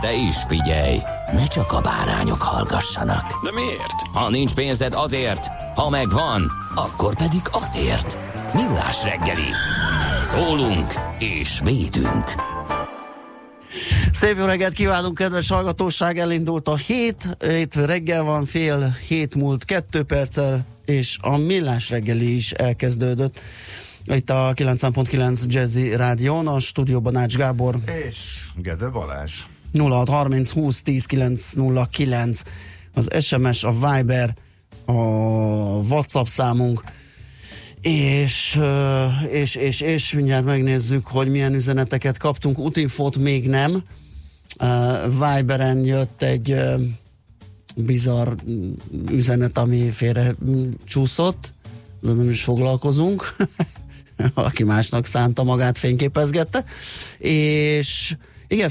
De 0.00 0.14
is 0.14 0.36
figyelj, 0.48 0.98
ne 1.32 1.46
csak 1.46 1.72
a 1.72 1.80
bárányok 1.80 2.42
hallgassanak. 2.42 3.44
De 3.44 3.52
miért? 3.52 3.94
Ha 4.12 4.30
nincs 4.30 4.54
pénzed 4.54 4.94
azért, 4.94 5.46
ha 5.74 5.90
megvan, 5.90 6.50
akkor 6.74 7.14
pedig 7.14 7.40
azért. 7.50 8.18
Millás 8.54 9.04
reggeli. 9.04 9.50
Szólunk 10.22 10.92
és 11.18 11.60
védünk. 11.64 12.24
Szép 14.12 14.36
jó 14.36 14.44
reggelt 14.44 14.72
kívánunk, 14.72 15.14
kedves 15.14 15.48
hallgatóság! 15.48 16.18
Elindult 16.18 16.68
a 16.68 16.76
hét, 16.76 17.36
hétfő 17.38 17.84
reggel 17.84 18.22
van, 18.22 18.44
fél 18.44 18.96
hét 19.08 19.34
múlt 19.34 19.64
kettő 19.64 20.02
perccel, 20.02 20.66
és 20.84 21.18
a 21.20 21.36
millás 21.36 21.90
reggeli 21.90 22.34
is 22.34 22.52
elkezdődött. 22.52 23.40
Itt 24.04 24.30
a 24.30 24.52
9.9 24.54 25.46
Jazzy 25.46 25.96
Rádión, 25.96 26.46
a 26.48 26.58
stúdióban 26.58 27.16
Ács 27.16 27.36
Gábor. 27.36 27.76
És 28.08 28.44
Gede 28.54 28.88
Balázs. 28.88 29.32
0630 29.72 30.50
20 30.50 30.82
10 30.82 31.04
909 31.04 32.42
az 32.92 33.08
SMS, 33.20 33.64
a 33.64 33.72
Viber, 33.72 34.36
a 34.84 34.92
WhatsApp 34.92 36.26
számunk, 36.26 36.82
és, 37.80 38.60
és, 39.30 39.54
és, 39.54 39.80
és 39.80 40.12
mindjárt 40.12 40.44
megnézzük, 40.44 41.06
hogy 41.06 41.28
milyen 41.28 41.54
üzeneteket 41.54 42.18
kaptunk. 42.18 42.58
Utinfót 42.58 43.16
még 43.16 43.48
nem. 43.48 43.82
Viberen 45.08 45.84
jött 45.84 46.22
egy 46.22 46.56
bizarr 47.74 48.32
üzenet, 49.10 49.58
ami 49.58 49.90
félre 49.90 50.34
csúszott, 50.84 51.52
azon 52.02 52.16
nem 52.16 52.30
is 52.30 52.42
foglalkozunk. 52.42 53.36
Valaki 54.34 54.62
másnak 54.62 55.06
szánta 55.06 55.42
magát, 55.42 55.78
fényképezgette. 55.78 56.64
És 57.18 58.16
igen, 58.48 58.68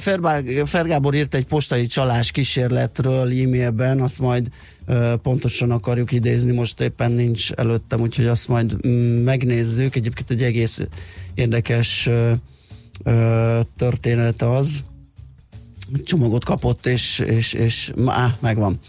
Fergábor 0.66 1.16
írt 1.16 1.34
egy 1.34 1.46
postai 1.46 1.86
csalás 1.86 2.32
kísérletről 2.32 3.42
e-mailben, 3.42 4.02
azt 4.02 4.20
majd 4.20 4.50
pontosan 5.22 5.72
akarjuk 5.72 6.12
idézni, 6.12 6.52
most 6.52 6.80
éppen 6.80 7.12
nincs 7.12 7.52
előttem, 7.52 8.02
úgyhogy 8.02 8.26
azt 8.26 8.48
majd 8.48 8.88
mm, 8.88 9.24
megnézzük. 9.24 9.96
Egyébként 9.96 10.30
egy 10.30 10.44
egész 10.44 10.82
érdekes 11.34 12.10
ö, 13.04 13.60
történet 13.78 14.42
az. 14.42 14.84
Csomagot 16.04 16.46
kapott, 16.46 16.86
és, 16.86 17.20
és, 17.20 17.54
és 17.54 17.94
á, 18.06 18.38
megvan 18.40 18.80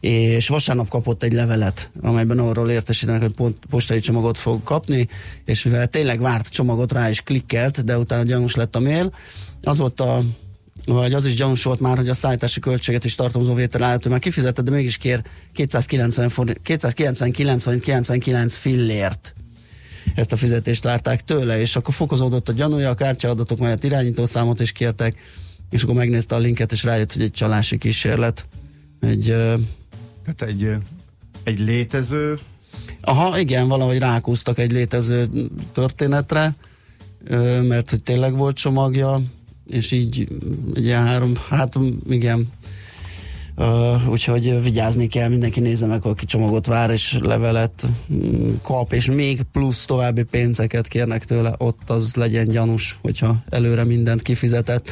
és 0.00 0.48
vasárnap 0.48 0.88
kapott 0.88 1.22
egy 1.22 1.32
levelet, 1.32 1.90
amelyben 2.00 2.38
arról 2.38 2.70
értesítenek, 2.70 3.20
hogy 3.20 3.34
pont 3.34 3.56
postai 3.70 4.00
csomagot 4.00 4.38
fog 4.38 4.62
kapni, 4.62 5.08
és 5.44 5.62
mivel 5.62 5.86
tényleg 5.86 6.20
várt 6.20 6.48
csomagot 6.48 6.92
rá 6.92 7.08
is 7.08 7.20
klikkelt, 7.20 7.84
de 7.84 7.98
utána 7.98 8.22
gyanús 8.22 8.54
lett 8.54 8.76
a 8.76 8.80
mail, 8.80 9.14
az 9.62 9.78
volt 9.78 10.00
a 10.00 10.22
vagy 10.86 11.14
az 11.14 11.24
is 11.24 11.34
gyanús 11.34 11.62
volt 11.62 11.80
már, 11.80 11.96
hogy 11.96 12.08
a 12.08 12.14
szállítási 12.14 12.60
költséget 12.60 13.04
is 13.04 13.14
tartalmazó 13.14 13.54
vétel 13.54 14.00
már 14.08 14.18
kifizetett, 14.18 14.64
de 14.64 14.70
mégis 14.70 14.96
kér 14.96 15.22
290 15.52 16.28
forint, 16.28 16.60
299 16.62 17.64
vagy 17.64 17.80
99 17.80 18.56
fillért 18.56 19.34
ezt 20.14 20.32
a 20.32 20.36
fizetést 20.36 20.84
várták 20.84 21.24
tőle, 21.24 21.60
és 21.60 21.76
akkor 21.76 21.94
fokozódott 21.94 22.48
a 22.48 22.52
gyanúja, 22.52 22.90
a 22.90 22.94
kártyaadatok 22.94 23.58
mellett 23.58 23.84
irányítószámot 23.84 24.60
is 24.60 24.72
kértek, 24.72 25.14
és 25.70 25.82
akkor 25.82 25.94
megnézte 25.94 26.34
a 26.34 26.38
linket, 26.38 26.72
és 26.72 26.82
rájött, 26.82 27.12
hogy 27.12 27.22
egy 27.22 27.30
csalási 27.30 27.78
kísérlet. 27.78 28.46
Egy, 29.00 29.36
Tehát 30.24 30.42
egy, 30.42 30.76
egy 31.44 31.58
létező 31.58 32.38
Aha, 33.00 33.38
igen, 33.38 33.68
valahogy 33.68 33.98
rákúztak 33.98 34.58
egy 34.58 34.72
létező 34.72 35.28
történetre, 35.72 36.54
mert 37.62 37.90
hogy 37.90 38.02
tényleg 38.02 38.36
volt 38.36 38.56
csomagja, 38.56 39.22
és 39.66 39.90
így 39.90 40.28
egy 40.74 40.90
három, 40.90 41.32
hát 41.48 41.78
igen, 42.08 42.48
Uh, 43.56 44.10
úgyhogy 44.10 44.62
vigyázni 44.62 45.08
kell, 45.08 45.28
mindenki 45.28 45.60
nézze 45.60 45.86
meg, 45.86 46.04
aki 46.04 46.24
csomagot 46.24 46.66
vár, 46.66 46.90
és 46.90 47.18
levelet 47.20 47.86
mm, 48.12 48.50
kap, 48.62 48.92
és 48.92 49.06
még 49.06 49.42
plusz 49.52 49.84
további 49.84 50.22
pénzeket 50.22 50.88
kérnek 50.88 51.24
tőle, 51.24 51.54
ott 51.58 51.90
az 51.90 52.14
legyen 52.14 52.48
gyanús, 52.48 52.98
hogyha 53.02 53.42
előre 53.48 53.84
mindent 53.84 54.22
kifizetett. 54.22 54.90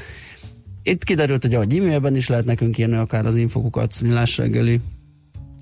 Itt 0.83 1.05
kiderült, 1.05 1.43
hogy 1.43 1.55
a 1.55 1.60
e-mailben 1.60 2.16
is 2.16 2.28
lehet 2.28 2.45
nekünk 2.45 2.78
írni, 2.78 2.97
akár 2.97 3.27
az 3.27 3.37
infokukat 3.37 3.93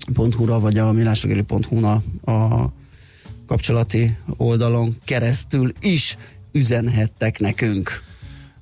millásreggeli.hu-ra, 0.05 0.59
vagy 0.59 0.77
a 0.77 0.91
millásreggeli.hu-n 0.91 1.83
a, 1.83 2.31
a 2.31 2.69
kapcsolati 3.47 4.17
oldalon 4.37 4.95
keresztül 5.05 5.73
is 5.81 6.17
üzenhettek 6.51 7.39
nekünk. 7.39 8.03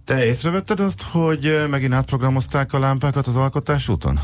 Te 0.06 0.26
észrevetted 0.26 0.80
azt, 0.80 1.02
hogy 1.02 1.66
megint 1.70 1.94
átprogramozták 1.94 2.74
a 2.74 2.80
lámpákat 2.80 3.28
az 3.28 3.36
alkotás 3.36 3.90
úton? 3.90 4.20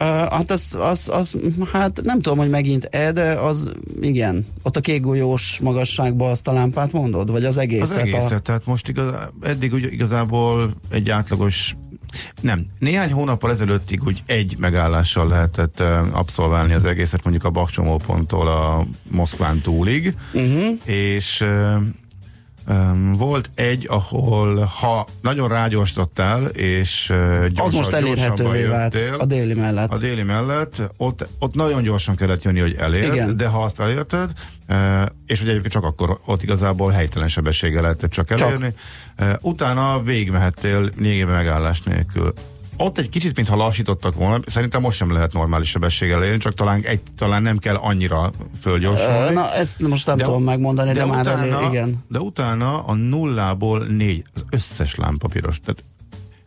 Uh, 0.00 0.06
hát 0.06 0.50
az, 0.50 0.76
az, 0.80 1.08
az, 1.12 1.38
hát 1.72 2.00
nem 2.02 2.20
tudom, 2.20 2.38
hogy 2.38 2.50
megint-e, 2.50 3.12
de 3.12 3.32
az 3.32 3.70
igen. 4.00 4.46
Ott 4.62 4.76
a 4.76 4.80
kékgolyós 4.80 5.60
magasságban 5.62 6.30
azt 6.30 6.48
a 6.48 6.52
lámpát 6.52 6.92
mondod? 6.92 7.30
Vagy 7.30 7.44
az 7.44 7.58
egészet? 7.58 7.88
Az 7.88 7.96
egészet, 7.96 8.32
a... 8.32 8.38
tehát 8.38 8.66
most 8.66 8.88
igaz, 8.88 9.14
eddig 9.42 9.72
úgy 9.72 9.92
igazából 9.92 10.70
egy 10.90 11.10
átlagos 11.10 11.76
nem, 12.40 12.66
néhány 12.78 13.12
hónappal 13.12 13.50
ezelőttig 13.50 14.02
úgy 14.06 14.22
egy 14.26 14.56
megállással 14.58 15.28
lehetett 15.28 15.80
uh, 15.80 16.18
abszolválni 16.18 16.72
az 16.72 16.84
egészet, 16.84 17.24
mondjuk 17.24 17.44
a 17.44 17.50
Bakcsomóponttól 17.50 18.48
a 18.48 18.86
Moszkván 19.10 19.60
túlig, 19.60 20.14
uh-huh. 20.32 20.78
és 20.84 21.40
uh, 21.40 21.82
Um, 22.70 23.12
volt 23.12 23.50
egy, 23.54 23.86
ahol 23.90 24.56
ha 24.80 25.06
nagyon 25.22 25.48
rágyorsítottál, 25.48 26.44
és 26.46 27.10
uh, 27.10 27.18
gyorsan, 27.46 27.64
Az 27.64 27.72
most 27.72 27.92
elérhetővé 27.92 28.64
vált 28.64 28.98
a 29.18 29.24
déli 29.24 29.54
mellett. 29.54 29.90
A 29.90 29.98
déli 29.98 30.22
mellett, 30.22 30.82
ott, 30.96 31.28
ott 31.38 31.54
nagyon 31.54 31.82
gyorsan 31.82 32.16
kellett 32.16 32.42
jönni, 32.42 32.60
hogy 32.60 32.74
elérd, 32.78 33.14
Igen. 33.14 33.36
de 33.36 33.46
ha 33.46 33.62
azt 33.62 33.80
elérted, 33.80 34.30
uh, 34.68 35.06
és 35.26 35.40
ugye 35.40 35.50
egyébként 35.50 35.72
csak 35.72 35.84
akkor 35.84 36.20
ott 36.24 36.42
igazából 36.42 36.90
helytelen 36.90 37.28
sebességgel 37.28 37.82
lehetett 37.82 38.10
csak 38.10 38.30
elérni, 38.30 38.74
csak. 39.16 39.28
Uh, 39.28 39.50
utána 39.50 40.02
végigmehettél 40.02 40.90
lényegében 40.96 41.34
megállás 41.34 41.82
nélkül 41.82 42.34
ott 42.80 42.98
egy 42.98 43.08
kicsit, 43.08 43.36
mintha 43.36 43.56
lassítottak 43.56 44.14
volna, 44.14 44.38
szerintem 44.46 44.80
most 44.80 44.96
sem 44.96 45.12
lehet 45.12 45.32
normális 45.32 45.68
sebességgel 45.68 46.24
élni, 46.24 46.38
csak 46.38 46.54
talán, 46.54 46.80
egy, 46.82 47.00
talán 47.16 47.42
nem 47.42 47.58
kell 47.58 47.74
annyira 47.74 48.30
fölgyorsulni. 48.60 49.34
Na, 49.34 49.52
ezt 49.52 49.88
most 49.88 50.06
nem 50.06 50.16
de, 50.16 50.24
tudom 50.24 50.42
megmondani, 50.42 50.92
de, 50.92 50.98
de 50.98 51.04
már 51.04 51.20
utána, 51.20 51.56
elég, 51.56 51.68
igen. 51.68 52.04
De 52.08 52.18
utána 52.18 52.84
a 52.84 52.94
nullából 52.94 53.84
négy, 53.84 54.24
az 54.34 54.44
összes 54.50 54.94
lámpa 54.94 55.28
piros. 55.28 55.60
Tehát 55.60 55.84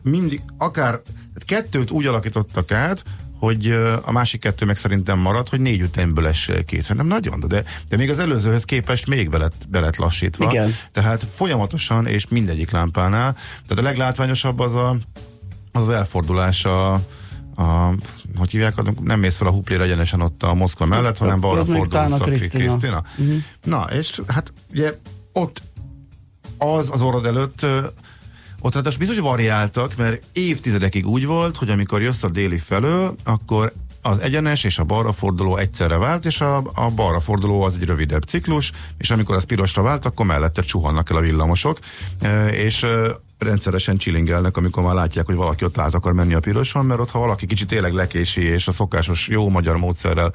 mindig, 0.02 0.42
akár 0.58 1.00
kettőt 1.46 1.90
úgy 1.90 2.06
alakítottak 2.06 2.72
át, 2.72 3.04
hogy 3.42 3.70
a 4.02 4.12
másik 4.12 4.40
kettő 4.40 4.66
meg 4.66 4.76
szerintem 4.76 5.18
marad, 5.18 5.48
hogy 5.48 5.60
négy 5.60 5.82
utánből 5.82 6.26
essél 6.26 6.64
ki. 6.64 6.80
Szerintem 6.80 7.06
nagyon, 7.06 7.44
de, 7.48 7.64
de 7.88 7.96
még 7.96 8.10
az 8.10 8.18
előzőhöz 8.18 8.64
képest 8.64 9.06
még 9.06 9.30
belet, 9.30 9.52
belet 9.68 9.96
lassítva. 9.96 10.50
Igen. 10.50 10.74
Tehát 10.92 11.26
folyamatosan 11.34 12.06
és 12.06 12.28
mindegyik 12.28 12.70
lámpánál. 12.70 13.32
Tehát 13.66 13.84
a 13.84 13.88
leglátványosabb 13.88 14.58
az 14.58 14.74
a 14.74 14.96
az, 15.72 15.88
elfordulás 15.88 16.64
a, 16.64 16.92
a 17.56 17.94
hogy 18.36 18.50
hívják, 18.50 18.74
nem 19.00 19.20
mész 19.20 19.36
fel 19.36 19.46
a 19.46 19.50
huplére 19.50 19.82
egyenesen 19.82 20.20
ott 20.20 20.42
a 20.42 20.54
Moszkva 20.54 20.86
mellett, 20.86 21.18
hanem 21.18 21.40
balra 21.40 21.64
fordulsz 21.64 22.20
a. 22.20 22.24
Krisztina. 22.24 23.02
Uh-huh. 23.18 23.36
Na, 23.64 23.86
és 23.92 24.20
hát 24.26 24.52
ugye 24.70 24.92
ott 25.32 25.62
az 26.58 26.90
az 26.92 27.02
orrod 27.02 27.26
előtt 27.26 27.66
Ott 28.64 28.74
ráadásul 28.74 28.98
biztos 28.98 29.18
variáltak, 29.18 29.96
mert 29.96 30.22
évtizedekig 30.32 31.06
úgy 31.06 31.26
volt, 31.26 31.56
hogy 31.56 31.70
amikor 31.70 32.02
jössz 32.02 32.22
a 32.22 32.28
déli 32.28 32.58
felől, 32.58 33.14
akkor 33.24 33.72
az 34.02 34.18
egyenes 34.18 34.64
és 34.64 34.78
a 34.78 34.84
balra 34.84 35.12
forduló 35.12 35.56
egyszerre 35.56 35.96
vált, 35.96 36.26
és 36.26 36.40
a, 36.40 36.56
a 36.74 36.90
balra 36.94 37.20
forduló 37.20 37.62
az 37.62 37.74
egy 37.74 37.84
rövidebb 37.84 38.22
ciklus, 38.22 38.72
és 38.98 39.10
amikor 39.10 39.34
az 39.34 39.44
pirosra 39.44 39.82
vált, 39.82 40.04
akkor 40.04 40.26
mellette 40.26 40.62
csuhannak 40.62 41.10
el 41.10 41.16
a 41.16 41.20
villamosok, 41.20 41.78
és 42.50 42.86
rendszeresen 43.42 43.96
csilingelnek, 43.96 44.56
amikor 44.56 44.82
már 44.82 44.94
látják, 44.94 45.26
hogy 45.26 45.34
valaki 45.34 45.64
ott 45.64 45.78
át 45.78 45.94
akar 45.94 46.12
menni 46.12 46.34
a 46.34 46.40
piroson, 46.40 46.84
mert 46.84 47.00
ott 47.00 47.10
ha 47.10 47.18
valaki 47.18 47.46
kicsit 47.46 47.68
tényleg 47.68 47.92
lekési, 47.92 48.42
és 48.42 48.68
a 48.68 48.72
szokásos 48.72 49.28
jó 49.28 49.48
magyar 49.48 49.76
módszerrel 49.76 50.32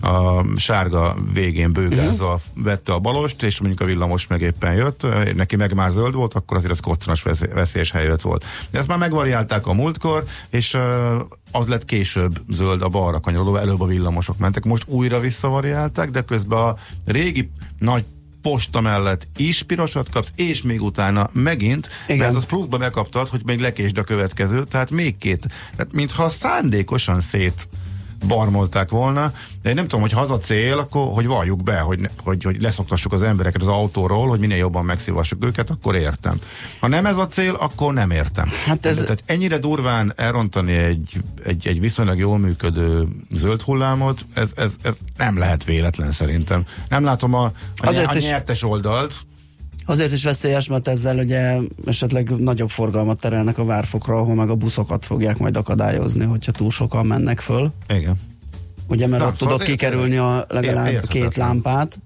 a 0.00 0.44
sárga 0.56 1.16
végén 1.32 1.72
bőgázzal 1.72 2.34
uh-huh. 2.34 2.64
vette 2.64 2.92
a 2.92 2.98
balost, 2.98 3.42
és 3.42 3.60
mondjuk 3.60 3.80
a 3.80 3.84
villamos 3.84 4.26
meg 4.26 4.40
éppen 4.40 4.74
jött, 4.74 5.06
neki 5.34 5.56
meg 5.56 5.74
már 5.74 5.90
zöld 5.90 6.14
volt, 6.14 6.34
akkor 6.34 6.56
azért 6.56 6.72
ez 6.72 6.80
koccanas 6.80 7.22
veszélyes 7.54 7.90
helyet 7.90 8.22
volt. 8.22 8.44
De 8.70 8.78
ezt 8.78 8.88
már 8.88 8.98
megvariálták 8.98 9.66
a 9.66 9.72
múltkor, 9.72 10.24
és 10.50 10.76
az 11.52 11.66
lett 11.66 11.84
később 11.84 12.40
zöld 12.48 12.82
a 12.82 12.88
balra 12.88 13.20
kanyarodó, 13.20 13.56
előbb 13.56 13.80
a 13.80 13.86
villamosok 13.86 14.38
mentek. 14.38 14.64
Most 14.64 14.84
újra 14.86 15.20
visszavariálták, 15.20 16.10
de 16.10 16.22
közben 16.22 16.58
a 16.58 16.76
régi 17.04 17.50
nagy 17.78 18.04
posta 18.42 18.80
mellett 18.80 19.26
is 19.36 19.62
pirosat 19.62 20.08
kapsz, 20.08 20.32
és 20.34 20.62
még 20.62 20.82
utána 20.82 21.28
megint, 21.32 21.88
Igen. 22.06 22.18
mert 22.18 22.34
az 22.34 22.44
pluszba 22.44 22.78
megkaptad, 22.78 23.28
hogy 23.28 23.40
még 23.44 23.60
lekésd 23.60 23.98
a 23.98 24.02
következő, 24.02 24.64
tehát 24.64 24.90
még 24.90 25.18
két. 25.18 25.46
Tehát 25.76 25.92
mintha 25.92 26.28
szándékosan 26.28 27.20
szét 27.20 27.68
barmolták 28.26 28.90
volna, 28.90 29.32
de 29.62 29.68
én 29.68 29.74
nem 29.74 29.84
tudom, 29.84 30.00
hogy 30.00 30.12
ha 30.12 30.20
az 30.20 30.30
a 30.30 30.38
cél, 30.38 30.78
akkor 30.78 31.12
hogy 31.12 31.26
valljuk 31.26 31.62
be, 31.62 31.78
hogy, 31.78 32.10
hogy, 32.24 32.44
hogy 32.44 32.62
leszoktassuk 32.62 33.12
az 33.12 33.22
embereket 33.22 33.62
az 33.62 33.68
autóról, 33.68 34.28
hogy 34.28 34.38
minél 34.38 34.56
jobban 34.56 34.84
megszívassuk 34.84 35.44
őket, 35.44 35.70
akkor 35.70 35.94
értem. 35.94 36.38
Ha 36.80 36.88
nem 36.88 37.06
ez 37.06 37.16
a 37.16 37.26
cél, 37.26 37.54
akkor 37.54 37.94
nem 37.94 38.10
értem. 38.10 38.48
Hát 38.66 38.86
ez... 38.86 38.96
Tehát 38.96 39.22
ennyire 39.26 39.58
durván 39.58 40.12
elrontani 40.16 40.72
egy, 40.72 41.20
egy, 41.44 41.66
egy 41.66 41.80
viszonylag 41.80 42.18
jól 42.18 42.38
működő 42.38 43.08
zöld 43.30 43.62
hullámot, 43.62 44.26
ez, 44.34 44.52
ez, 44.56 44.74
ez 44.82 44.96
nem 45.16 45.38
lehet 45.38 45.64
véletlen 45.64 46.12
szerintem. 46.12 46.64
Nem 46.88 47.04
látom 47.04 47.34
a, 47.34 47.44
a, 47.44 47.52
Azért 47.76 48.14
a 48.14 48.18
nyertes 48.18 48.62
oldalt, 48.62 49.14
Azért 49.88 50.12
is 50.12 50.24
veszélyes, 50.24 50.68
mert 50.68 50.88
ezzel 50.88 51.18
ugye 51.18 51.56
esetleg 51.86 52.30
nagyobb 52.30 52.68
forgalmat 52.68 53.20
terelnek 53.20 53.58
a 53.58 53.64
várfokra, 53.64 54.16
ahol 54.16 54.34
meg 54.34 54.50
a 54.50 54.54
buszokat 54.54 55.04
fogják 55.04 55.38
majd 55.38 55.56
akadályozni, 55.56 56.24
hogyha 56.24 56.52
túl 56.52 56.70
sokan 56.70 57.06
mennek 57.06 57.40
föl. 57.40 57.72
Igen. 57.88 58.14
Ugye, 58.88 59.06
mert 59.06 59.22
Na, 59.22 59.28
ott 59.28 59.36
szóval 59.36 59.54
tudod 59.54 59.70
kikerülni 59.70 60.16
a 60.16 60.46
legalább 60.48 61.06
két 61.06 61.36
lámpát, 61.36 61.98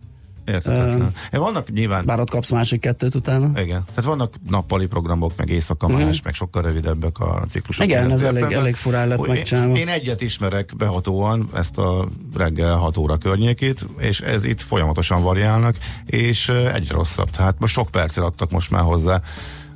Érthetetlen. 0.45 1.13
Uh, 1.33 1.39
vannak 1.39 1.73
nyilván... 1.73 2.05
Bár 2.05 2.21
ott 2.21 2.31
kapsz 2.31 2.51
másik 2.51 2.81
kettőt 2.81 3.15
utána. 3.15 3.61
Igen. 3.61 3.85
Tehát 3.89 4.05
vannak 4.05 4.35
nappali 4.51 4.87
programok, 4.87 5.33
meg 5.37 5.51
éjszaka 5.51 5.87
uh-huh. 5.87 6.05
más, 6.05 6.23
meg 6.23 6.35
sokkal 6.35 6.63
rövidebbek 6.63 7.19
a 7.19 7.45
ciklusok. 7.49 7.85
Igen, 7.85 8.11
ez 8.11 8.23
elég, 8.23 8.43
elég 8.43 8.75
furán 8.75 9.09
lett 9.09 9.27
megcsinálva. 9.27 9.75
Én, 9.75 9.81
én 9.81 9.89
egyet 9.89 10.21
ismerek 10.21 10.77
behatóan, 10.77 11.49
ezt 11.55 11.79
a 11.79 12.09
reggel 12.37 12.77
6 12.77 12.97
óra 12.97 13.17
környékét, 13.17 13.87
és 13.99 14.21
ez 14.21 14.45
itt 14.45 14.61
folyamatosan 14.61 15.23
variálnak, 15.23 15.77
és 16.07 16.49
egyre 16.49 16.95
rosszabb. 16.95 17.31
Tehát 17.31 17.55
most 17.59 17.73
sok 17.73 17.91
percet 17.91 18.25
adtak 18.25 18.51
most 18.51 18.71
már 18.71 18.83
hozzá 18.83 19.21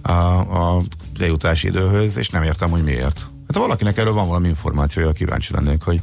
a, 0.02 0.12
a 0.76 0.82
délutási 1.16 1.66
időhöz, 1.66 2.16
és 2.16 2.28
nem 2.28 2.42
értem, 2.42 2.70
hogy 2.70 2.82
miért. 2.82 3.18
Hát 3.18 3.56
ha 3.56 3.60
valakinek 3.60 3.98
erről 3.98 4.12
van 4.12 4.26
valami 4.26 4.48
információja, 4.48 5.12
kíváncsi 5.12 5.52
lennék, 5.52 5.82
hogy 5.82 6.00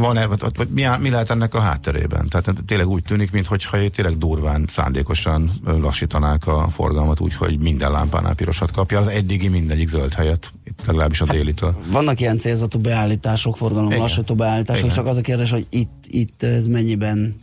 van-e, 0.00 0.26
vagy 0.26 0.68
mi, 0.74 0.84
mi 1.00 1.10
lehet 1.10 1.30
ennek 1.30 1.54
a 1.54 1.60
hátterében? 1.60 2.28
Tehát 2.28 2.54
tényleg 2.66 2.88
úgy 2.88 3.02
tűnik, 3.02 3.30
mintha 3.30 3.56
tényleg 3.90 4.18
durván, 4.18 4.64
szándékosan 4.68 5.50
lassítanák 5.64 6.46
a 6.46 6.68
forgalmat 6.68 7.20
úgy, 7.20 7.34
hogy 7.34 7.58
minden 7.58 7.90
lámpánál 7.90 8.34
pirosat 8.34 8.70
kapja, 8.70 8.98
az 8.98 9.06
eddigi 9.06 9.48
mindegyik 9.48 9.88
zöld 9.88 10.14
helyet, 10.14 10.52
itt 10.64 10.80
legalábbis 10.86 11.20
a 11.20 11.26
hát, 11.26 11.34
délitől. 11.34 11.76
Vannak 11.90 12.20
ilyen 12.20 12.38
célzatú 12.38 12.78
beállítások, 12.78 13.56
forgalom 13.56 13.92
lassító 13.96 14.34
beállítások, 14.34 14.84
Igen. 14.84 14.96
csak 14.96 15.06
az 15.06 15.16
a 15.16 15.20
kérdés, 15.20 15.50
hogy 15.50 15.66
itt, 15.70 16.04
itt 16.06 16.42
ez 16.42 16.66
mennyiben, 16.66 17.36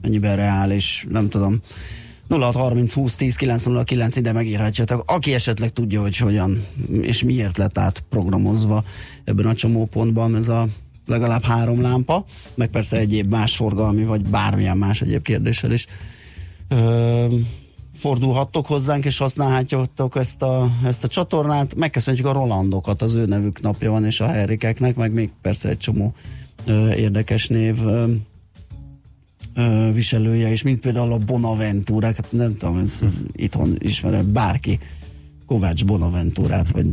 mennyiben 0.00 0.36
reális, 0.36 1.06
nem 1.08 1.28
tudom. 1.28 1.60
0630 2.28 2.92
20 2.92 3.14
10 3.14 3.36
909 3.36 4.16
ide 4.16 4.32
megírhatjátok. 4.32 5.10
Aki 5.10 5.34
esetleg 5.34 5.70
tudja, 5.72 6.00
hogy 6.00 6.16
hogyan 6.16 6.66
és 7.00 7.22
miért 7.22 7.56
lett 7.56 7.78
átprogramozva 7.78 8.84
ebben 9.24 9.46
a 9.46 9.54
csomópontban 9.54 10.36
ez 10.36 10.48
a 10.48 10.68
legalább 11.10 11.44
három 11.44 11.80
lámpa, 11.80 12.24
meg 12.54 12.68
persze 12.68 12.96
egyéb 12.96 13.30
más 13.30 13.56
forgalmi, 13.56 14.04
vagy 14.04 14.22
bármilyen 14.22 14.76
más 14.76 15.02
egyéb 15.02 15.22
kérdéssel 15.22 15.72
is 15.72 15.86
ö, 16.68 17.26
fordulhattok 17.94 18.66
hozzánk, 18.66 19.04
és 19.04 19.18
használhatjátok 19.18 20.16
ezt 20.16 20.42
a, 20.42 20.70
ezt 20.84 21.04
a 21.04 21.08
csatornát. 21.08 21.74
Megköszönjük 21.74 22.26
a 22.26 22.32
Rolandokat, 22.32 23.02
az 23.02 23.14
ő 23.14 23.24
nevük 23.24 23.60
napja 23.60 23.90
van, 23.90 24.04
és 24.04 24.20
a 24.20 24.26
Herikeknek, 24.26 24.96
meg 24.96 25.12
még 25.12 25.30
persze 25.42 25.68
egy 25.68 25.78
csomó 25.78 26.14
ö, 26.64 26.92
érdekes 26.92 27.46
név 27.48 27.84
ö, 27.84 28.12
ö, 29.54 29.90
viselője, 29.92 30.50
és 30.50 30.62
mint 30.62 30.80
például 30.80 31.12
a 31.12 31.18
Bonaventura, 31.18 32.06
hát 32.06 32.26
nem 32.30 32.56
tudom, 32.56 32.92
itthon 33.32 33.76
ismerem 33.78 34.32
bárki 34.32 34.78
Kovács 35.50 35.84
Bonaventúrát, 35.84 36.70
vagy 36.70 36.90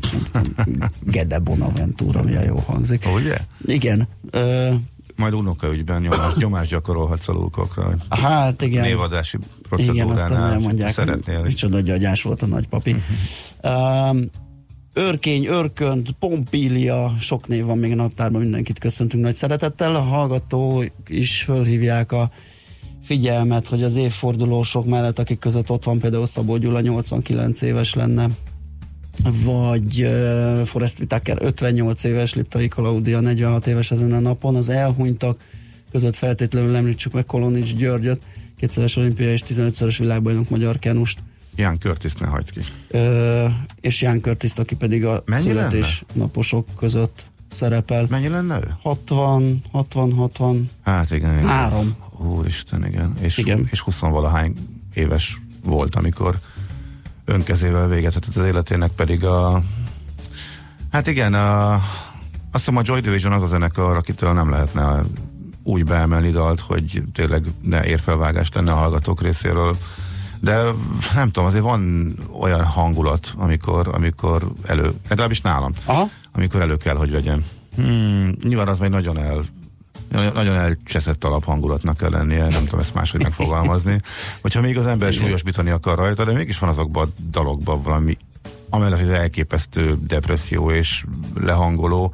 Gede 1.02 1.40
Bonaventura, 1.40 2.24
milyen 2.24 2.44
jó 2.44 2.56
hangzik. 2.56 3.08
Ugye? 3.16 3.38
Igen. 3.66 4.08
Ö, 4.32 4.74
majd 5.16 5.34
unokaügyben 5.34 6.02
nyomás, 6.02 6.36
nyomás 6.44 6.68
gyakorolhatsz 6.68 7.28
a 7.28 7.32
lókokra. 7.32 7.96
Hát 8.10 8.62
igen. 8.62 8.82
Névadási 8.82 9.38
procedúránál. 9.62 10.06
Igen, 10.16 10.26
aztán 10.26 10.52
elmondják, 10.52 10.94
szeretnél. 10.94 11.42
Micsoda 11.42 11.80
gyagyás 11.80 12.22
volt 12.22 12.42
a 12.42 12.46
nagypapi. 12.46 12.96
uh, 13.64 14.18
Örkény, 14.94 15.46
Örkönt, 15.46 16.12
Pompília, 16.12 17.16
sok 17.20 17.48
név 17.48 17.66
van 17.66 17.78
még 17.78 17.92
a 17.92 17.96
naptárban, 17.96 18.42
mindenkit 18.42 18.80
köszöntünk 18.80 19.24
nagy 19.24 19.36
szeretettel. 19.36 19.96
A 19.96 20.02
hallgató 20.02 20.84
is 21.08 21.42
fölhívják 21.42 22.12
a 22.12 22.32
figyelmet, 23.04 23.68
hogy 23.68 23.84
az 23.84 23.96
évfordulósok 23.96 24.86
mellett, 24.86 25.20
akik 25.20 25.40
között 25.40 25.70
ott 25.70 25.84
van 25.84 26.00
például 26.00 26.26
Szabó 26.26 26.58
Gyula 26.58 26.80
89 26.80 27.62
éves 27.62 27.94
lenne, 27.94 28.30
vagy 29.24 30.04
uh, 30.04 30.62
Forrest 30.66 31.00
Whitaker 31.00 31.38
58 31.42 32.04
éves, 32.04 32.34
Liptai 32.34 32.68
Klaudia 32.68 33.20
46 33.20 33.68
éves 33.68 33.92
ezen 33.92 34.14
a 34.14 34.20
napon, 34.20 34.56
az 34.56 34.70
elhunytak 34.70 35.38
között 35.92 36.16
feltétlenül 36.16 36.76
említsük 36.76 37.14
meg 37.14 37.26
Kolonics 37.26 37.76
Györgyöt, 37.76 38.22
kétszeres 38.58 38.96
olimpiai 38.96 39.32
és 39.32 39.44
15-szörös 39.48 39.96
világbajnok 39.98 40.50
magyar 40.50 40.80
kenust. 40.80 41.20
Jan 41.56 41.80
Curtis 41.80 42.14
ne 42.14 42.28
hagyd 42.28 42.52
ki. 42.52 42.60
Ö, 42.88 43.46
és 43.82 44.02
Jan 44.02 44.22
Curtis, 44.22 44.52
aki 44.56 44.76
pedig 44.76 45.06
a 45.06 45.24
Mennyi 45.26 45.42
születés 45.42 46.04
lenne? 46.08 46.26
naposok 46.26 46.68
között 46.78 47.26
szerepel. 47.48 48.06
Mennyi 48.10 48.28
lenne 48.28 48.58
ő? 48.58 48.76
60, 48.82 49.62
60, 49.72 50.14
60. 50.14 50.70
Hát 50.84 51.12
igen. 51.12 51.32
igen. 51.32 51.48
Három. 51.48 51.96
Úristen, 52.18 52.86
igen. 52.86 53.14
És, 53.20 53.38
igen. 53.38 53.68
és 53.72 53.80
20 53.80 54.00
valahány 54.00 54.56
éves 54.94 55.42
volt, 55.64 55.96
amikor 55.96 56.40
önkezével 57.28 57.88
véget 57.88 58.14
vetett 58.14 58.36
az 58.36 58.46
életének 58.46 58.92
pedig 58.92 59.26
a 59.26 59.62
hát 60.92 61.08
igen, 61.08 61.34
a, 61.34 61.74
azt 61.74 61.82
hiszem 62.52 62.78
a 62.78 62.82
Joy 62.84 63.00
Division 63.00 63.32
az 63.32 63.42
a 63.42 63.46
zenekar, 63.46 63.96
akitől 63.96 64.34
nem 64.34 64.50
lehetne 64.50 65.04
úgy 65.64 65.84
beemelni 65.84 66.30
dalt, 66.30 66.60
hogy 66.60 67.04
tényleg 67.14 67.46
ne 67.62 67.86
érfelvágást 67.86 68.56
lenne 68.56 68.72
a 68.72 68.76
hallgatók 68.76 69.22
részéről. 69.22 69.78
De 70.40 70.62
nem 71.16 71.32
tudom, 71.32 71.50
azért 71.50 71.64
van 71.64 72.14
olyan 72.40 72.64
hangulat, 72.64 73.34
amikor, 73.38 73.88
amikor 73.92 74.52
elő, 74.66 74.94
legalábbis 75.10 75.42
nálam, 75.42 75.72
Aha. 75.86 76.10
amikor 76.32 76.62
elő 76.62 76.78
kell, 76.78 76.96
hogy 76.96 77.12
vegyem. 77.12 77.44
Hmm, 77.76 78.32
nyilván 78.44 78.68
az 78.68 78.80
még 78.80 78.90
nagyon 78.90 79.18
el 79.18 79.46
nagyon 80.10 80.56
elcseszett 80.56 81.24
alaphangulatnak 81.24 81.98
kell 81.98 82.10
lennie, 82.10 82.48
nem 82.48 82.64
tudom 82.64 82.80
ezt 82.80 82.94
máshogy 82.94 83.24
megfogalmazni. 83.24 83.98
Hogyha 84.42 84.62
még 84.62 84.78
az 84.78 84.86
ember 84.86 85.14
súlyosbítani 85.14 85.70
akar 85.70 85.98
rajta, 85.98 86.26
de 86.26 86.32
mégis 86.34 86.60
van 86.60 86.70
azokban 86.70 87.08
a 87.08 87.22
dalokban 87.32 87.82
valami, 87.82 88.18
amellett, 88.70 89.00
hogy 89.00 89.10
elképesztő 89.10 89.98
depresszió 90.08 90.72
és 90.72 91.06
lehangoló, 91.36 92.14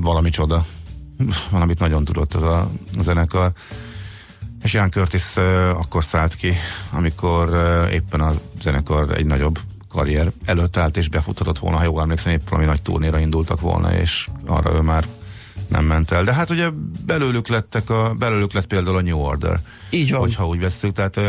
valami 0.00 0.30
csoda. 0.30 0.64
Valamit 1.50 1.78
nagyon 1.78 2.04
tudott 2.04 2.34
ez 2.34 2.42
a, 2.42 2.60
a 2.98 3.02
zenekar. 3.02 3.52
És 4.62 4.72
Jan 4.72 4.90
Curtis 4.90 5.36
akkor 5.72 6.04
szállt 6.04 6.34
ki, 6.34 6.52
amikor 6.90 7.48
éppen 7.92 8.20
a 8.20 8.32
zenekar 8.62 9.10
egy 9.10 9.26
nagyobb 9.26 9.58
karrier 9.88 10.32
előtt 10.44 10.76
állt 10.76 10.96
és 10.96 11.08
befutatott 11.08 11.58
volna, 11.58 11.76
ha 11.76 11.84
jól 11.84 12.02
emlékszem, 12.02 12.32
épp 12.32 12.48
valami 12.48 12.68
nagy 12.68 12.82
turnéra 12.82 13.18
indultak 13.18 13.60
volna, 13.60 13.94
és 13.94 14.28
arra 14.46 14.74
ő 14.74 14.80
már 14.80 15.04
nem 15.68 15.84
ment 15.84 16.10
el. 16.10 16.24
De 16.24 16.32
hát 16.32 16.50
ugye 16.50 16.68
belőlük 17.06 17.48
lettek 17.48 17.90
a, 17.90 18.14
belőlük 18.18 18.52
lett 18.52 18.66
például 18.66 18.96
a 18.96 19.00
New 19.02 19.18
Order. 19.18 19.60
Így 19.90 20.10
van. 20.10 20.20
Hogyha 20.20 20.46
úgy 20.46 20.60
vesztük, 20.60 20.92
tehát 20.92 21.20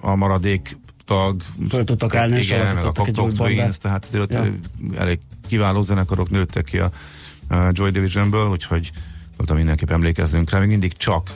a 0.00 0.14
maradék 0.14 0.76
tag, 1.04 1.42
Föl 1.68 1.84
tudtak 1.84 2.14
állni, 2.14 2.40
igen, 2.40 2.74
meg 2.74 2.84
a 2.84 2.92
Cocktail 2.92 3.32
Twins, 3.32 3.78
tehát 3.78 4.06
ja. 4.28 4.46
elég 4.96 5.18
kiváló 5.48 5.82
zenekarok 5.82 6.30
nőttek 6.30 6.64
ki 6.64 6.78
a, 6.78 6.90
a 7.48 7.56
Joy 7.72 7.90
Divisionből, 7.90 8.48
úgyhogy 8.48 8.90
voltam 9.36 9.56
mindenképp 9.56 9.90
emlékezzünk 9.90 10.50
rá, 10.50 10.58
még 10.58 10.68
mindig 10.68 10.92
csak 10.92 11.30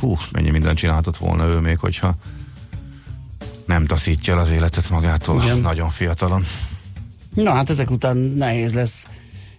hú, 0.00 0.14
mennyi 0.32 0.50
mindent 0.50 0.78
csinálhatott 0.78 1.16
volna 1.16 1.46
ő 1.46 1.58
még, 1.58 1.78
hogyha 1.78 2.14
nem 3.66 3.86
taszítja 3.86 4.34
el 4.34 4.38
az 4.38 4.48
életet 4.48 4.88
magától, 4.90 5.42
Igen. 5.42 5.58
nagyon 5.58 5.90
fiatalon. 5.90 6.44
Na 7.34 7.54
hát 7.54 7.70
ezek 7.70 7.90
után 7.90 8.16
nehéz 8.16 8.74
lesz 8.74 9.08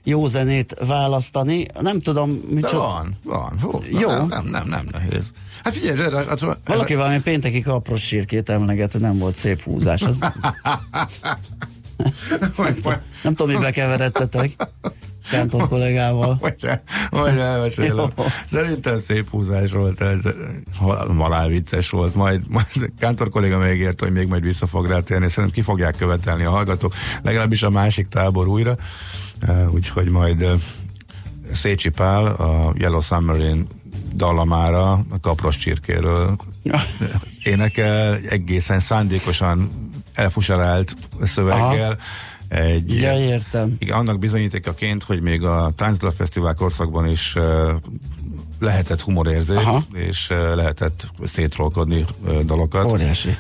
jó 0.04 0.28
zenét 0.28 0.76
választani. 0.88 1.66
Nem 1.80 2.00
tudom, 2.00 2.40
De 2.42 2.54
micsoda. 2.54 2.78
van, 2.78 3.16
van. 3.24 3.60
Hú, 3.62 3.84
Jó. 4.00 4.10
Nem, 4.10 4.28
nem, 4.28 4.46
nem, 4.46 4.68
nem 4.68 4.88
nehéz. 4.92 5.32
Hát 5.64 5.74
figyelj, 5.74 5.96
Zsere, 5.96 6.18
hát, 6.18 6.40
hát, 6.40 6.58
Valaki 6.66 6.96
valami 6.96 7.20
pénteki 7.20 7.62
kapros 7.62 8.02
sírkét 8.02 8.50
emleget, 8.50 9.00
nem 9.00 9.18
volt 9.18 9.36
szép 9.36 9.62
húzás. 9.62 10.02
Az, 10.02 10.20
nem 13.24 13.34
tudom, 13.34 13.56
mibe 13.56 13.72
keveredtetek. 13.72 14.52
Kántor 15.32 15.68
kollégával. 15.68 16.38
Majd, 16.42 16.82
majd 17.12 17.38
elmesélem. 17.38 18.12
Szerintem 18.52 19.00
szép 19.00 19.30
húzás 19.30 19.72
volt, 19.72 20.02
ez 20.02 20.22
halál 21.18 21.48
vicces 21.48 21.90
volt, 21.90 22.16
majd, 22.16 22.42
majd 22.48 22.92
Kántor 23.00 23.30
kolléga 23.30 23.58
megígért, 23.58 24.00
hogy 24.00 24.12
még 24.12 24.28
majd 24.28 24.44
vissza 24.44 24.68
fog 24.68 24.88
rá 24.88 25.00
térni, 25.00 25.28
szerintem 25.30 25.52
ki 25.54 25.62
fogják 25.62 25.96
követelni 25.96 26.44
a 26.44 26.50
hallgatók, 26.50 26.94
legalábbis 27.22 27.64
a 27.64 27.70
másik 27.70 28.08
tábor 28.08 28.48
újra, 28.48 28.76
úgyhogy 29.74 30.10
majd 30.10 30.42
uh, 30.42 30.52
Szécsi 31.54 31.90
Pál 31.90 32.26
a 32.26 32.74
Yellow 32.78 33.02
Submarine 33.02 33.64
dallamára, 34.14 34.92
a 34.92 35.20
kapros 35.22 35.58
csirkéről 35.58 36.36
énekel, 37.44 38.16
egészen 38.30 38.80
szándékosan 38.80 39.72
elfusarált 40.14 40.96
szöveggel, 41.22 41.98
egy 42.48 43.00
Ja, 43.02 43.20
értem. 43.20 43.76
igen, 43.80 43.98
annak 43.98 44.20
bizonyítékaként, 44.20 45.04
hogy 45.04 45.22
még 45.22 45.44
a 45.44 45.72
Táncdal 45.76 46.12
Fesztivál 46.12 46.54
korszakban 46.54 47.10
is 47.10 47.36
uh, 47.36 47.44
lehetett 48.64 49.02
humorérzék, 49.02 49.58
Aha. 49.58 49.84
és 49.94 50.28
lehetett 50.56 51.08
szétrolkodni 51.24 52.06
dalokat. 52.46 52.86
Óriási. 52.86 53.38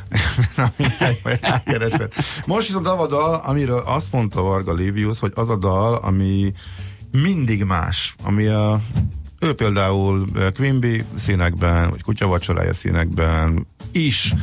Most 2.46 2.68
viszont 2.68 2.88
a 2.88 3.08
dal, 3.08 3.42
amiről 3.46 3.84
azt 3.86 4.12
mondta 4.12 4.42
Varga 4.42 4.74
Livius, 4.74 5.20
hogy 5.20 5.32
az 5.36 5.50
a 5.50 5.56
dal, 5.56 5.96
ami 5.96 6.54
mindig 7.12 7.64
más, 7.64 8.16
ami 8.24 8.46
a 8.46 8.80
ő 9.40 9.54
például 9.54 10.26
Quimby 10.54 11.04
színekben, 11.16 11.90
vagy 11.90 12.02
kutyavacsorája 12.02 12.74
színekben 12.74 13.68
is 13.92 14.34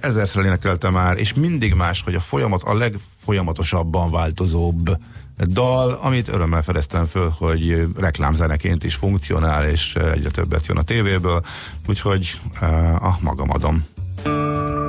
ezerszer 0.00 0.44
énekelte 0.44 0.90
már, 0.90 1.18
és 1.18 1.34
mindig 1.34 1.74
más, 1.74 2.02
hogy 2.02 2.14
a 2.14 2.20
folyamat 2.20 2.62
a 2.62 2.74
legfolyamatosabban 2.74 4.10
változóbb 4.10 4.98
dal, 5.36 5.98
amit 6.02 6.28
örömmel 6.28 6.62
fedeztem 6.62 7.06
föl, 7.06 7.28
hogy 7.38 7.86
reklámzeneként 7.96 8.84
is 8.84 8.94
funkcionál, 8.94 9.68
és 9.68 9.94
uh, 9.94 10.12
egyre 10.12 10.30
többet 10.30 10.66
jön 10.66 10.76
a 10.76 10.82
tévéből, 10.82 11.42
úgyhogy 11.86 12.40
uh, 12.60 13.04
ah, 13.04 13.20
magam 13.20 13.50
adom. 13.50 13.84
Üdvözlöm, 14.24 14.83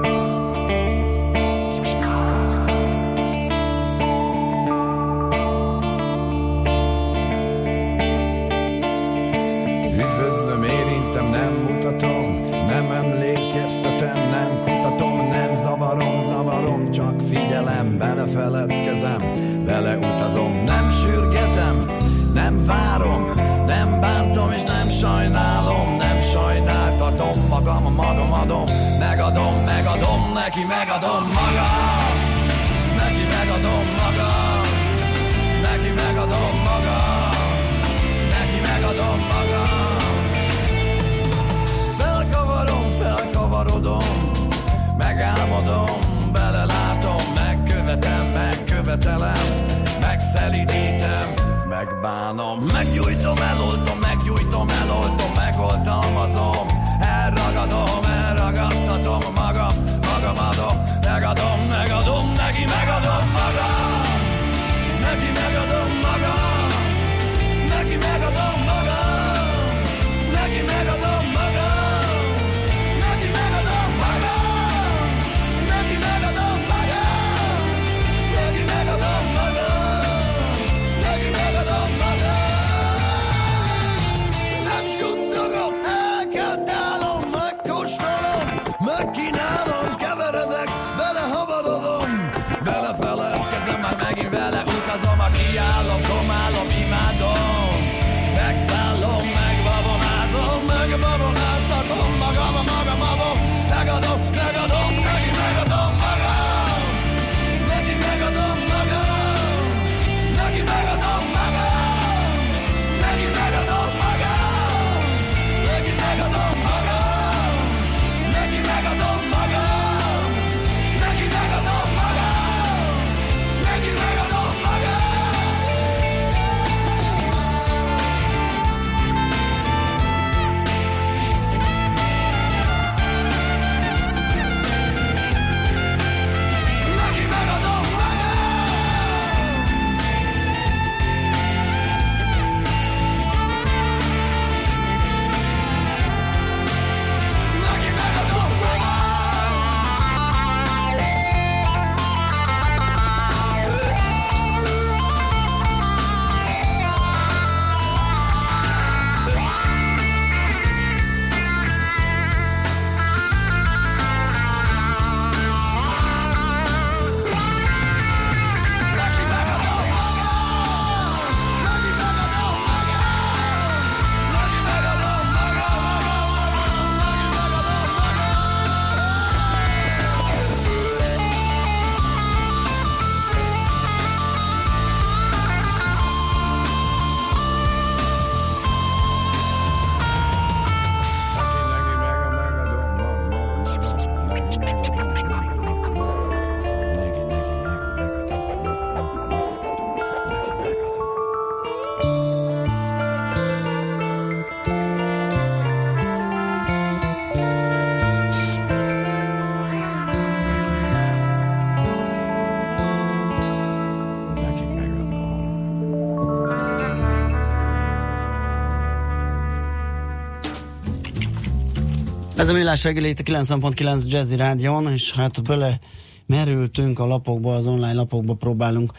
Ez 222.46 222.52
a 222.52 222.54
Millás 222.54 222.84
reggeli 222.84 223.10
itt 223.10 223.20
a 223.20 223.24
90.9 223.24 224.08
Jazzy 224.08 224.36
Rádion, 224.36 224.92
és 224.92 225.14
hát 225.14 225.44
bele 225.44 225.80
merültünk 226.25 227.00
a 227.00 227.06
lapokba, 227.06 227.56
az 227.56 227.66
online 227.66 227.94
lapokba 227.94 228.34
próbálunk 228.34 228.92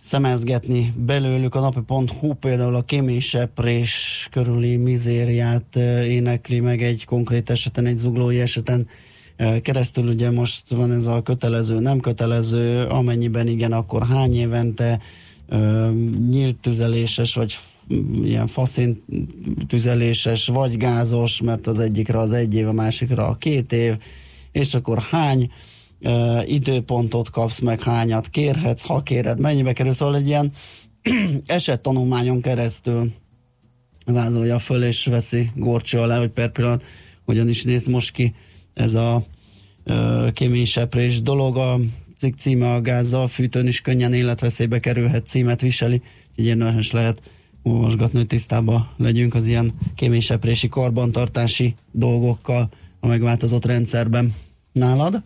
szemezgetni 0.00 0.92
belőlük. 0.96 1.54
A 1.54 1.60
napi.hu 1.60 2.32
például 2.32 2.74
a 2.74 2.82
kéményseprés 2.82 4.28
körüli 4.30 4.76
mizériát 4.76 5.76
énekli 6.06 6.60
meg 6.60 6.82
egy 6.82 7.04
konkrét 7.04 7.50
eseten, 7.50 7.86
egy 7.86 7.98
zuglói 7.98 8.40
eseten 8.40 8.88
keresztül 9.62 10.08
ugye 10.08 10.30
most 10.30 10.68
van 10.68 10.92
ez 10.92 11.06
a 11.06 11.22
kötelező, 11.22 11.78
nem 11.78 12.00
kötelező, 12.00 12.84
amennyiben 12.84 13.46
igen, 13.46 13.72
akkor 13.72 14.06
hány 14.06 14.34
évente 14.34 15.00
nyílt 16.28 16.56
tüzeléses, 16.56 17.34
vagy 17.34 17.58
ilyen 18.22 18.46
faszint 18.46 19.02
tüzeléses, 19.66 20.46
vagy 20.46 20.76
gázos, 20.76 21.40
mert 21.40 21.66
az 21.66 21.78
egyikre 21.78 22.18
az 22.18 22.32
egy 22.32 22.54
év, 22.54 22.68
a 22.68 22.72
másikra 22.72 23.28
a 23.28 23.34
két 23.36 23.72
év, 23.72 23.98
és 24.52 24.74
akkor 24.74 24.98
hány 24.98 25.50
ö, 26.00 26.40
időpontot 26.46 27.30
kapsz 27.30 27.60
meg, 27.60 27.82
hányat 27.82 28.28
kérhetsz, 28.28 28.84
ha 28.84 29.02
kéred, 29.02 29.40
mennyibe 29.40 29.72
kerül, 29.72 29.92
szóval 29.92 30.16
egy 30.16 30.26
ilyen 30.26 30.52
esettanulmányon 31.46 32.40
keresztül 32.40 33.12
vázolja 34.06 34.58
föl 34.58 34.84
és 34.84 35.06
veszi 35.06 35.50
gorcső 35.54 35.98
alá, 35.98 36.18
hogy 36.18 36.30
per 36.30 36.52
pillanat 36.52 36.82
hogyan 37.24 37.48
is 37.48 37.62
néz 37.62 37.86
most 37.86 38.10
ki 38.10 38.34
ez 38.74 38.94
a 38.94 39.24
ö, 39.84 40.28
kéményseprés 40.32 41.22
dolog. 41.22 41.56
A 41.56 41.78
cikk 42.16 42.36
címe 42.36 42.72
a 42.72 42.80
gázzal 42.80 43.26
fűtőn 43.26 43.66
is 43.66 43.80
könnyen 43.80 44.12
életveszélybe 44.12 44.80
kerülhet 44.80 45.26
címet 45.26 45.60
viseli, 45.60 46.02
így 46.36 46.46
érdemes 46.46 46.90
lehet 46.90 47.22
olvasgatni, 47.62 48.18
hogy 48.18 48.26
tisztában 48.26 48.88
legyünk 48.96 49.34
az 49.34 49.46
ilyen 49.46 49.72
kéményseprési 49.94 50.68
karbantartási 50.68 51.74
dolgokkal 51.90 52.68
a 53.00 53.06
megváltozott 53.06 53.64
rendszerben. 53.64 54.34
Nálad? 54.72 55.22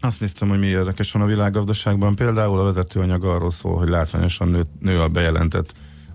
Azt 0.00 0.20
néztem, 0.20 0.48
hogy 0.48 0.58
mi 0.58 0.66
érdekes 0.66 1.12
van 1.12 1.22
a 1.22 1.26
világgazdaságban. 1.26 2.14
Például 2.14 2.58
a 2.58 2.64
vezetőanyag 2.64 3.24
arról 3.24 3.50
szól, 3.50 3.76
hogy 3.76 3.88
látványosan 3.88 4.48
nő, 4.48 4.62
nő 4.80 5.00
a 5.00 5.08
bejelentett 5.08 5.72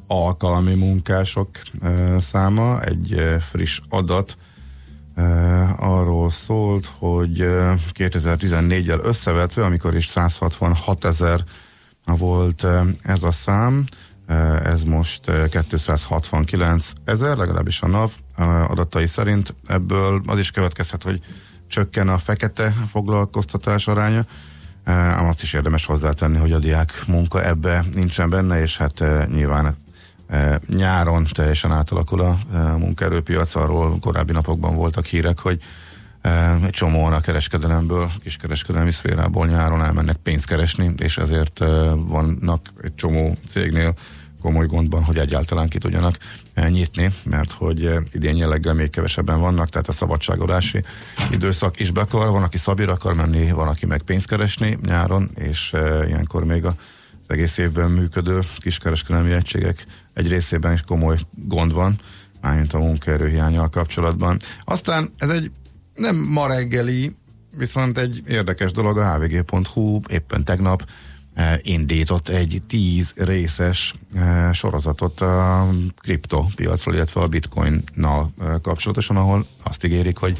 alkalmi 0.08 0.76
munkások 0.76 1.50
e, 1.82 2.20
száma. 2.20 2.82
Egy 2.82 3.14
e, 3.14 3.40
friss 3.40 3.82
adat 3.90 4.38
e, 5.16 5.24
arról 5.78 6.30
szólt, 6.30 6.86
hogy 6.98 7.42
e, 7.42 7.78
2014-el 7.94 9.04
összevetve, 9.04 9.66
amikor 9.66 9.96
is 9.96 10.06
166 10.06 11.06
ezer 11.06 11.44
volt 12.06 12.64
e, 12.64 12.86
ez 13.04 13.24
a 13.24 13.32
szám, 13.32 13.86
ez 14.64 14.84
most 14.84 15.30
e, 15.30 15.48
269 15.70 16.92
ezer, 17.06 17.38
legalábbis 17.38 17.82
a 17.82 17.88
NAV 17.88 18.12
e, 18.36 18.44
adatai 18.64 19.08
szerint. 19.08 19.56
Ebből 19.68 20.22
az 20.26 20.40
is 20.40 20.52
következhet, 20.52 21.04
hogy 21.04 21.20
csökken 21.68 22.10
a 22.10 22.18
fekete 22.18 22.74
foglalkoztatás 22.88 23.88
aránya, 23.88 24.26
ám 24.84 25.28
azt 25.28 25.42
is 25.42 25.54
érdemes 25.54 25.86
hozzátenni, 25.86 26.38
hogy 26.38 26.52
a 26.52 26.60
diák 26.60 27.04
munka 27.08 27.46
ebbe 27.46 27.86
nincsen 27.94 28.30
benne, 28.30 28.62
és 28.62 28.78
hát 28.78 29.04
nyilván 29.28 29.76
nyáron 30.68 31.28
teljesen 31.32 31.72
átalakul 31.72 32.20
a 32.20 32.38
munkaerőpiac, 32.78 33.56
arról 33.56 34.00
korábbi 34.00 34.32
napokban 34.32 34.76
voltak 34.76 35.06
hírek, 35.06 35.40
hogy 35.40 35.62
egy 36.64 36.70
csomóan 36.70 37.14
a 37.14 37.20
kereskedelemből, 37.20 38.12
kiskereskedelmi 38.24 38.92
szférából 38.92 39.48
nyáron 39.48 39.84
elmennek 39.84 40.16
pénzt 40.16 40.46
keresni, 40.46 40.94
és 40.98 41.18
ezért 41.18 41.60
vannak 41.96 42.62
egy 42.84 42.96
csomó 42.96 43.36
cégnél 43.48 43.94
komoly 44.42 44.66
gondban, 44.66 45.04
hogy 45.04 45.18
egyáltalán 45.18 45.70
ki 45.70 45.78
tudjanak 45.78 46.18
nyitni, 46.70 47.10
mert 47.26 47.52
hogy 47.52 47.90
idén 48.12 48.36
jelleggel 48.36 48.74
még 48.74 48.90
kevesebben 48.90 49.40
vannak, 49.40 49.70
tehát 49.70 49.88
a 49.88 49.92
szabadságolási 49.92 50.84
időszak 51.32 51.80
is 51.80 51.92
bekar, 51.92 52.30
van, 52.30 52.44
aki 52.44 52.58
szabira 52.58 52.94
akar 52.94 53.14
menni, 53.14 53.52
van, 53.52 53.68
aki 53.68 53.86
meg 53.86 54.02
pénzt 54.02 54.28
keresni 54.28 54.78
nyáron, 54.86 55.30
és 55.36 55.76
ilyenkor 56.08 56.44
még 56.44 56.66
a 56.66 56.76
egész 57.28 57.58
évben 57.58 57.92
működő 57.92 58.40
kiskereskedelmi 58.58 59.32
egységek 59.32 59.86
egy 60.14 60.28
részében 60.28 60.74
is 60.74 60.82
komoly 60.82 61.18
gond 61.32 61.74
van, 61.74 61.96
mármint 62.42 62.74
a 62.74 62.80
munkaerőhiányjal 62.80 63.70
kapcsolatban. 63.70 64.40
Aztán 64.64 65.14
ez 65.18 65.30
egy 65.30 65.52
nem 66.02 66.16
ma 66.16 66.48
reggeli, 66.48 67.16
viszont 67.58 67.98
egy 67.98 68.22
érdekes 68.28 68.72
dolog 68.72 68.98
a 68.98 69.14
hvg.hu 69.18 70.00
éppen 70.10 70.44
tegnap 70.44 70.86
eh, 71.34 71.58
indított 71.62 72.30
egy 72.30 72.62
tíz 72.68 73.14
részes 73.16 73.94
eh, 74.16 74.54
sorozatot 74.54 75.22
a 75.22 75.68
kriptopiacról, 76.02 76.96
illetve 76.96 77.22
a 77.22 77.28
bitcoinnal 77.28 78.32
eh, 78.40 78.54
kapcsolatosan, 78.62 79.18
ahol 79.18 79.46
azt 79.64 79.86
ígérik, 79.86 80.18
hogy 80.18 80.40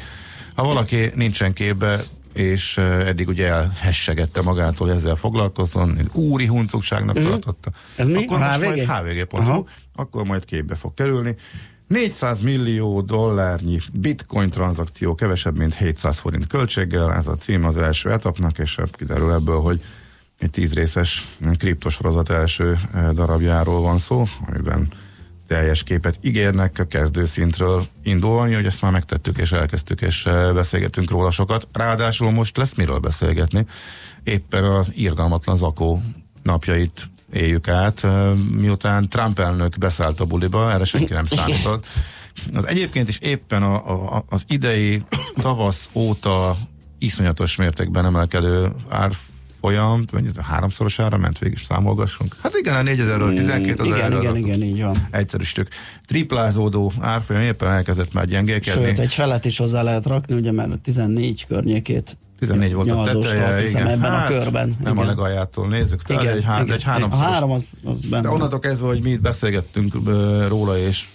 ha 0.54 0.64
valaki 0.64 1.10
nincsen 1.14 1.52
képbe, 1.52 2.00
és 2.32 2.76
eddig 2.78 3.28
ugye 3.28 3.46
elhessegette 3.46 4.42
magától, 4.42 4.86
hogy 4.86 4.96
ezzel 4.96 5.14
foglalkozzon, 5.14 5.96
egy 5.98 6.08
úri 6.12 6.46
huncugságnak 6.46 7.18
Mhm. 7.18 7.28
tartotta. 7.28 7.70
Ez 7.96 8.06
mi? 8.06 8.24
Akkor 8.24 8.38
most 8.38 8.50
HVG? 8.54 8.64
majd 8.64 8.86
hvg.hu, 8.88 9.64
akkor 9.94 10.24
majd 10.24 10.44
képbe 10.44 10.74
fog 10.74 10.94
kerülni. 10.94 11.34
400 11.92 12.40
millió 12.40 13.00
dollárnyi 13.00 13.78
bitcoin 13.92 14.50
tranzakció 14.50 15.14
kevesebb, 15.14 15.56
mint 15.56 15.74
700 15.74 16.18
forint 16.18 16.46
költséggel, 16.46 17.12
ez 17.12 17.26
a 17.26 17.34
cím 17.34 17.64
az 17.64 17.76
első 17.76 18.10
etapnak, 18.10 18.58
és 18.58 18.78
kiderül 18.92 19.32
ebből, 19.32 19.60
hogy 19.60 19.82
egy 20.38 20.50
tíz 20.50 20.74
részes 20.74 21.26
kriptosorozat 21.58 22.30
első 22.30 22.78
eh, 22.94 23.10
darabjáról 23.10 23.80
van 23.80 23.98
szó, 23.98 24.24
amiben 24.46 24.92
teljes 25.46 25.82
képet 25.82 26.18
ígérnek 26.20 26.78
a 26.78 26.84
kezdőszintről 26.84 27.86
indulni, 28.02 28.54
hogy 28.54 28.66
ezt 28.66 28.82
már 28.82 28.92
megtettük 28.92 29.38
és 29.38 29.52
elkezdtük, 29.52 30.00
és 30.00 30.26
eh, 30.26 30.52
beszélgetünk 30.54 31.10
róla 31.10 31.30
sokat. 31.30 31.68
Ráadásul 31.72 32.30
most 32.30 32.56
lesz 32.56 32.74
miről 32.74 32.98
beszélgetni. 32.98 33.66
Éppen 34.22 34.64
az 34.64 34.88
irgalmatlan 34.92 35.56
zakó 35.56 36.02
napjait 36.42 37.10
éljük 37.32 37.68
át, 37.68 38.06
miután 38.50 39.08
Trump 39.08 39.38
elnök 39.38 39.78
beszállt 39.78 40.20
a 40.20 40.24
buliba, 40.24 40.72
erre 40.72 40.84
senki 40.84 41.12
nem 41.12 41.26
számított. 41.26 41.86
Az 42.54 42.66
egyébként 42.66 43.08
is 43.08 43.18
éppen 43.18 43.62
a, 43.62 44.14
a, 44.16 44.24
az 44.28 44.44
idei 44.48 45.02
tavasz 45.36 45.90
óta 45.94 46.56
iszonyatos 46.98 47.56
mértékben 47.56 48.04
emelkedő 48.04 48.72
árfolyam, 48.88 50.04
mondjuk 50.12 50.36
háromszorosára 50.36 51.16
ment 51.16 51.38
végig, 51.38 51.58
is 51.58 51.64
számolgassunk. 51.64 52.36
Hát 52.42 52.52
igen, 52.54 52.74
a 52.74 52.90
4000-ről 52.90 53.36
12 53.36 53.84
igen, 53.84 53.96
ezer 53.96 54.12
igen, 54.12 54.36
igen, 54.36 54.62
így 54.62 54.82
van. 54.82 54.96
egyszerűsítük. 55.10 55.68
Triplázódó 56.06 56.92
árfolyam 57.00 57.42
éppen 57.42 57.70
elkezdett 57.70 58.12
már 58.12 58.26
gyengélkedni. 58.26 58.84
Sőt, 58.84 58.98
egy 58.98 59.12
felet 59.12 59.44
is 59.44 59.58
hozzá 59.58 59.82
lehet 59.82 60.06
rakni, 60.06 60.34
ugye, 60.34 60.52
mert 60.52 60.72
a 60.72 60.76
14 60.82 61.46
környékét 61.46 62.16
14 62.46 62.74
volt 62.74 62.90
a 62.90 63.04
teteje, 63.04 63.46
azt 63.46 63.58
hiszem, 63.58 63.80
igen. 63.80 63.92
ebben 63.92 64.10
Hát, 64.10 64.30
a 64.30 64.32
körben. 64.32 64.76
Nem 64.82 64.92
igen. 64.92 65.04
a 65.04 65.08
legaljától 65.08 65.68
nézzük, 65.68 66.02
tehát 66.02 66.22
igen, 66.22 66.36
egy, 66.36 66.44
há- 66.44 66.62
igen. 66.62 66.74
egy 66.74 66.82
háromszoros. 66.82 67.26
A 67.26 67.30
három 67.30 67.50
az, 67.50 67.72
az 67.84 68.04
benne. 68.04 68.22
De 68.22 68.28
onnantól 68.28 68.58
kezdve, 68.58 68.86
hogy 68.86 69.02
mi 69.02 69.10
itt 69.10 69.20
beszélgettünk 69.20 69.94
róla, 70.48 70.78
és 70.78 71.08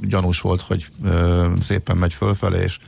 gyanús 0.00 0.40
volt, 0.40 0.60
hogy 0.60 0.86
szépen 1.60 1.96
megy 1.96 2.14
fölfelé, 2.14 2.62
és 2.62 2.78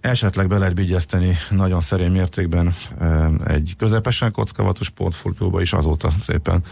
esetleg 0.00 0.48
be 0.48 0.58
lehet 0.58 0.76
vigyezteni 0.76 1.36
nagyon 1.50 1.80
szerény 1.80 2.10
mértékben 2.10 2.72
egy 3.46 3.74
közepesen 3.78 4.32
kockavatos 4.32 4.88
portfólióba 4.88 5.60
is 5.60 5.72
azóta 5.72 6.10
szépen 6.20 6.62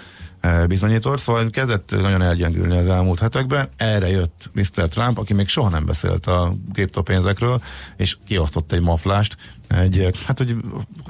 bizonyított. 0.68 1.18
Szóval 1.18 1.50
kezdett 1.50 1.94
nagyon 2.00 2.22
elgyengülni 2.22 2.78
az 2.78 2.86
elmúlt 2.86 3.20
hetekben. 3.20 3.68
Erre 3.76 4.08
jött 4.08 4.50
Mr. 4.52 4.88
Trump, 4.88 5.18
aki 5.18 5.34
még 5.34 5.48
soha 5.48 5.68
nem 5.68 5.86
beszélt 5.86 6.26
a 6.26 6.54
kriptopénzekről, 6.72 7.60
és 7.96 8.16
kiosztott 8.26 8.72
egy 8.72 8.80
maflást. 8.80 9.36
Egy, 9.68 10.10
hát, 10.26 10.38
hogy 10.38 10.56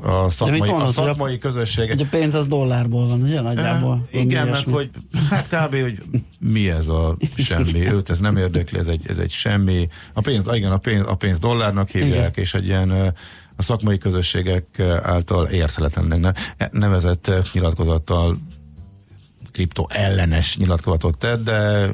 a 0.02 0.30
szakmai, 0.30 0.58
mondod, 0.58 0.76
a 0.80 0.84
hogy 0.84 0.88
a- 0.88 0.92
szakmai 0.92 1.38
közösségek 1.38 1.96
Hogy 1.96 2.06
a 2.10 2.16
pénz 2.16 2.34
az 2.34 2.46
dollárból 2.46 3.06
van, 3.06 3.22
ugye? 3.22 3.40
Nagyjából. 3.40 4.06
Uh, 4.12 4.20
igen, 4.20 4.48
mert 4.48 4.70
hogy 4.70 4.90
hát 5.30 5.46
kb. 5.48 5.80
hogy 5.80 5.98
mi 6.38 6.70
ez 6.70 6.88
a 6.88 7.16
semmi, 7.36 7.90
őt 7.92 8.10
ez 8.10 8.18
nem 8.18 8.36
érdekli, 8.36 8.78
ez 8.78 8.86
egy, 8.86 9.04
ez 9.08 9.18
egy 9.18 9.30
semmi. 9.30 9.88
A 10.12 10.20
pénz, 10.20 10.44
igen, 10.52 10.72
a 10.72 10.76
pénz, 10.76 11.04
a 11.06 11.14
pénz 11.14 11.38
dollárnak 11.38 11.88
hívják, 11.88 12.10
Igen. 12.10 12.32
és 12.34 12.54
egy 12.54 12.66
ilyen 12.66 13.14
a 13.56 13.62
szakmai 13.62 13.98
közösségek 13.98 14.80
által 15.02 15.46
érthetetlennek 15.46 16.20
ne- 16.20 16.68
nevezett 16.70 17.30
nyilatkozattal 17.52 18.36
kripto 19.58 19.86
ellenes 19.88 20.56
nyilatkozatot 20.56 21.18
tett, 21.18 21.44
de 21.44 21.90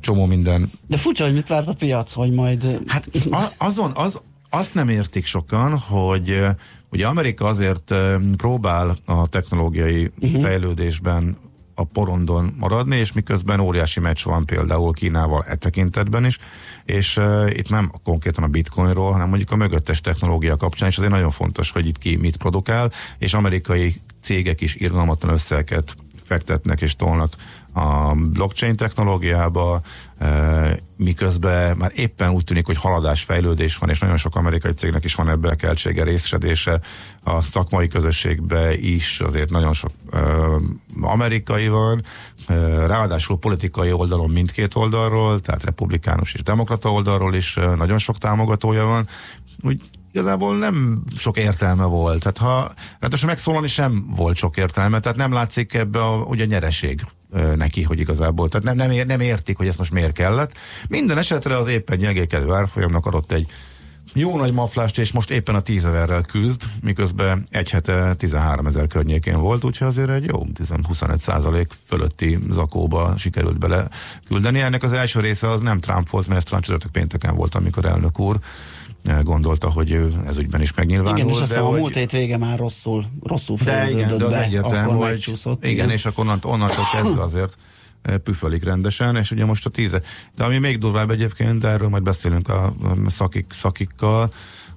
csomó 0.00 0.26
minden 0.26 0.70
De 0.86 0.96
furcsa, 0.96 1.24
hogy 1.24 1.34
mit 1.34 1.46
várt 1.46 1.68
a 1.68 1.72
piac, 1.72 2.12
hogy 2.12 2.32
majd... 2.32 2.78
Hát 2.86 3.08
a- 3.30 3.52
azon, 3.58 3.90
az, 3.94 4.20
azt 4.50 4.74
nem 4.74 4.88
értik 4.88 5.24
sokan, 5.24 5.78
hogy 5.78 6.44
ugye 6.90 7.06
Amerika 7.06 7.46
azért 7.46 7.94
próbál 8.36 8.96
a 9.04 9.26
technológiai 9.26 10.10
uh-huh. 10.20 10.42
fejlődésben 10.42 11.36
a 11.74 11.84
porondon 11.84 12.54
maradni, 12.58 12.96
és 12.96 13.12
miközben 13.12 13.60
óriási 13.60 14.00
meccs 14.00 14.24
van 14.24 14.46
például 14.46 14.92
Kínával 14.92 15.44
e 15.48 15.54
tekintetben 15.54 16.24
is, 16.24 16.38
és 16.84 17.16
uh, 17.16 17.50
itt 17.56 17.68
nem 17.68 17.92
konkrétan 18.04 18.44
a 18.44 18.48
bitcoinról, 18.48 19.12
hanem 19.12 19.28
mondjuk 19.28 19.50
a 19.50 19.56
mögöttes 19.56 20.00
technológia 20.00 20.56
kapcsán, 20.56 20.88
és 20.88 20.96
azért 20.96 21.12
nagyon 21.12 21.30
fontos, 21.30 21.70
hogy 21.70 21.86
itt 21.86 21.98
ki 21.98 22.16
mit 22.16 22.36
produkál, 22.36 22.90
és 23.18 23.34
amerikai 23.34 23.94
cégek 24.22 24.60
is 24.60 24.74
irgalmatlan 24.74 25.32
összeget 25.32 25.96
fektetnek 26.30 26.80
és 26.80 26.96
tolnak 26.96 27.32
a 27.72 28.14
blockchain 28.14 28.76
technológiába, 28.76 29.80
e, 30.18 30.78
miközben 30.96 31.76
már 31.76 31.92
éppen 31.94 32.30
úgy 32.30 32.44
tűnik, 32.44 32.66
hogy 32.66 32.76
haladás, 32.76 33.22
fejlődés 33.22 33.76
van, 33.76 33.88
és 33.88 33.98
nagyon 33.98 34.16
sok 34.16 34.36
amerikai 34.36 34.72
cégnek 34.72 35.04
is 35.04 35.14
van 35.14 35.28
ebbe 35.28 35.54
keltsége, 35.54 36.02
részesedése. 36.04 36.80
A 37.22 37.40
szakmai 37.40 37.88
közösségbe 37.88 38.74
is 38.76 39.20
azért 39.20 39.50
nagyon 39.50 39.72
sok 39.72 39.90
e, 40.12 40.18
amerikai 41.00 41.68
van, 41.68 42.02
e, 42.46 42.54
ráadásul 42.86 43.38
politikai 43.38 43.92
oldalon 43.92 44.30
mindkét 44.30 44.74
oldalról, 44.74 45.40
tehát 45.40 45.64
republikánus 45.64 46.34
és 46.34 46.42
demokrata 46.42 46.92
oldalról 46.92 47.34
is 47.34 47.54
nagyon 47.76 47.98
sok 47.98 48.18
támogatója 48.18 48.84
van. 48.84 49.08
Úgy 49.62 49.80
igazából 50.12 50.58
nem 50.58 51.02
sok 51.16 51.36
értelme 51.36 51.84
volt. 51.84 52.20
Tehát 52.20 52.38
ha 52.38 52.72
ráadásul 52.98 53.28
megszólalni 53.28 53.68
sem 53.68 54.04
volt 54.16 54.36
sok 54.36 54.56
értelme, 54.56 55.00
tehát 55.00 55.18
nem 55.18 55.32
látszik 55.32 55.74
ebbe 55.74 56.00
a, 56.02 56.16
ugye 56.16 56.44
nyereség 56.44 57.00
neki, 57.54 57.82
hogy 57.82 58.00
igazából, 58.00 58.48
tehát 58.48 58.66
nem, 58.66 58.76
nem, 58.76 59.06
nem 59.06 59.20
értik, 59.20 59.56
hogy 59.56 59.66
ezt 59.66 59.78
most 59.78 59.92
miért 59.92 60.12
kellett. 60.12 60.56
Minden 60.88 61.18
esetre 61.18 61.56
az 61.56 61.66
éppen 61.66 61.98
nyegékedő 61.98 62.52
árfolyamnak 62.52 63.06
adott 63.06 63.32
egy 63.32 63.50
jó 64.14 64.36
nagy 64.36 64.52
maflást, 64.52 64.98
és 64.98 65.12
most 65.12 65.30
éppen 65.30 65.54
a 65.54 65.60
10 65.60 65.84
ezerrel 65.84 66.22
küzd, 66.22 66.62
miközben 66.82 67.46
egy 67.50 67.70
hete 67.70 68.14
13 68.14 68.66
ezer 68.66 68.86
környékén 68.86 69.40
volt, 69.40 69.64
úgyhogy 69.64 69.86
azért 69.86 70.10
egy 70.10 70.24
jó 70.24 70.46
25 70.82 71.18
százalék 71.18 71.72
fölötti 71.84 72.38
zakóba 72.50 73.16
sikerült 73.16 73.58
bele 73.58 73.88
küldeni. 74.26 74.60
Ennek 74.60 74.82
az 74.82 74.92
első 74.92 75.20
része 75.20 75.50
az 75.50 75.60
nem 75.60 75.80
Trump 75.80 76.08
volt, 76.08 76.26
mert 76.26 76.52
ez 76.52 76.60
Trump 76.60 76.90
pénteken 76.92 77.34
volt, 77.34 77.54
amikor 77.54 77.84
elnök 77.84 78.18
úr 78.18 78.38
gondolta, 79.22 79.70
hogy 79.70 79.90
ő 79.90 80.22
ez 80.26 80.36
ügyben 80.36 80.60
is 80.60 80.74
megnyilvánul. 80.74 81.18
Igen, 81.18 81.28
és 81.28 81.40
azt 81.40 81.48
hiszem 81.48 81.64
hogy... 81.64 81.76
a 81.76 81.80
múlt 81.80 81.94
hét 81.94 82.10
vége 82.10 82.36
már 82.36 82.58
rosszul, 82.58 83.04
rosszul 83.22 83.56
de 83.64 83.90
igen, 83.90 84.18
de 84.18 84.26
be, 84.26 84.60
akkor 84.62 85.08
hogy 85.08 85.28
igen, 85.28 85.58
igen, 85.70 85.90
és 85.90 86.06
akkor 86.06 86.24
onnantól, 86.24 86.52
onnantól 86.52 86.84
kezdve 86.92 87.22
azért 87.22 87.56
eh, 88.02 88.16
püfölik 88.16 88.64
rendesen, 88.64 89.16
és 89.16 89.30
ugye 89.30 89.44
most 89.44 89.66
a 89.66 89.70
tíze. 89.70 90.00
De 90.36 90.44
ami 90.44 90.58
még 90.58 90.78
durvább 90.78 91.10
egyébként, 91.10 91.58
de 91.58 91.68
erről 91.68 91.88
majd 91.88 92.02
beszélünk 92.02 92.48
a 92.48 92.74
szakik, 93.06 93.46
szakikkal, 93.52 94.32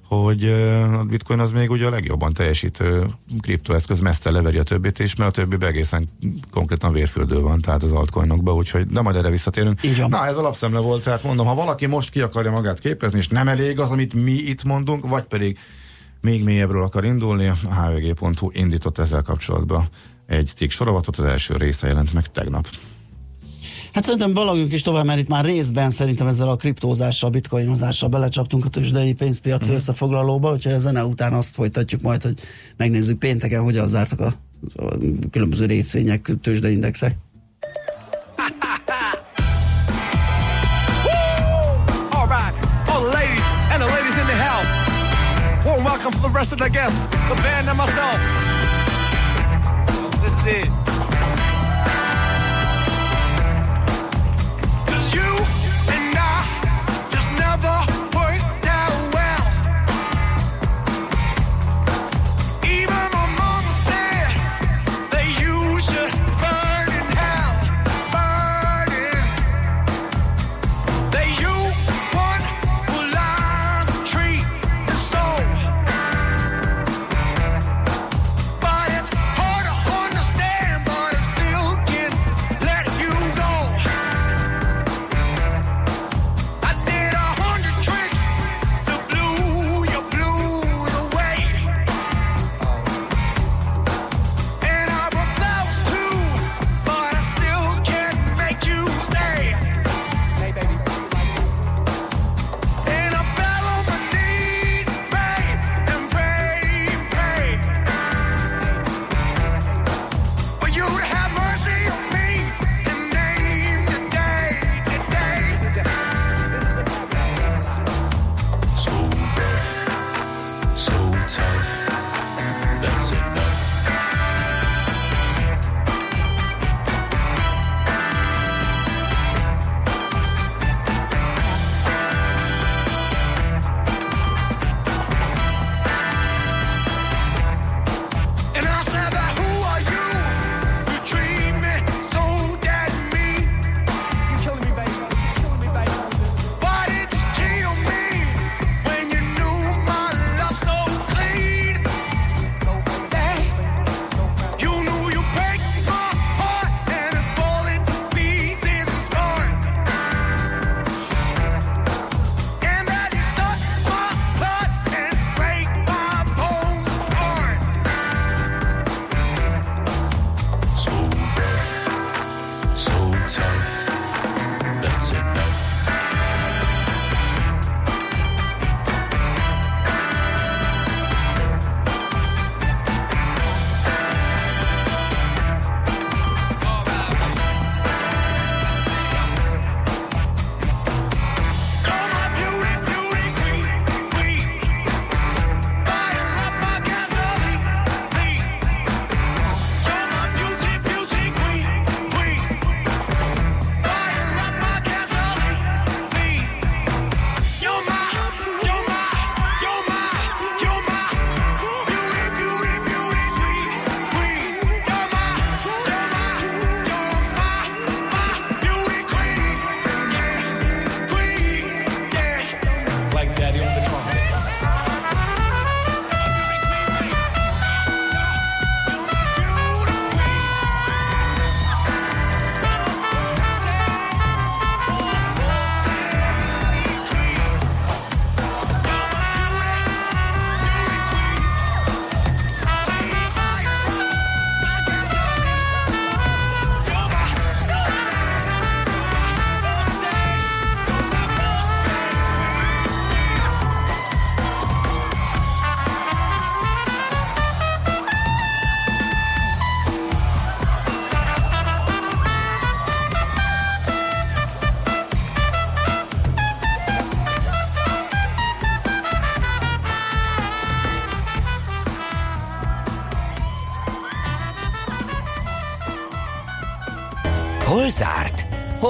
hogy 0.08 0.44
a 0.92 1.04
bitcoin 1.04 1.38
az 1.38 1.52
még 1.52 1.70
ugye 1.70 1.86
a 1.86 1.90
legjobban 1.90 2.32
teljesítő 2.32 3.06
kriptoeszköz, 3.40 4.00
messze 4.00 4.30
leveri 4.30 4.58
a 4.58 4.62
többit 4.62 4.98
is, 4.98 5.14
mert 5.14 5.38
a 5.38 5.44
többi 5.44 5.66
egészen 5.66 6.08
konkrétan 6.50 6.92
vérfüldő 6.92 7.40
van, 7.40 7.60
tehát 7.60 7.82
az 7.82 7.92
altcoinokba, 7.92 8.54
úgyhogy 8.54 8.86
de 8.86 9.00
majd 9.00 9.16
erre 9.16 9.30
visszatérünk. 9.30 9.80
Na, 10.08 10.26
ez 10.26 10.36
alapszemle 10.36 10.78
volt, 10.78 11.02
tehát 11.04 11.22
mondom, 11.22 11.46
ha 11.46 11.54
valaki 11.54 11.86
most 11.86 12.10
ki 12.10 12.20
akarja 12.20 12.50
magát 12.50 12.78
képezni, 12.78 13.18
és 13.18 13.28
nem 13.28 13.48
elég 13.48 13.80
az, 13.80 13.90
amit 13.90 14.14
mi 14.14 14.32
itt 14.32 14.64
mondunk, 14.64 15.08
vagy 15.08 15.24
pedig 15.24 15.58
még 16.20 16.44
mélyebbről 16.44 16.82
akar 16.82 17.04
indulni, 17.04 17.46
a 17.46 17.54
hvg.hu 17.54 18.48
indított 18.52 18.98
ezzel 18.98 19.22
kapcsolatban 19.22 19.84
egy 20.26 20.52
cikk 20.56 20.70
sorozatot, 20.70 21.16
az 21.16 21.24
első 21.24 21.56
része 21.56 21.86
jelent 21.86 22.12
meg 22.12 22.26
tegnap. 22.26 22.68
Hát 23.94 24.04
szerintem 24.04 24.32
balagjunk 24.32 24.72
is 24.72 24.82
tovább, 24.82 25.04
mert 25.04 25.18
itt 25.18 25.28
már 25.28 25.44
részben 25.44 25.90
szerintem 25.90 26.26
ezzel 26.26 26.48
a 26.48 26.56
kriptózással, 26.56 27.30
bitcoinozással 27.30 28.08
belecsaptunk 28.08 28.64
a 28.64 28.68
tőzsdei 28.68 29.12
pénzpiaci 29.12 29.70
mm. 29.70 29.74
összefoglalóba, 29.74 30.52
úgyhogy 30.52 30.72
a 30.72 30.78
zene 30.78 31.04
után 31.04 31.32
azt 31.32 31.54
folytatjuk 31.54 32.00
majd, 32.00 32.22
hogy 32.22 32.38
megnézzük 32.76 33.18
pénteken, 33.18 33.62
hogyan 33.62 33.88
zártak 33.88 34.20
a, 34.20 34.32
a 34.76 34.96
különböző 35.30 35.66
részvények, 35.66 36.32
tőzsdeindexek. 36.42 37.16
welcome 45.84 46.12
for 46.12 46.28
the 46.28 46.34
rest 46.34 46.52
of 46.52 46.58
the 46.58 46.70
guests, 46.70 46.98
the 47.28 47.34
band 47.42 47.68
and 47.68 47.76
myself. 47.78 48.20
This 50.22 50.56
is 50.64 50.83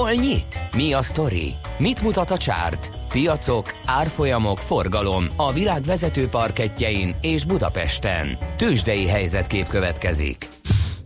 Hol 0.05 0.13
nyit? 0.13 0.59
Mi 0.75 0.93
a 0.93 1.01
sztori? 1.01 1.53
Mit 1.77 2.01
mutat 2.01 2.31
a 2.31 2.37
csárt? 2.37 2.89
Piacok, 3.09 3.71
árfolyamok, 3.85 4.57
forgalom 4.57 5.27
a 5.35 5.53
világ 5.53 5.83
vezető 5.83 6.27
parketjein 6.27 7.15
és 7.21 7.45
Budapesten. 7.45 8.37
Tősdei 8.57 9.07
helyzetkép 9.07 9.67
következik. 9.67 10.49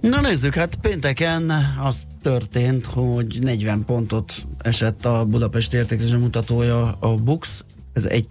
Na 0.02 0.22
nézzük, 0.22 0.54
hát 0.54 0.76
pénteken 0.76 1.52
az 1.84 2.08
történt, 2.22 2.86
hogy 2.86 3.40
40 3.42 3.86
pontot 3.86 4.34
esett 4.58 5.06
a 5.06 5.26
Budapest 5.26 5.74
értékelési 5.74 6.16
mutatója 6.16 6.98
a 7.00 7.16
Bux, 7.16 7.64
ez 7.94 8.06
egy 8.06 8.28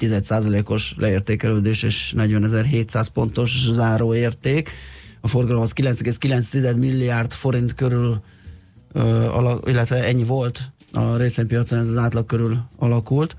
os 0.65 0.95
leértékelődés 0.97 1.83
és 1.83 2.15
40.700 2.17 3.07
pontos 3.13 3.71
záróérték. 3.73 4.71
A 5.21 5.29
forgalom 5.29 5.63
az 5.63 5.73
9,9 5.73 6.79
milliárd 6.79 7.33
forint 7.33 7.75
körül, 7.75 8.23
illetve 9.65 10.05
ennyi 10.05 10.25
volt 10.25 10.61
a 10.93 11.17
részvénypiacon, 11.17 11.79
ez 11.79 11.89
az 11.89 11.97
átlag 11.97 12.27
körül 12.27 12.59
alakult, 12.77 13.37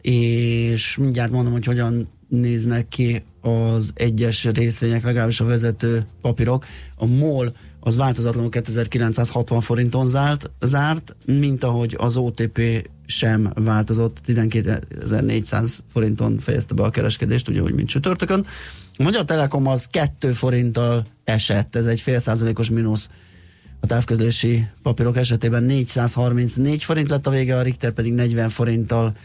és 0.00 0.96
mindjárt 0.96 1.30
mondom, 1.30 1.52
hogy 1.52 1.64
hogyan 1.64 2.08
néznek 2.28 2.88
ki 2.88 3.22
az 3.40 3.92
egyes 3.94 4.44
részvények, 4.44 5.04
legalábbis 5.04 5.40
a 5.40 5.44
vezető 5.44 6.06
papírok. 6.20 6.66
A 6.96 7.06
MOL 7.06 7.52
az 7.80 7.96
változatlanul 7.96 8.50
2960 8.50 9.60
forinton 9.60 10.08
zárt, 10.08 10.50
zárt, 10.60 11.16
mint 11.26 11.64
ahogy 11.64 11.96
az 11.98 12.16
OTP 12.16 12.88
sem 13.06 13.52
változott, 13.54 14.20
12.400 14.26 15.78
forinton 15.92 16.38
fejezte 16.38 16.74
be 16.74 16.82
a 16.82 16.90
kereskedést, 16.90 17.48
ugye, 17.48 17.60
hogy 17.60 17.74
mint 17.74 17.88
csütörtökön. 17.88 18.46
A 18.96 19.02
Magyar 19.02 19.24
Telekom 19.24 19.66
az 19.66 19.86
2 19.90 20.32
forinttal 20.32 21.04
esett, 21.24 21.76
ez 21.76 21.86
egy 21.86 22.00
fél 22.00 22.18
százalékos 22.18 22.70
mínusz 22.70 23.10
a 23.80 23.86
távközlési 23.86 24.68
papírok 24.82 25.16
esetében 25.16 25.62
434 25.62 26.84
forint 26.84 27.08
lett 27.08 27.26
a 27.26 27.30
vége, 27.30 27.56
a 27.56 27.62
Richter 27.62 27.90
pedig 27.92 28.12
40 28.12 28.48
forinttal 28.48 29.16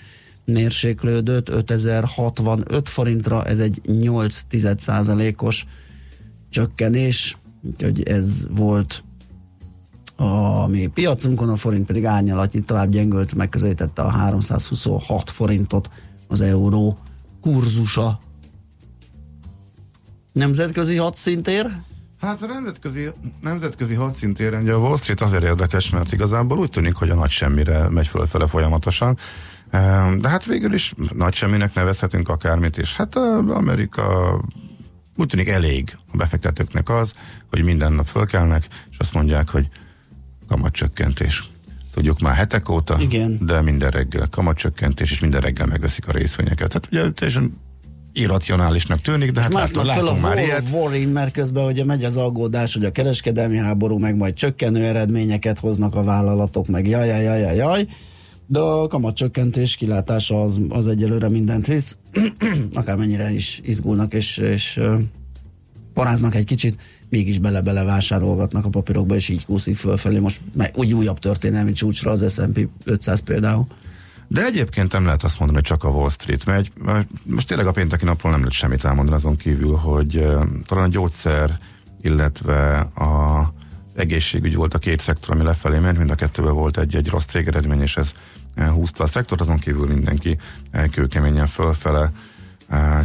mérséklődött 0.46 1.50
5065 1.50 2.90
forintra, 2.90 3.46
ez 3.46 3.60
egy 3.60 3.82
8% 3.88 5.44
os 5.44 5.66
csökkenés, 6.50 7.38
úgyhogy 7.62 8.04
ez 8.04 8.48
volt 8.50 9.04
a 10.16 10.68
mi 10.68 10.88
piacunkon, 10.88 11.50
a 11.50 11.56
forint 11.56 11.86
pedig 11.86 12.06
árnyalatnyi 12.06 12.60
tovább 12.60 12.90
gyengült, 12.90 13.34
megközelítette 13.34 14.02
a 14.02 14.10
326 14.10 15.30
forintot 15.30 15.90
az 16.28 16.42
euró 16.42 16.98
kurzusa. 17.42 18.20
Nemzetközi 20.32 20.96
hadszintér? 20.96 21.78
Hát 22.22 22.42
a 22.42 22.46
nemzetközi, 22.46 23.10
nemzetközi 23.42 23.94
hadszintéren 23.94 24.62
ugye 24.62 24.74
a 24.74 24.78
Wall 24.78 24.98
Street 24.98 25.22
azért 25.22 25.44
érdekes, 25.44 25.90
mert 25.90 26.12
igazából 26.12 26.58
úgy 26.58 26.70
tűnik, 26.70 26.96
hogy 26.96 27.10
a 27.10 27.16
nagy 27.16 27.30
semmire 27.30 27.90
megy 27.90 28.08
fölfele 28.08 28.48
folyamatosan. 28.48 29.18
De 30.20 30.30
hát 30.30 30.46
végül 30.46 30.74
is 30.74 30.94
nagy 31.14 31.34
semminek 31.34 31.74
nevezhetünk 31.74 32.30
akármit 32.30 32.78
is. 32.78 32.96
Hát 32.96 33.16
Amerika 33.50 34.40
úgy 35.16 35.28
tűnik 35.28 35.48
elég 35.48 35.98
a 36.12 36.18
befektetőknek 36.18 36.90
az, 36.90 37.14
hogy 37.50 37.64
minden 37.64 37.94
nap 37.94 38.08
fölkelnek, 38.08 38.68
és 38.92 38.98
azt 38.98 39.14
mondják, 39.14 39.50
hogy 39.50 39.68
kamatcsökkentés. 40.48 41.50
Tudjuk 41.94 42.20
már 42.20 42.36
hetek 42.36 42.70
óta, 42.70 42.98
Igen. 43.00 43.46
de 43.46 43.62
minden 43.62 43.90
reggel 43.90 44.28
kamatcsökkentés, 44.30 45.12
és 45.12 45.20
minden 45.20 45.42
reggel 45.42 45.66
megveszik 45.66 46.08
a 46.08 46.12
részvényeket. 46.12 46.68
Tehát 46.68 46.88
ugye 46.92 47.12
teljesen 47.12 47.58
irracionálisnak 48.16 49.02
tűnik, 49.02 49.32
de 49.32 49.42
hát 49.42 49.54
másnap 49.54 49.86
fel 49.86 50.08
a 50.08 50.16
már 50.16 50.38
ilyet. 50.38 50.70
Warring, 50.72 51.12
mert 51.12 51.32
közben 51.32 51.66
ugye 51.66 51.84
megy 51.84 52.04
az 52.04 52.18
aggódás, 52.18 52.74
hogy 52.74 52.86
a 52.86 52.92
kereskedelmi 52.92 53.58
háború 53.58 53.98
meg 53.98 54.16
majd 54.16 54.34
csökkenő 54.34 54.84
eredményeket 54.84 55.60
hoznak 55.60 55.96
a 55.96 56.04
vállalatok, 56.04 56.68
meg 56.68 56.88
jaj, 56.88 57.08
jaj, 57.08 57.24
jaj, 57.24 57.40
jaj, 57.40 57.56
jaj. 57.56 57.88
De 58.48 58.60
a 58.60 58.88
kamatcsökkentés 58.88 59.76
kilátása 59.76 60.44
az, 60.44 60.62
az 60.70 60.88
egyelőre 60.88 61.30
mindent 61.30 61.68
visz, 61.68 61.98
akármennyire 62.74 63.32
is 63.32 63.60
izgulnak 63.64 64.14
és, 64.14 64.38
és 64.38 64.80
paráznak 65.94 66.36
egy 66.36 66.46
kicsit, 66.46 66.80
mégis 67.10 67.40
bele-bele 67.40 67.84
vásárolgatnak 67.84 68.66
a 68.66 68.70
papírokba, 68.70 69.16
és 69.16 69.30
így 69.30 69.46
kúszik 69.46 69.78
fölfelé. 69.78 70.20
Most 70.20 70.40
úgy 70.74 70.94
újabb 70.94 71.20
történelmi 71.20 71.72
csúcsra 71.72 72.12
az 72.12 72.34
S&P 72.34 72.68
500 72.84 73.20
például. 73.20 73.66
De 74.28 74.46
egyébként 74.46 74.92
nem 74.92 75.06
lehet 75.06 75.24
azt 75.24 75.40
mondani, 75.40 75.60
hogy 75.60 75.68
csak 75.68 75.84
a 75.84 75.90
Wall 75.90 76.10
Street 76.10 76.46
megy. 76.46 76.72
Most 77.26 77.48
tényleg 77.48 77.68
a 77.68 77.72
pénteki 77.72 78.06
napról 78.06 78.32
nem 78.32 78.40
lehet 78.40 78.56
semmit 78.56 78.86
elmondani 78.86 79.18
azon 79.18 79.36
kívül, 79.36 79.76
hogy 79.76 80.28
talán 80.66 80.84
a 80.84 80.88
gyógyszer, 80.88 81.58
illetve 82.02 82.80
a 82.80 83.54
egészségügy 83.96 84.56
volt 84.56 84.74
a 84.74 84.80
két 84.80 85.00
szektor, 85.00 85.36
ami 85.36 85.44
lefelé 85.44 85.80
ment, 85.80 85.98
mind 85.98 86.10
a 86.10 86.16
kettőben 86.16 86.54
volt 86.54 86.78
egy-egy 86.78 87.10
rossz 87.10 87.26
cégeredmény, 87.26 87.82
és 87.82 87.98
ez 87.98 88.12
húzta 88.56 89.04
a 89.04 89.08
szektort, 89.08 89.42
azon 89.42 89.58
kívül 89.58 89.88
mindenki 89.88 90.38
kőkeményen 90.92 91.48
fölfele 91.48 92.12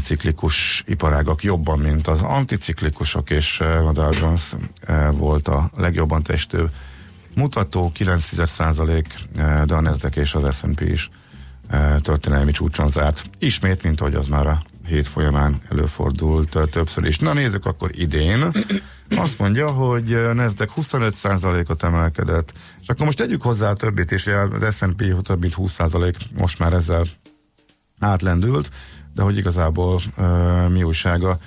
ciklikus 0.02 0.84
iparágak 0.86 1.42
jobban, 1.42 1.78
mint 1.78 2.06
az 2.06 2.22
anticiklikusok, 2.22 3.30
és 3.30 3.62
Dow 3.92 4.10
Jones 4.20 4.54
volt 5.12 5.48
a 5.48 5.70
legjobban 5.76 6.22
testő 6.22 6.70
mutató, 7.40 7.92
9%, 7.98 9.04
de 9.66 9.74
a 9.74 9.80
Nasdaq 9.80 10.20
és 10.20 10.34
az 10.34 10.56
S&P 10.56 10.80
is 10.80 11.10
történelmi 12.00 12.52
csúcson 12.52 12.88
zárt. 12.88 13.30
Ismét, 13.38 13.82
mint 13.82 14.00
ahogy 14.00 14.14
az 14.14 14.26
már 14.26 14.46
a 14.46 14.62
hét 14.86 15.06
folyamán 15.06 15.60
előfordult 15.70 16.58
többször 16.70 17.04
is. 17.04 17.18
Na 17.18 17.32
nézzük 17.32 17.66
akkor 17.66 17.90
idén. 17.92 18.52
Azt 19.16 19.38
mondja, 19.38 19.70
hogy 19.70 20.34
Nasdaq 20.34 20.72
25%-ot 20.76 21.82
emelkedett, 21.82 22.52
és 22.80 22.88
akkor 22.88 23.06
most 23.06 23.18
tegyük 23.18 23.42
hozzá 23.42 23.70
a 23.70 23.74
többit 23.74 24.10
is, 24.10 24.26
az 24.26 24.76
S&P 24.76 25.22
több 25.22 25.40
mint 25.40 25.54
20% 25.56 26.14
most 26.36 26.58
már 26.58 26.72
ezzel 26.72 27.06
átlendült, 27.98 28.70
de 29.14 29.22
hogy 29.22 29.36
igazából 29.36 30.00
uh, 30.16 30.68
mi 30.68 30.82
újsága 30.82 31.38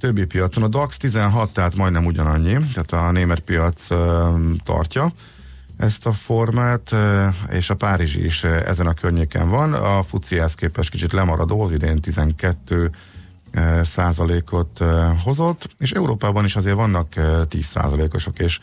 többi 0.00 0.24
piacon. 0.24 0.62
A 0.62 0.68
DAX 0.68 0.96
16, 0.96 1.52
tehát 1.52 1.74
majdnem 1.74 2.04
ugyanannyi, 2.04 2.56
tehát 2.74 2.92
a 2.92 3.10
német 3.10 3.40
piac 3.40 3.86
tartja 4.64 5.12
ezt 5.78 6.06
a 6.06 6.12
formát, 6.12 6.94
és 7.50 7.70
a 7.70 7.74
Párizsi 7.74 8.24
is 8.24 8.44
ezen 8.44 8.86
a 8.86 8.94
környéken 8.94 9.48
van. 9.48 9.74
A 9.74 10.02
FUCI-hez 10.02 10.54
képest 10.54 10.90
kicsit 10.90 11.12
lemaradó, 11.12 11.62
az 11.62 11.72
idén 11.72 12.00
12 12.00 12.90
százalékot 13.82 14.84
hozott, 15.24 15.68
és 15.78 15.92
Európában 15.92 16.44
is 16.44 16.56
azért 16.56 16.76
vannak 16.76 17.14
10 17.48 17.64
százalékosok, 17.64 18.38
és 18.38 18.58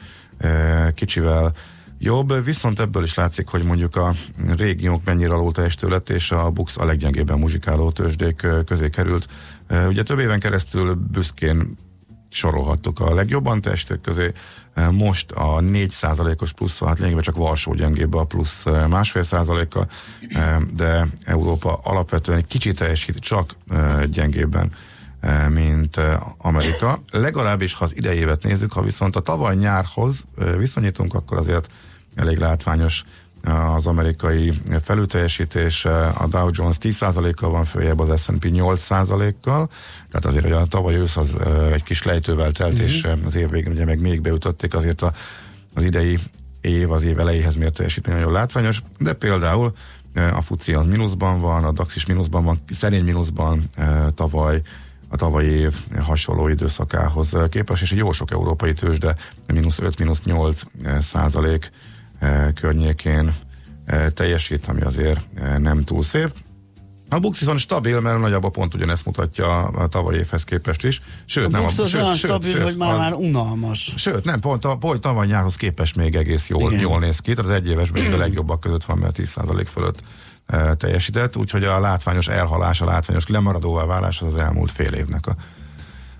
kicsivel 0.93 1.53
jobb, 1.97 2.43
viszont 2.43 2.79
ebből 2.79 3.03
is 3.03 3.13
látszik, 3.13 3.47
hogy 3.47 3.63
mondjuk 3.63 3.95
a 3.95 4.13
régiók 4.57 5.05
mennyire 5.05 5.33
alul 5.33 5.51
lett, 5.81 6.09
és 6.09 6.31
a 6.31 6.49
Bux 6.49 6.77
a 6.77 6.85
leggyengébben 6.85 7.39
muzsikáló 7.39 7.91
tőzsdék 7.91 8.47
közé 8.65 8.89
került. 8.89 9.27
Ugye 9.87 10.03
több 10.03 10.19
éven 10.19 10.39
keresztül 10.39 10.93
büszkén 11.11 11.75
sorolhattuk 12.35 12.99
a 12.99 13.13
legjobban 13.13 13.61
testek 13.61 14.01
közé. 14.01 14.31
Most 14.91 15.31
a 15.31 15.59
4%-os 15.59 16.53
plusz, 16.53 16.79
hát 16.79 16.97
lényegében 16.97 17.23
csak 17.23 17.35
Varsó 17.35 17.73
gyengébb 17.73 18.13
a 18.13 18.23
plusz 18.23 18.63
másfél 18.89 19.23
százaléka, 19.23 19.87
de 20.75 21.07
Európa 21.25 21.79
alapvetően 21.83 22.37
egy 22.37 22.47
kicsit 22.47 22.77
teljesít, 22.77 23.17
csak 23.17 23.55
gyengébben 24.05 24.71
mint 25.49 25.99
Amerika. 26.37 27.01
Legalábbis, 27.11 27.73
ha 27.73 27.83
az 27.83 27.95
idejévet 27.95 28.43
nézzük, 28.43 28.73
ha 28.73 28.81
viszont 28.81 29.15
a 29.15 29.19
tavaly 29.19 29.55
nyárhoz 29.55 30.23
viszonyítunk, 30.57 31.13
akkor 31.13 31.37
azért 31.37 31.71
elég 32.15 32.37
látványos 32.37 33.03
az 33.75 33.87
amerikai 33.87 34.53
felülteljesítés, 34.81 35.85
a 35.85 36.27
Dow 36.29 36.49
Jones 36.51 36.75
10%-kal 36.81 37.49
van 37.49 37.63
följebb, 37.63 37.99
az 37.99 38.21
S&P 38.21 38.45
8%-kal, 38.45 39.69
tehát 40.11 40.25
azért, 40.25 40.43
hogy 40.43 40.51
a 40.51 40.65
tavaly 40.65 40.95
ősz 40.95 41.17
az 41.17 41.37
egy 41.73 41.83
kis 41.83 42.03
lejtővel 42.03 42.51
telt, 42.51 42.73
mm-hmm. 42.73 42.83
és 42.83 43.07
az 43.25 43.35
év 43.35 43.49
végén 43.49 43.71
ugye 43.71 43.85
meg 43.85 44.01
még 44.01 44.21
beütötték 44.21 44.73
azért 44.73 45.01
a, 45.01 45.13
az 45.73 45.83
idei 45.83 46.19
év, 46.61 46.91
az 46.91 47.03
év 47.03 47.19
elejéhez 47.19 47.55
mért 47.55 47.73
teljesítmény 47.73 48.15
nagyon 48.15 48.31
látványos, 48.31 48.81
de 48.99 49.13
például 49.13 49.73
a 50.15 50.41
FUCI 50.41 50.73
az 50.73 50.85
mínuszban 50.85 51.39
van, 51.41 51.63
a 51.63 51.71
DAX 51.71 51.95
is 51.95 52.05
mínuszban 52.05 52.43
van, 52.43 52.57
szerény 52.71 53.03
mínuszban 53.03 53.61
tavaly 54.15 54.61
a 55.09 55.15
tavalyi 55.15 55.49
év 55.49 55.75
hasonló 55.99 56.47
időszakához 56.47 57.37
képest, 57.49 57.81
és 57.81 57.91
egy 57.91 57.97
jó 57.97 58.11
sok 58.11 58.31
európai 58.31 58.73
tőzsde, 58.73 59.15
mínusz 59.47 59.79
5, 59.79 59.99
mínusz 59.99 60.23
8 60.23 60.61
százalék 60.99 61.71
környékén 62.53 63.31
teljesít, 64.13 64.65
ami 64.67 64.81
azért 64.81 65.19
nem 65.57 65.81
túl 65.81 66.01
szép. 66.01 66.31
A 67.09 67.19
Bux 67.19 67.39
viszont 67.39 67.59
stabil, 67.59 67.99
mert 67.99 68.19
nagyjából 68.19 68.51
pont 68.51 68.73
ugyanezt 68.73 69.05
mutatja 69.05 69.63
a 69.63 69.87
tavalyi 69.87 70.17
évhez 70.17 70.43
képest 70.43 70.83
is. 70.83 71.01
Sőt, 71.25 71.45
a 71.45 71.49
nem 71.49 71.61
Bux 71.61 71.77
az 71.77 71.89
sőt, 71.89 72.01
olyan 72.01 72.15
sőt, 72.15 72.29
stabil, 72.29 72.51
sőt, 72.51 72.63
hogy 72.63 72.77
már, 72.77 72.91
az, 72.91 72.97
már 72.97 73.13
unalmas. 73.13 73.93
Sőt, 73.97 74.23
nem, 74.23 74.39
pont, 74.39 74.65
a, 74.65 74.77
pont 74.77 75.01
tavaly 75.01 75.27
nyárhoz 75.27 75.55
képest 75.55 75.95
még 75.95 76.15
egész 76.15 76.49
jól, 76.49 76.73
jól 76.73 76.99
néz 76.99 77.19
ki. 77.19 77.33
Tehát 77.33 77.51
az 77.51 77.55
egy 77.55 77.67
éves 77.67 77.91
még 77.91 78.13
a 78.13 78.17
legjobbak 78.17 78.59
között 78.59 78.83
van, 78.83 78.97
mert 78.97 79.17
10% 79.19 79.65
fölött 79.69 79.99
e, 80.45 80.75
teljesített, 80.75 81.37
úgyhogy 81.37 81.63
a 81.63 81.79
látványos 81.79 82.27
elhalás, 82.27 82.81
a 82.81 82.85
látványos 82.85 83.27
lemaradóvá 83.27 83.85
válás 83.85 84.21
az 84.21 84.33
az 84.33 84.39
elmúlt 84.39 84.71
fél 84.71 84.93
évnek 84.93 85.27
a 85.27 85.35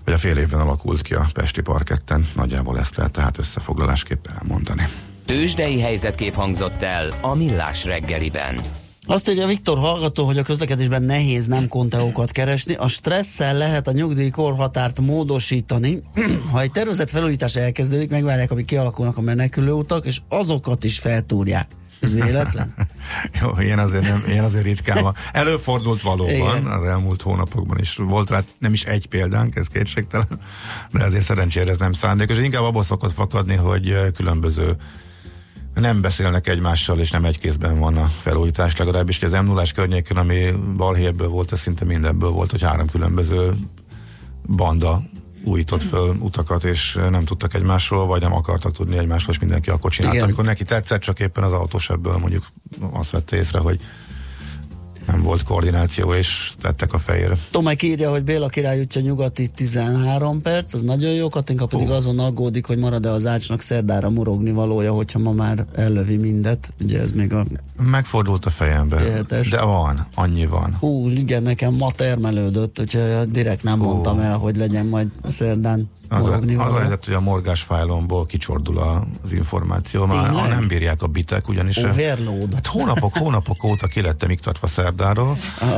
vagy 0.04 0.14
a 0.14 0.18
fél 0.18 0.36
évben 0.36 0.60
alakult 0.60 1.02
ki 1.02 1.14
a 1.14 1.26
Pesti 1.32 1.60
parketten. 1.60 2.26
Nagyjából 2.34 2.78
ezt 2.78 2.96
lehet 2.96 3.12
tehát 3.12 3.38
összefoglalásképpen 3.38 4.34
elmondani. 4.36 4.86
Tőzsdei 5.26 5.80
helyzetkép 5.80 6.34
hangzott 6.34 6.82
el 6.82 7.08
a 7.20 7.34
Millás 7.34 7.84
reggeliben. 7.84 8.60
Azt 9.06 9.28
írja 9.30 9.46
Viktor 9.46 9.78
hallgató, 9.78 10.24
hogy 10.24 10.38
a 10.38 10.42
közlekedésben 10.42 11.02
nehéz 11.02 11.46
nem 11.46 11.68
konteókat 11.68 12.30
keresni. 12.30 12.74
A 12.74 12.88
stresszel 12.88 13.56
lehet 13.56 13.88
a 13.88 13.92
nyugdíj 13.92 14.30
korhatárt 14.30 15.00
módosítani. 15.00 16.02
ha 16.52 16.60
egy 16.60 16.70
tervezett 16.70 17.10
felújítás 17.10 17.56
elkezdődik, 17.56 18.10
megvárják, 18.10 18.50
amíg 18.50 18.64
kialakulnak 18.64 19.16
a 19.16 19.20
menekülő 19.20 19.72
utak, 19.72 20.06
és 20.06 20.20
azokat 20.28 20.84
is 20.84 20.98
feltúrják. 20.98 21.66
Ez 22.00 22.14
véletlen? 22.14 22.74
Jó, 23.40 23.60
ilyen 23.60 23.78
azért, 23.78 24.02
nem, 24.02 24.24
ilyen 24.26 24.44
azért 24.44 24.64
ritkán 24.64 25.02
van. 25.02 25.14
Előfordult 25.32 26.02
valóban, 26.02 26.34
Igen. 26.34 26.66
az 26.66 26.84
elmúlt 26.84 27.22
hónapokban 27.22 27.78
is 27.78 27.96
volt 27.96 28.30
rá 28.30 28.42
nem 28.58 28.72
is 28.72 28.84
egy 28.84 29.06
példánk, 29.06 29.56
ez 29.56 29.66
kétségtelen, 29.66 30.40
de 30.92 31.04
azért 31.04 31.24
szerencsére 31.24 31.70
ez 31.70 31.78
nem 31.78 31.92
szándékos. 31.92 32.38
Inkább 32.38 32.62
abból 32.62 32.82
szokott 32.82 33.12
fakadni, 33.12 33.54
hogy 33.54 34.12
különböző 34.14 34.76
nem 35.80 36.00
beszélnek 36.00 36.48
egymással, 36.48 36.98
és 36.98 37.10
nem 37.10 37.24
egy 37.24 37.38
kézben 37.38 37.78
van 37.78 37.96
a 37.96 38.06
felújítás, 38.06 38.76
legalábbis 38.76 39.22
az 39.22 39.32
m 39.32 39.44
0 39.44 39.62
környéken, 39.74 40.16
ami 40.16 40.50
balhérből 40.76 41.28
volt, 41.28 41.52
ez 41.52 41.60
szinte 41.60 41.84
mindenből 41.84 42.30
volt, 42.30 42.50
hogy 42.50 42.62
három 42.62 42.86
különböző 42.86 43.54
banda 44.46 45.02
újított 45.44 45.82
föl 45.82 46.16
utakat, 46.20 46.64
és 46.64 46.98
nem 47.10 47.24
tudtak 47.24 47.54
egymásról, 47.54 48.06
vagy 48.06 48.20
nem 48.20 48.34
akartak 48.34 48.72
tudni 48.72 48.98
egymásról, 48.98 49.34
és 49.34 49.40
mindenki 49.40 49.70
akkor 49.70 49.90
csinálta. 49.90 50.16
Igen. 50.16 50.26
Amikor 50.26 50.44
neki 50.44 50.64
tetszett, 50.64 51.00
csak 51.00 51.20
éppen 51.20 51.44
az 51.44 51.52
autós 51.52 51.90
ebből 51.90 52.16
mondjuk 52.16 52.46
azt 52.92 53.10
vette 53.10 53.36
észre, 53.36 53.58
hogy 53.58 53.80
nem 55.06 55.22
volt 55.22 55.42
koordináció, 55.42 56.14
és 56.14 56.52
tettek 56.60 56.92
a 56.92 56.98
fejére. 56.98 57.34
Tomek 57.50 57.82
írja, 57.82 58.10
hogy 58.10 58.22
Béla 58.22 58.48
király 58.48 58.80
útja 58.80 59.00
nyugati 59.00 59.48
13 59.48 60.42
perc, 60.42 60.74
az 60.74 60.82
nagyon 60.82 61.12
jó, 61.12 61.28
Katinka 61.28 61.66
pedig 61.66 61.88
uh. 61.88 61.94
azon 61.94 62.18
aggódik, 62.18 62.66
hogy 62.66 62.78
marad-e 62.78 63.10
az 63.10 63.26
ácsnak 63.26 63.60
szerdára 63.60 64.10
morogni 64.10 64.52
valója, 64.52 64.92
hogyha 64.92 65.18
ma 65.18 65.32
már 65.32 65.66
ellövi 65.74 66.16
mindet. 66.16 66.72
Ugye 66.80 67.00
ez 67.00 67.12
még 67.12 67.32
a... 67.32 67.44
Megfordult 67.90 68.46
a 68.46 68.50
fejembe. 68.50 69.04
Éhetes. 69.06 69.48
De 69.48 69.62
van, 69.62 70.06
annyi 70.14 70.46
van. 70.46 70.76
Hú, 70.80 71.08
igen, 71.08 71.42
nekem 71.42 71.74
ma 71.74 71.90
termelődött, 71.90 72.80
úgyhogy 72.80 73.30
direkt 73.30 73.62
nem 73.62 73.78
Hú. 73.78 73.84
mondtam 73.84 74.18
el, 74.18 74.36
hogy 74.36 74.56
legyen 74.56 74.86
majd 74.86 75.08
szerdán 75.24 75.90
az, 76.08 76.26
a, 76.26 76.40
az 76.56 76.72
a 76.72 76.78
helyzet, 76.78 77.04
hogy 77.04 77.14
a 77.14 77.20
morgás 77.20 77.60
fájlomból 77.62 78.26
kicsordul 78.26 79.04
az 79.22 79.32
információ, 79.32 80.06
már 80.06 80.30
ha 80.30 80.46
nem 80.46 80.66
bírják 80.68 81.02
a 81.02 81.06
bitek, 81.06 81.48
ugyanis 81.48 81.76
Overload. 81.76 82.54
Hát 82.54 82.66
hónapok, 82.66 83.16
hónapok 83.16 83.64
óta 83.64 83.86
ki 83.86 84.00
lettem 84.00 84.30
iktatva 84.30 84.66
szerdáról. 84.66 85.38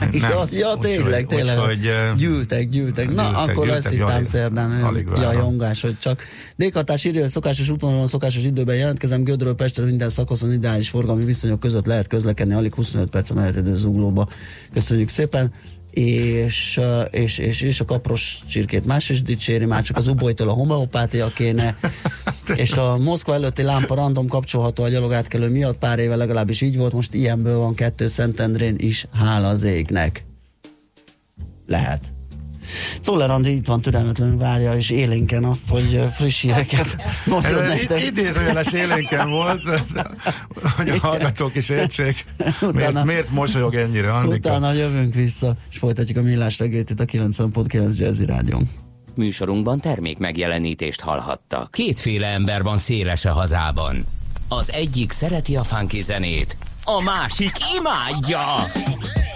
nem, 0.00 0.30
ja, 0.30 0.44
ja 0.50 0.76
tényleg, 0.80 1.20
úgy, 1.20 1.26
tényleg. 1.26 1.58
Úgy, 1.58 1.64
hogy, 1.64 1.90
gyűltek, 2.16 2.68
gyűltek. 2.68 3.14
Na, 3.14 3.22
gyűltek, 3.22 3.48
akkor 3.48 3.66
lesz 3.66 3.92
itt 3.92 4.24
szerdán 4.24 5.02
jajongás, 5.16 5.80
hogy 5.80 5.98
csak 5.98 6.22
Dékartás 6.56 7.04
írja, 7.04 7.20
hogy 7.20 7.30
szokásos 7.30 7.70
útvonalon, 7.70 8.06
szokásos 8.06 8.44
időben 8.44 8.76
jelentkezem, 8.76 9.24
Gödről 9.24 9.54
Pestre 9.54 9.84
minden 9.84 10.10
szakaszon 10.10 10.52
ideális 10.52 10.88
forgalmi 10.88 11.24
viszonyok 11.24 11.60
között 11.60 11.86
lehet 11.86 12.06
közlekedni, 12.06 12.54
alig 12.54 12.74
25 12.74 13.10
perc 13.10 13.30
a 13.30 13.34
menetidő 13.34 13.74
zuglóba. 13.74 14.28
Köszönjük 14.72 15.08
szépen 15.08 15.52
és, 15.94 16.80
és, 17.10 17.38
és, 17.38 17.60
és 17.60 17.80
a 17.80 17.84
kapros 17.84 18.38
csirkét 18.48 18.86
más 18.86 19.08
is 19.08 19.22
dicséri, 19.22 19.64
már 19.64 19.82
csak 19.82 19.96
az 19.96 20.06
ubolytól 20.06 20.48
a 20.48 20.52
homeopátia 20.52 21.28
kéne, 21.28 21.76
és 22.54 22.72
a 22.72 22.96
Moszkva 22.98 23.34
előtti 23.34 23.62
lámpa 23.62 23.94
random 23.94 24.28
kapcsolható 24.28 24.82
a 24.82 24.88
gyalogátkelő 24.88 25.48
miatt 25.48 25.78
pár 25.78 25.98
éve 25.98 26.16
legalábbis 26.16 26.60
így 26.60 26.76
volt, 26.76 26.92
most 26.92 27.14
ilyenből 27.14 27.58
van 27.58 27.74
kettő 27.74 28.08
Szentendrén 28.08 28.74
is, 28.78 29.06
hála 29.12 29.48
az 29.48 29.62
égnek. 29.62 30.24
Lehet. 31.66 32.12
Czoller 33.00 33.30
Andi 33.30 33.54
itt 33.54 33.66
van 33.66 33.80
türelmetlenül 33.80 34.38
várja, 34.38 34.74
és 34.74 34.90
élénken 34.90 35.44
azt, 35.44 35.70
hogy 35.70 36.02
friss 36.12 36.40
híreket 36.40 36.96
mondjon 37.26 37.64
nektek. 37.64 38.02
Idézőjeles 38.02 38.72
élénken 38.72 39.30
volt, 39.30 39.62
hogy 40.76 40.88
a 40.88 40.98
hallgatók 40.98 41.54
is 41.54 41.68
értsék. 41.68 42.24
Utána, 42.38 42.72
miért, 42.72 43.04
miért 43.04 43.30
mosolyog 43.30 43.74
ennyire, 43.74 44.12
Andika? 44.12 44.48
Utána 44.48 44.72
jövünk 44.72 45.14
vissza, 45.14 45.54
és 45.70 45.78
folytatjuk 45.78 46.18
a 46.18 46.22
millás 46.22 46.58
reggét 46.58 46.90
itt 46.90 47.00
a 47.00 47.04
90.9 47.04 47.96
Jazzy 47.96 48.24
Rádion. 48.24 48.70
Műsorunkban 49.14 49.80
termék 49.80 50.18
megjelenítést 50.18 51.00
hallhattak. 51.00 51.70
Kétféle 51.70 52.26
ember 52.26 52.62
van 52.62 52.78
széles 52.78 53.24
a 53.24 53.32
hazában. 53.32 54.06
Az 54.48 54.72
egyik 54.72 55.12
szereti 55.12 55.56
a 55.56 55.62
funky 55.62 56.00
zenét, 56.00 56.56
a 56.84 57.02
másik 57.02 57.52
imádja. 57.78 58.42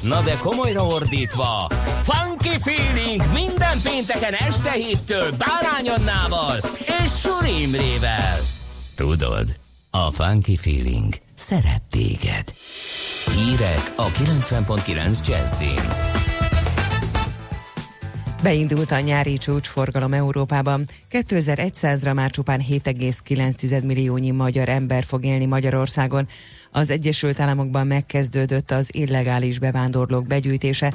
Na 0.00 0.22
de 0.22 0.36
komolyra 0.36 0.82
ordítva, 0.86 1.68
Funky 2.02 2.58
Feeling 2.58 3.22
minden 3.32 3.80
pénteken 3.82 4.32
este 4.32 4.70
héttől 4.70 5.30
Bárány 5.30 5.88
Annával 5.88 6.60
és 7.04 7.10
Suri 7.20 7.62
Imrével. 7.62 8.38
Tudod, 8.96 9.56
a 9.90 10.10
Funky 10.10 10.56
Feeling 10.56 11.14
szeret 11.34 11.82
téged. 11.90 12.54
Hírek 13.34 13.92
a 13.96 14.06
90.9 14.10 15.26
Jazzin. 15.26 16.25
Beindult 18.42 18.90
a 18.90 19.00
nyári 19.00 19.38
csúcsforgalom 19.38 20.12
Európában. 20.12 20.88
2100-ra 21.10 22.14
már 22.14 22.30
csupán 22.30 22.60
7,9 22.70 23.84
milliónyi 23.84 24.30
magyar 24.30 24.68
ember 24.68 25.04
fog 25.04 25.24
élni 25.24 25.46
Magyarországon. 25.46 26.28
Az 26.70 26.90
Egyesült 26.90 27.40
Államokban 27.40 27.86
megkezdődött 27.86 28.70
az 28.70 28.88
illegális 28.94 29.58
bevándorlók 29.58 30.26
begyűjtése. 30.26 30.94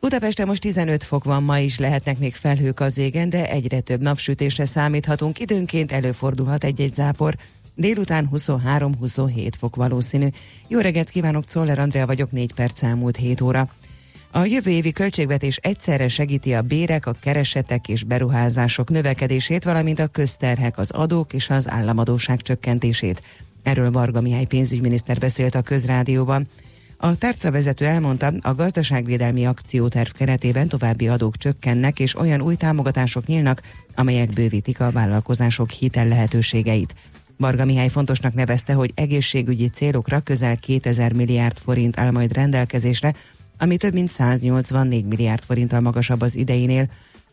Budapesten 0.00 0.46
most 0.46 0.60
15 0.60 1.04
fok 1.04 1.24
van, 1.24 1.42
ma 1.42 1.58
is 1.58 1.78
lehetnek 1.78 2.18
még 2.18 2.34
felhők 2.34 2.80
az 2.80 2.98
égen, 2.98 3.28
de 3.28 3.50
egyre 3.50 3.80
több 3.80 4.00
napsütésre 4.00 4.64
számíthatunk. 4.64 5.38
Időnként 5.38 5.92
előfordulhat 5.92 6.64
egy-egy 6.64 6.92
zápor. 6.92 7.36
Délután 7.74 8.28
23-27 8.32 9.50
fok 9.58 9.76
valószínű. 9.76 10.26
Jó 10.68 10.80
reggelt 10.80 11.10
kívánok, 11.10 11.44
Czoller 11.44 11.78
Andrea 11.78 12.06
vagyok, 12.06 12.30
4 12.32 12.52
perc 12.52 12.82
elmúlt 12.82 13.16
7 13.16 13.40
óra. 13.40 13.68
A 14.36 14.44
jövő 14.44 14.70
évi 14.70 14.92
költségvetés 14.92 15.56
egyszerre 15.56 16.08
segíti 16.08 16.54
a 16.54 16.62
bérek, 16.62 17.06
a 17.06 17.14
keresetek 17.20 17.88
és 17.88 18.04
beruházások 18.04 18.90
növekedését, 18.90 19.64
valamint 19.64 19.98
a 19.98 20.06
közterhek, 20.06 20.78
az 20.78 20.90
adók 20.90 21.32
és 21.32 21.50
az 21.50 21.70
államadóság 21.70 22.40
csökkentését. 22.40 23.22
Erről 23.62 23.90
Varga 23.90 24.20
Mihály 24.20 24.44
pénzügyminiszter 24.44 25.18
beszélt 25.18 25.54
a 25.54 25.62
közrádióban. 25.62 26.48
A 26.96 27.16
tárcavezető 27.16 27.84
elmondta, 27.84 28.32
a 28.40 28.54
gazdaságvédelmi 28.54 29.46
akcióterv 29.46 30.10
keretében 30.10 30.68
további 30.68 31.08
adók 31.08 31.36
csökkennek, 31.36 32.00
és 32.00 32.16
olyan 32.16 32.40
új 32.40 32.54
támogatások 32.54 33.26
nyílnak, 33.26 33.62
amelyek 33.94 34.32
bővítik 34.32 34.80
a 34.80 34.90
vállalkozások 34.90 35.70
hitel 35.70 36.08
lehetőségeit. 36.08 36.94
Varga 37.36 37.64
Mihály 37.64 37.88
fontosnak 37.88 38.34
nevezte, 38.34 38.72
hogy 38.72 38.92
egészségügyi 38.94 39.68
célokra 39.68 40.20
közel 40.20 40.56
2000 40.56 41.12
milliárd 41.12 41.58
forint 41.58 41.98
áll 41.98 42.10
majd 42.10 42.32
rendelkezésre, 42.32 43.14
ami 43.64 43.76
több 43.76 43.92
mint 43.92 44.08
184 44.08 45.04
milliárd 45.04 45.42
forinttal 45.42 45.80
magasabb 45.80 46.20
az 46.20 46.36
ideinél. 46.36 46.88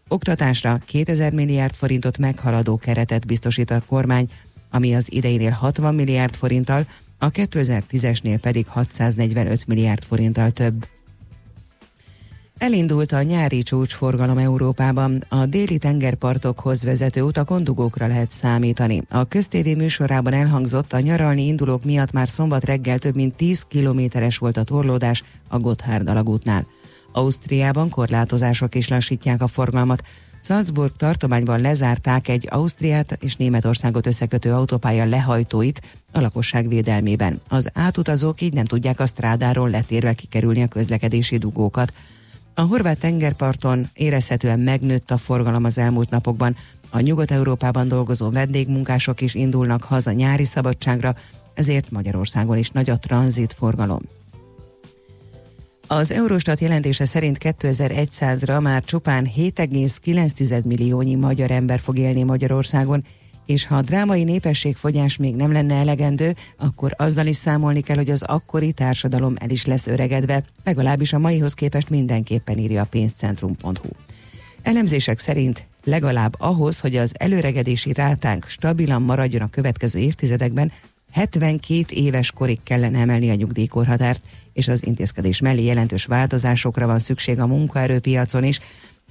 Oktatásra 0.07 0.79
2000 0.86 1.34
milliárd 1.34 1.73
forintot 1.73 2.17
meghaladó 2.17 2.77
keretet 2.77 3.25
biztosít 3.25 3.71
a 3.71 3.82
kormány, 3.88 4.29
ami 4.69 4.95
az 4.95 5.11
ideinél 5.11 5.49
60 5.49 5.95
milliárd 5.95 6.36
forinttal, 6.36 6.86
a 7.17 7.32
2010-esnél 7.32 8.38
pedig 8.41 8.67
645 8.67 9.67
milliárd 9.67 10.03
forinttal 10.03 10.51
több. 10.51 10.86
Elindult 12.62 13.12
a 13.12 13.22
nyári 13.22 13.64
csúcsforgalom 13.64 14.38
Európában. 14.38 15.24
A 15.28 15.45
déli 15.45 15.78
tengerpartokhoz 15.78 16.84
vezető 16.84 17.22
utakon 17.22 17.64
dugókra 17.64 18.07
lehet 18.07 18.32
számítani. 18.32 19.01
A 19.09 19.24
köztévé 19.24 19.74
műsorában 19.74 20.34
elhangzott, 20.34 20.93
a 20.93 20.99
nyaralni 20.99 21.45
indulók 21.45 21.84
miatt 21.84 22.12
már 22.12 22.30
szombat 22.30 22.64
reggel 22.64 22.97
több 22.97 23.16
mint 23.16 23.36
10 23.36 23.64
kilométeres 23.64 24.38
volt 24.38 24.57
a 24.57 24.64
torlódás 24.64 25.24
a 25.47 25.57
Gotthard 25.57 26.07
alagútnál. 26.07 26.66
Ausztriában 27.12 27.89
korlátozások 27.89 28.76
is 28.76 28.88
lassítják 28.88 29.41
a 29.41 29.47
forgalmat. 29.47 30.03
Salzburg 30.41 30.91
tartományban 30.97 31.62
lezárták 31.62 32.28
egy 32.28 32.47
Ausztriát 32.49 33.18
és 33.22 33.36
Németországot 33.36 34.07
összekötő 34.07 34.53
autópálya 34.53 35.05
lehajtóit 35.05 35.82
a 36.12 36.20
lakosság 36.20 36.68
védelmében. 36.68 37.41
Az 37.47 37.70
átutazók 37.74 38.41
így 38.41 38.53
nem 38.53 38.66
tudják 38.66 38.99
a 38.99 39.05
strádáról 39.05 39.70
letérve 39.70 40.14
kikerülni 40.14 40.62
a 40.62 40.68
közlekedési 40.68 41.38
dugókat. 41.38 41.93
A 42.62 42.66
horvát 42.66 42.99
tengerparton 42.99 43.89
érezhetően 43.93 44.59
megnőtt 44.59 45.12
a 45.12 45.18
forgalom 45.18 45.64
az 45.64 45.78
elmúlt 45.78 46.09
napokban. 46.09 46.55
A 46.89 46.99
Nyugat-Európában 46.99 47.88
dolgozó 47.88 48.30
vendégmunkások 48.30 49.22
is 49.22 49.34
indulnak 49.36 49.84
haza 49.84 50.12
nyári 50.12 50.45
szabadságra, 50.45 51.16
ezért 51.53 51.91
Magyarországon 51.91 52.57
is 52.57 52.70
nagy 52.70 52.89
a 52.89 52.97
tranzitforgalom. 52.97 54.01
Az 55.88 56.12
Eurostat 56.12 56.59
jelentése 56.59 57.05
szerint 57.05 57.38
2100-ra 57.39 58.62
már 58.62 58.84
csupán 58.84 59.28
7,9 59.38 60.66
milliónyi 60.66 61.16
magyar 61.16 61.51
ember 61.51 61.80
fog 61.80 61.97
élni 61.97 62.24
Magyarországon, 62.24 63.03
és 63.45 63.65
ha 63.65 63.75
a 63.75 63.81
drámai 63.81 64.23
népességfogyás 64.23 65.17
még 65.17 65.35
nem 65.35 65.51
lenne 65.51 65.75
elegendő, 65.75 66.35
akkor 66.57 66.93
azzal 66.97 67.25
is 67.25 67.35
számolni 67.35 67.81
kell, 67.81 67.95
hogy 67.95 68.09
az 68.09 68.21
akkori 68.21 68.71
társadalom 68.71 69.33
el 69.39 69.49
is 69.49 69.65
lesz 69.65 69.87
öregedve, 69.87 70.43
legalábbis 70.63 71.13
a 71.13 71.19
maihoz 71.19 71.53
képest 71.53 71.89
mindenképpen 71.89 72.57
írja 72.57 72.81
a 72.81 72.87
pénzcentrum.hu. 72.89 73.89
Elemzések 74.61 75.19
szerint 75.19 75.67
legalább 75.83 76.35
ahhoz, 76.37 76.79
hogy 76.79 76.95
az 76.95 77.13
előregedési 77.17 77.93
rátánk 77.93 78.45
stabilan 78.47 79.01
maradjon 79.01 79.41
a 79.41 79.49
következő 79.49 79.99
évtizedekben, 79.99 80.71
72 81.11 81.85
éves 81.89 82.31
korig 82.31 82.59
kellene 82.63 82.99
emelni 82.99 83.29
a 83.29 83.35
nyugdíjkorhatárt, 83.35 84.23
és 84.53 84.67
az 84.67 84.85
intézkedés 84.85 85.39
mellé 85.39 85.63
jelentős 85.63 86.05
változásokra 86.05 86.87
van 86.87 86.99
szükség 86.99 87.39
a 87.39 87.47
munkaerőpiacon 87.47 88.43
is, 88.43 88.59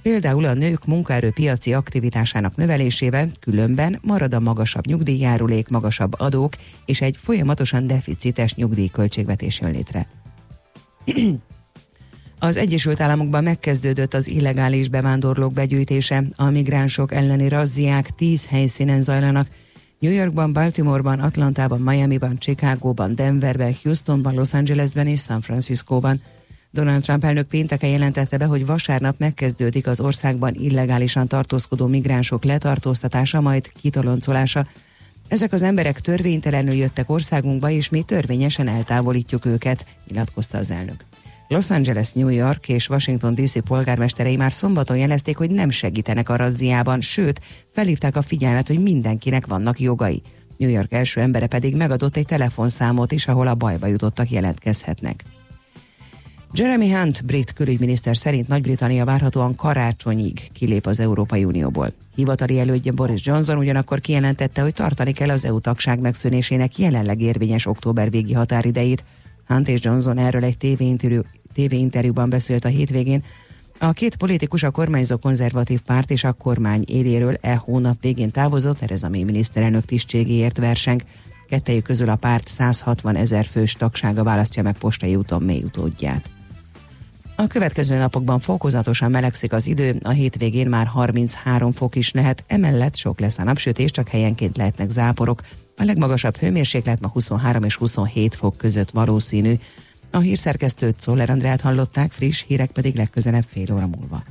például 0.01 0.45
a 0.45 0.53
nők 0.53 0.85
munkaerőpiaci 0.85 1.73
aktivitásának 1.73 2.55
növelésével, 2.55 3.31
különben 3.39 3.99
marad 4.01 4.33
a 4.33 4.39
magasabb 4.39 4.85
nyugdíjjárulék, 4.85 5.67
magasabb 5.67 6.13
adók 6.19 6.53
és 6.85 7.01
egy 7.01 7.17
folyamatosan 7.19 7.87
deficites 7.87 8.55
nyugdíjköltségvetés 8.55 9.59
jön 9.59 9.71
létre. 9.71 10.07
Az 12.43 12.57
Egyesült 12.57 13.01
Államokban 13.01 13.43
megkezdődött 13.43 14.13
az 14.13 14.27
illegális 14.27 14.89
bevándorlók 14.89 15.53
begyűjtése, 15.53 16.23
a 16.35 16.49
migránsok 16.49 17.13
elleni 17.13 17.47
razziák 17.47 18.09
tíz 18.09 18.47
helyszínen 18.47 19.01
zajlanak, 19.01 19.47
New 19.99 20.11
Yorkban, 20.11 20.53
Baltimoreban, 20.53 21.19
Atlantában, 21.19 21.79
Miamiban, 21.79 22.37
Chicagóban, 22.37 23.15
Denverben, 23.15 23.75
Houstonban, 23.83 24.33
Los 24.33 24.53
Angelesben 24.53 25.07
és 25.07 25.21
San 25.21 25.41
Franciscóban. 25.41 26.21
Donald 26.73 27.01
Trump 27.01 27.23
elnök 27.23 27.47
pénteken 27.47 27.89
jelentette 27.89 28.37
be, 28.37 28.45
hogy 28.45 28.65
vasárnap 28.65 29.15
megkezdődik 29.17 29.87
az 29.87 29.99
országban 29.99 30.53
illegálisan 30.53 31.27
tartózkodó 31.27 31.87
migránsok 31.87 32.43
letartóztatása, 32.43 33.41
majd 33.41 33.71
kitoloncolása. 33.81 34.67
Ezek 35.27 35.53
az 35.53 35.61
emberek 35.61 35.99
törvénytelenül 35.99 36.73
jöttek 36.73 37.09
országunkba, 37.09 37.69
és 37.69 37.89
mi 37.89 38.01
törvényesen 38.01 38.67
eltávolítjuk 38.67 39.45
őket, 39.45 39.85
nyilatkozta 40.07 40.57
az 40.57 40.71
elnök. 40.71 41.05
Los 41.47 41.69
Angeles, 41.69 42.11
New 42.11 42.29
York 42.29 42.69
és 42.69 42.89
Washington 42.89 43.33
DC 43.33 43.63
polgármesterei 43.63 44.35
már 44.35 44.51
szombaton 44.51 44.97
jelezték, 44.97 45.37
hogy 45.37 45.51
nem 45.51 45.69
segítenek 45.69 46.29
a 46.29 46.35
razziában, 46.35 47.01
sőt, 47.01 47.41
felhívták 47.71 48.15
a 48.15 48.21
figyelmet, 48.21 48.67
hogy 48.67 48.81
mindenkinek 48.81 49.47
vannak 49.47 49.79
jogai. 49.79 50.21
New 50.57 50.69
York 50.69 50.93
első 50.93 51.21
embere 51.21 51.47
pedig 51.47 51.75
megadott 51.75 52.17
egy 52.17 52.25
telefonszámot 52.25 53.11
is, 53.11 53.27
ahol 53.27 53.47
a 53.47 53.55
bajba 53.55 53.87
jutottak 53.87 54.29
jelentkezhetnek. 54.29 55.23
Jeremy 56.53 56.91
Hunt, 56.91 57.25
brit 57.25 57.53
külügyminiszter 57.53 58.17
szerint 58.17 58.47
Nagy-Britannia 58.47 59.05
várhatóan 59.05 59.55
karácsonyig 59.55 60.51
kilép 60.53 60.85
az 60.85 60.99
Európai 60.99 61.43
Unióból. 61.43 61.93
Hivatali 62.15 62.59
elődje 62.59 62.91
Boris 62.91 63.25
Johnson 63.25 63.57
ugyanakkor 63.57 63.99
kijelentette, 63.99 64.61
hogy 64.61 64.73
tartani 64.73 65.11
kell 65.11 65.29
az 65.29 65.45
EU 65.45 65.59
tagság 65.59 65.99
megszűnésének 65.99 66.77
jelenleg 66.77 67.21
érvényes 67.21 67.65
október 67.65 68.09
végi 68.09 68.33
határidejét. 68.33 69.03
Hunt 69.47 69.67
és 69.67 69.83
Johnson 69.83 70.17
erről 70.17 70.43
egy 70.43 70.57
tévéinterjú, 70.57 71.21
tévéinterjúban 71.53 72.29
beszélt 72.29 72.65
a 72.65 72.69
hétvégén. 72.69 73.23
A 73.79 73.91
két 73.91 74.15
politikus 74.15 74.63
a 74.63 74.71
kormányzó 74.71 75.17
konzervatív 75.17 75.81
párt 75.81 76.11
és 76.11 76.23
a 76.23 76.33
kormány 76.33 76.83
éléről 76.87 77.37
e 77.41 77.55
hónap 77.55 78.01
végén 78.01 78.31
távozott, 78.31 78.77
Tereza 78.77 79.09
May 79.09 79.23
miniszterelnök 79.23 79.85
tisztségéért 79.85 80.57
verseng. 80.57 81.01
Kettejük 81.49 81.83
közül 81.83 82.09
a 82.09 82.15
párt 82.15 82.47
160 82.47 83.15
ezer 83.15 83.45
fős 83.45 83.73
tagsága 83.73 84.23
választja 84.23 84.63
meg 84.63 84.77
postai 84.77 85.15
úton 85.15 85.41
mély 85.41 85.63
utódját. 85.63 86.29
A 87.35 87.47
következő 87.47 87.97
napokban 87.97 88.39
fokozatosan 88.39 89.11
melegszik 89.11 89.53
az 89.53 89.67
idő, 89.67 89.99
a 90.03 90.09
hétvégén 90.09 90.67
már 90.69 90.87
33 90.87 91.71
fok 91.71 91.95
is 91.95 92.11
lehet, 92.11 92.43
emellett 92.47 92.95
sok 92.95 93.19
lesz 93.19 93.39
a 93.39 93.43
napsütés, 93.43 93.91
csak 93.91 94.07
helyenként 94.07 94.57
lehetnek 94.57 94.89
záporok. 94.89 95.41
A 95.77 95.83
legmagasabb 95.83 96.37
hőmérséklet 96.37 96.99
ma 96.99 97.07
23 97.07 97.63
és 97.63 97.75
27 97.75 98.35
fok 98.35 98.57
között 98.57 98.89
valószínű. 98.89 99.53
A 100.11 100.19
hírszerkesztőt 100.19 100.99
Szoller 100.99 101.29
Andrát 101.29 101.61
hallották, 101.61 102.11
friss 102.11 102.43
hírek 102.47 102.71
pedig 102.71 102.95
legközelebb 102.95 103.45
fél 103.47 103.73
óra 103.73 103.87
múlva. 103.87 104.23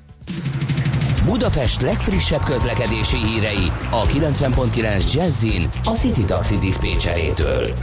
Budapest 1.24 1.80
legfrissebb 1.80 2.44
közlekedési 2.44 3.16
hírei 3.16 3.72
a 3.90 4.07
90.9 4.07 5.12
Jazzin 5.12 5.70
a 5.84 5.90
City 5.90 6.24
Taxi 6.24 6.59
Dispécsejétől. 6.59 7.74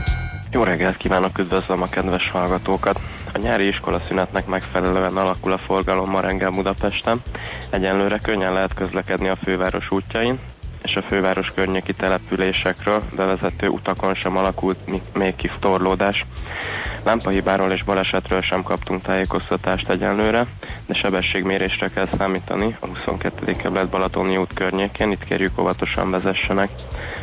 Jó 0.50 0.62
reggelt 0.62 0.96
kívánok, 0.96 1.38
üdvözlöm 1.38 1.82
a 1.82 1.88
kedves 1.88 2.30
hallgatókat! 2.30 3.17
A 3.32 3.38
nyári 3.38 3.66
iskola 3.66 4.00
szünetnek 4.08 4.46
megfelelően 4.46 5.16
alakul 5.16 5.52
a 5.52 5.58
forgalom 5.58 6.10
ma 6.10 6.20
reggel 6.20 6.50
Budapesten. 6.50 7.22
Egyenlőre 7.70 8.18
könnyen 8.18 8.52
lehet 8.52 8.74
közlekedni 8.74 9.28
a 9.28 9.36
főváros 9.36 9.90
útjain, 9.90 10.38
és 10.82 10.96
a 10.96 11.02
főváros 11.02 11.52
környéki 11.54 11.94
településekről 11.94 13.02
bevezető 13.16 13.68
utakon 13.68 14.14
sem 14.14 14.36
alakult 14.36 14.78
még 15.14 15.36
ki 15.36 15.50
torlódás. 15.60 16.26
Lámpahibáról 17.04 17.72
és 17.72 17.84
balesetről 17.84 18.42
sem 18.42 18.62
kaptunk 18.62 19.02
tájékoztatást 19.02 19.88
egyenlőre, 19.88 20.46
de 20.86 20.94
sebességmérésre 20.94 21.88
kell 21.88 22.08
számítani 22.18 22.76
a 22.80 22.86
22. 22.86 23.52
kerület 23.52 23.88
Balatoni 23.88 24.36
út 24.36 24.54
környékén, 24.54 25.10
itt 25.10 25.24
kérjük 25.24 25.60
óvatosan 25.60 26.10
vezessenek. 26.10 26.70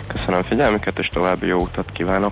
Köszönöm 0.08 0.44
figyelmüket, 0.44 1.00
és 1.00 1.08
további 1.08 1.48
jó 1.48 1.62
utat 1.62 1.92
kívánok! 1.92 2.32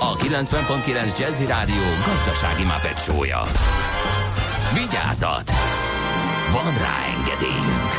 a 0.00 0.16
90.9 0.16 1.18
Jazzy 1.18 1.46
Rádió 1.46 1.82
gazdasági 2.06 2.64
mapetsója. 2.64 3.42
Vigyázat! 4.74 5.50
Van 6.52 6.78
rá 6.78 6.96
engedélyünk! 7.18 7.90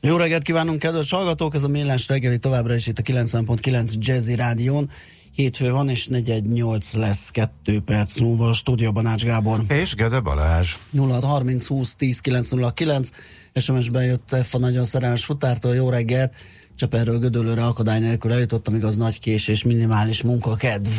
Jó 0.00 0.16
reggelt 0.16 0.42
kívánunk, 0.42 0.78
kedves 0.78 1.10
hallgatók! 1.10 1.54
Ez 1.54 1.62
a 1.62 1.68
Millás 1.68 2.08
reggeli 2.08 2.38
továbbra 2.38 2.74
is 2.74 2.86
itt 2.86 2.98
a 2.98 3.02
90.9 3.02 3.92
Jazzy 3.98 4.34
Rádión. 4.34 4.90
Hétfő 5.34 5.70
van, 5.70 5.88
és 5.88 6.06
418 6.06 6.92
lesz 6.92 7.30
2 7.30 7.80
perc 7.80 8.18
múlva 8.18 8.48
a 8.48 8.52
stúdióban 8.52 9.06
Ács 9.06 9.24
Gábor. 9.24 9.60
És 9.68 9.94
Gede 9.94 10.20
Balázs. 10.20 10.74
0630 10.92 11.66
20 11.66 11.94
10 11.94 12.20
909 12.20 13.10
SMS-ben 13.54 14.04
jött 14.04 14.36
F 14.42 14.54
a 14.54 14.58
nagyon 14.58 14.84
szerelmes 14.84 15.24
futártól, 15.24 15.74
jó 15.74 15.90
reggelt! 15.90 16.32
Cseperről 16.76 17.18
Gödöllőre 17.18 17.66
akadály 17.66 17.98
nélkül 17.98 18.32
eljutottam, 18.32 18.74
igaz 18.74 18.96
nagy 18.96 19.18
késés, 19.18 19.64
minimális 19.64 20.22
munkakedv. 20.22 20.90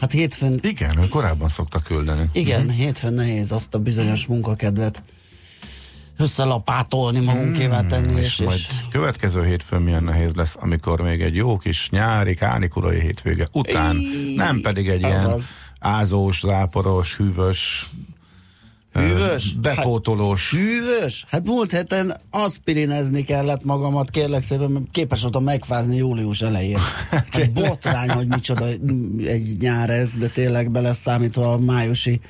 Hát 0.00 0.12
hétfőn... 0.12 0.58
Igen, 0.62 1.08
korábban 1.08 1.48
szokta 1.48 1.78
küldeni. 1.78 2.28
Igen, 2.32 2.60
uh-huh. 2.60 2.74
hétfőn 2.76 3.12
nehéz 3.12 3.52
azt 3.52 3.74
a 3.74 3.78
bizonyos 3.78 4.26
munkakedvet 4.26 5.02
összelapátolni, 6.16 7.20
magunkévá 7.20 7.82
tenni. 7.82 8.12
Mm, 8.12 8.16
és, 8.16 8.38
és, 8.38 8.44
majd 8.44 8.58
és 8.58 8.80
következő 8.90 9.44
hétfőn 9.44 9.82
milyen 9.82 10.04
nehéz 10.04 10.32
lesz, 10.34 10.56
amikor 10.60 11.00
még 11.00 11.22
egy 11.22 11.34
jó 11.34 11.56
kis 11.56 11.90
nyári, 11.90 12.34
kánikulai 12.34 13.00
hétvége 13.00 13.48
után, 13.52 13.96
nem 14.36 14.60
pedig 14.60 14.88
egy 14.88 15.00
ilyen 15.00 15.16
Azaz. 15.16 15.54
ázós, 15.78 16.40
záporos, 16.40 17.16
hűvös, 17.16 17.90
Hűvös? 18.94 19.54
bepótolós. 19.54 20.50
Hűvös? 20.50 21.24
Hát 21.28 21.44
múlt 21.44 21.70
héten 21.70 22.16
aspirinezni 22.30 23.22
kellett 23.22 23.64
magamat, 23.64 24.10
kérlek 24.10 24.42
szépen, 24.42 24.70
mert 24.70 24.84
képes 24.90 25.20
voltam 25.20 25.44
megfázni 25.44 25.96
július 25.96 26.42
elején. 26.42 26.78
Hát 27.10 27.52
botrány, 27.52 28.08
hogy 28.10 28.26
micsoda 28.26 28.66
egy 29.24 29.56
nyár 29.60 29.90
ez, 29.90 30.16
de 30.16 30.28
tényleg 30.28 30.70
bele 30.70 30.92
számítva 30.92 31.52
a 31.52 31.58
májusi 31.58 32.20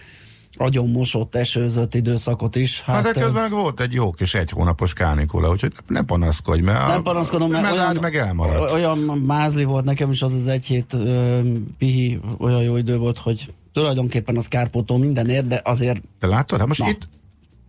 agyon 0.56 0.90
mosott, 0.90 1.34
esőzött 1.34 1.94
időszakot 1.94 2.56
is. 2.56 2.80
Hát, 2.82 2.94
Hát, 2.94 3.14
de 3.14 3.20
közben 3.20 3.42
meg 3.42 3.50
volt 3.50 3.80
egy 3.80 3.92
jó 3.92 4.10
kis 4.10 4.34
egy 4.34 4.50
hónapos 4.50 4.92
kánikula, 4.92 5.50
úgyhogy 5.50 5.72
ne 5.86 6.02
panaszkodj, 6.02 6.60
mert 6.60 6.86
nem 6.86 7.02
panaszkodom, 7.02 7.50
mert 7.50 7.62
mert 7.62 7.74
olyan, 7.74 7.96
meg 8.00 8.16
elmaradt. 8.16 8.72
olyan 8.72 8.98
mázli 9.26 9.64
volt 9.64 9.84
nekem 9.84 10.10
is 10.10 10.22
az 10.22 10.34
az 10.34 10.46
egy 10.46 10.64
hét 10.64 10.92
ö, 10.92 11.40
pihi, 11.78 12.20
olyan 12.38 12.62
jó 12.62 12.76
idő 12.76 12.96
volt, 12.96 13.18
hogy 13.18 13.46
tulajdonképpen 13.74 14.36
az 14.36 14.48
kárpótol 14.48 14.98
mindenért, 14.98 15.46
de 15.46 15.60
azért 15.64 16.02
Te 16.20 16.26
látod? 16.26 16.58
Hát 16.58 16.68
most 16.68 16.80
Na. 16.80 16.88
itt 16.88 17.08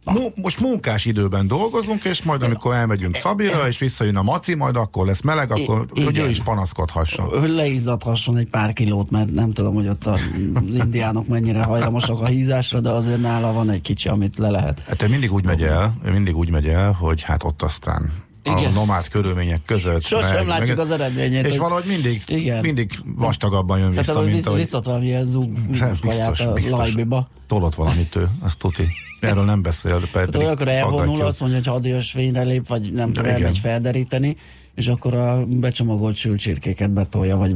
mu- 0.06 0.38
most 0.38 0.60
munkás 0.60 1.06
időben 1.06 1.48
dolgozunk, 1.48 2.04
és 2.04 2.24
majd 2.24 2.42
amikor 2.44 2.74
elmegyünk 2.74 3.16
Szabira, 3.16 3.68
és 3.68 3.78
visszajön 3.78 4.16
a 4.16 4.22
maci, 4.22 4.56
majd 4.56 4.76
akkor 4.76 5.06
lesz 5.06 5.22
meleg, 5.22 5.52
akkor 5.52 5.86
I- 5.94 6.04
hogy 6.04 6.18
ő 6.18 6.30
is 6.30 6.40
panaszkodhasson. 6.42 7.40
hogy 7.40 7.50
leizzadhasson 7.50 8.38
egy 8.38 8.48
pár 8.50 8.74
kilót, 8.74 9.10
mert 9.12 9.32
nem 9.32 9.52
tudom, 9.54 9.74
hogy 9.74 9.88
ott 9.88 10.06
az 10.06 10.20
indiánok 10.84 11.28
mennyire 11.28 11.64
hajlamosak 11.64 12.20
a 12.20 12.26
hízásra, 12.26 12.80
de 12.80 12.90
azért 12.90 13.22
nála 13.22 13.54
van 13.54 13.70
egy 13.70 13.82
kicsi, 13.82 14.10
amit 14.10 14.38
le 14.38 14.50
lehet. 14.50 14.80
Hát 14.88 15.02
ő 15.02 15.08
mindig 15.08 15.34
úgy 15.34 15.46
megy 15.46 15.62
el, 15.64 15.94
mindig 16.12 16.36
úgy 16.38 16.50
megy 16.50 16.68
el, 16.68 16.92
hogy 16.92 17.22
hát 17.24 17.44
ott 17.44 17.62
aztán 17.62 18.12
Igen. 18.46 18.66
a 18.66 18.70
nomád 18.74 19.08
körülmények 19.08 19.62
között. 19.66 20.02
Sosem 20.04 20.48
látjuk 20.48 20.80
az 20.80 20.92
eredményét, 20.92 21.44
És 21.46 21.50
hogy- 21.50 21.60
valahogy 21.60 21.84
mindig, 21.88 22.22
Igen. 22.28 22.60
mindig 22.62 22.92
vastagabban 23.06 23.78
jön 23.80 23.88
vissza, 23.90 24.04
Szerintem, 24.04 24.32
mint 24.32 24.46
ahogy... 24.46 24.60
viszont 24.60 24.86
valamilyen 24.86 25.24
zúg 25.26 25.52
kaját 25.80 26.30
Biztos, 26.30 26.40
a 26.40 26.54
biztos. 26.54 26.78
lajbiba. 26.80 27.28
Tolott 27.48 27.76
valamit 27.76 28.16
ő, 28.16 28.28
azt 28.40 28.58
tuti. 28.58 28.88
Erről 29.20 29.44
nem 29.44 29.62
beszél, 29.62 29.92
Tehát 29.92 30.10
pedig 30.26 30.36
olyankor 30.42 30.68
elvonul, 30.68 30.98
faggatjuk. 31.00 31.28
azt 31.28 31.40
mondja, 31.40 31.58
hogy 31.58 31.68
hadias 31.68 32.12
fényre 32.12 32.42
lép, 32.44 32.68
vagy 32.68 32.94
nem 32.94 33.14
tudom, 33.14 33.32
elmegy 33.32 33.58
felderíteni, 33.58 34.36
és 34.76 34.88
akkor 34.88 35.14
a 35.14 35.46
becsomagolt 35.46 36.16
sült 36.16 36.40
csirkéket 36.40 36.92
betolja, 36.92 37.38
vagy 37.38 37.56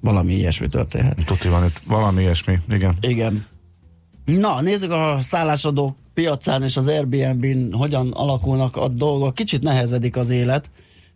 valami 0.00 0.32
ilyesmi 0.34 0.68
történhet. 0.68 1.24
Tuti 1.24 1.48
van 1.48 1.64
itt, 1.64 1.80
valami 1.86 2.20
ilyesmi, 2.22 2.58
igen. 2.68 2.94
Igen. 3.00 3.46
Na, 4.24 4.60
nézzük 4.60 4.90
a 4.92 5.16
szállásadók 5.20 5.96
piacán 6.14 6.62
és 6.62 6.76
az 6.76 6.86
Airbnb-n 6.86 7.72
hogyan 7.72 8.10
alakulnak 8.12 8.76
a 8.76 8.88
dolgok. 8.88 9.34
Kicsit 9.34 9.62
nehezedik 9.62 10.16
az 10.16 10.30
élet, 10.30 10.70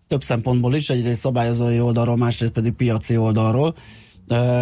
több 0.08 0.22
szempontból 0.22 0.74
is, 0.74 0.90
egyrészt 0.90 1.20
szabályozói 1.20 1.80
oldalról, 1.80 2.16
másrészt 2.16 2.52
pedig 2.52 2.72
piaci 2.72 3.16
oldalról, 3.16 3.74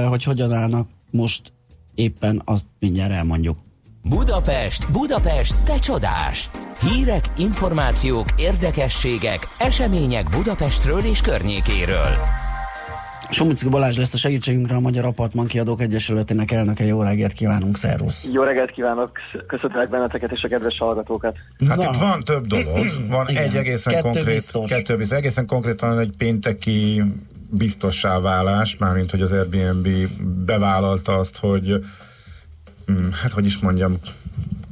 hogy 0.09 0.23
hogyan 0.23 0.53
állnak 0.53 0.89
most 1.11 1.53
éppen 1.95 2.43
azt 2.45 2.67
mindjárt 2.79 3.13
elmondjuk. 3.13 3.57
Budapest, 4.03 4.93
Budapest, 4.93 5.57
te 5.65 5.79
csodás! 5.79 6.51
Hírek, 6.81 7.33
információk, 7.37 8.27
érdekességek, 8.37 9.49
események 9.59 10.31
Budapestről 10.31 11.01
és 11.01 11.21
környékéről. 11.21 12.46
Somicki 13.31 13.69
Balázs 13.69 13.97
lesz 13.97 14.15
a 14.15 14.17
segítségünkre 14.17 14.77
a 14.77 14.81
Magyar 14.81 15.05
Apartman 15.05 15.47
Kiadók 15.47 15.81
Egyesületének 15.81 16.51
elnöke. 16.51 16.85
Jó 16.85 17.03
reggelt 17.03 17.33
kívánunk, 17.33 17.77
szervusz! 17.77 18.29
Jó 18.33 18.43
reggelt 18.43 18.71
kívánok, 18.71 19.11
köszöntelek 19.47 19.91
benneteket 19.91 20.33
és 20.33 20.43
a 20.43 20.49
kedves 20.49 20.79
hallgatókat. 20.79 21.37
Hát 21.69 21.77
Na. 21.77 21.83
itt 21.83 21.99
van 21.99 22.25
több 22.25 22.47
dolog. 22.47 22.87
Van 23.09 23.29
Igen. 23.29 23.43
egy 23.43 23.57
egészen 23.57 23.93
Kettő 23.93 24.05
konkrét, 24.05 24.35
biztos. 24.35 24.71
kettő 24.71 24.97
biztos, 24.97 25.19
egészen 25.19 25.47
konkrétan 25.47 25.99
egy 25.99 26.15
pénteki 26.19 27.03
biztossá 27.51 28.21
válás, 28.21 28.77
mármint 28.77 29.11
hogy 29.11 29.21
az 29.21 29.33
Airbnb 29.33 29.89
bevállalta 30.45 31.15
azt, 31.15 31.39
hogy 31.39 31.85
mm, 32.93 33.09
hát 33.23 33.33
hogy 33.33 33.47
is 33.47 33.59
mondjam, 33.59 33.97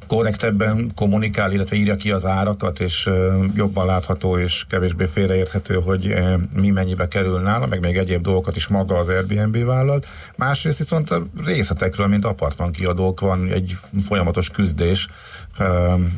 korrektebben 0.06 0.90
kommunikál, 0.94 1.52
illetve 1.52 1.76
írja 1.76 1.96
ki 1.96 2.10
az 2.10 2.24
árakat, 2.26 2.80
és 2.80 3.10
jobban 3.54 3.86
látható 3.86 4.38
és 4.38 4.64
kevésbé 4.68 5.04
félreérthető, 5.06 5.74
hogy 5.74 6.14
mi 6.56 6.70
mennyibe 6.70 7.08
kerül 7.08 7.40
nála, 7.40 7.66
meg 7.66 7.80
még 7.80 7.96
egyéb 7.96 8.22
dolgokat 8.22 8.56
is 8.56 8.66
maga 8.66 8.98
az 8.98 9.08
Airbnb 9.08 9.64
vállalt. 9.64 10.06
Másrészt 10.36 10.78
viszont 10.78 11.10
a 11.10 11.22
részletekről, 11.44 12.06
mint 12.06 12.24
apartmankiadók 12.24 13.20
van 13.20 13.48
egy 13.48 13.76
folyamatos 14.02 14.50
küzdés 14.50 15.08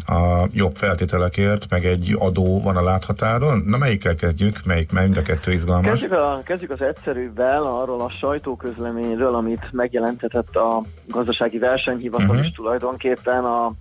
a 0.07 0.47
jobb 0.53 0.77
feltételekért, 0.77 1.67
meg 1.71 1.85
egy 1.85 2.17
adó 2.19 2.63
van 2.63 2.77
a 2.77 2.83
láthatáron. 2.83 3.63
Na 3.67 3.77
melyikkel 3.77 4.15
kezdjük? 4.15 4.61
Melyik? 4.65 4.93
Mind 4.93 5.17
a 5.17 5.23
kettő 5.23 5.53
izgalmas. 5.53 5.91
Kezdjük, 5.91 6.13
a, 6.13 6.41
kezdjük 6.45 6.71
az 6.71 6.81
egyszerűbben 6.81 7.63
arról 7.63 8.01
a 8.01 8.11
sajtóközleményről, 8.21 9.35
amit 9.35 9.73
megjelentetett 9.73 10.57
a 10.57 10.83
gazdasági 11.09 11.59
versenyhivatal 11.59 12.25
Mhm. 12.27 12.35
uh-huh. 12.35 12.47
is 12.47 12.53
tulajdonképpen 12.57 13.45
a, 13.45 13.73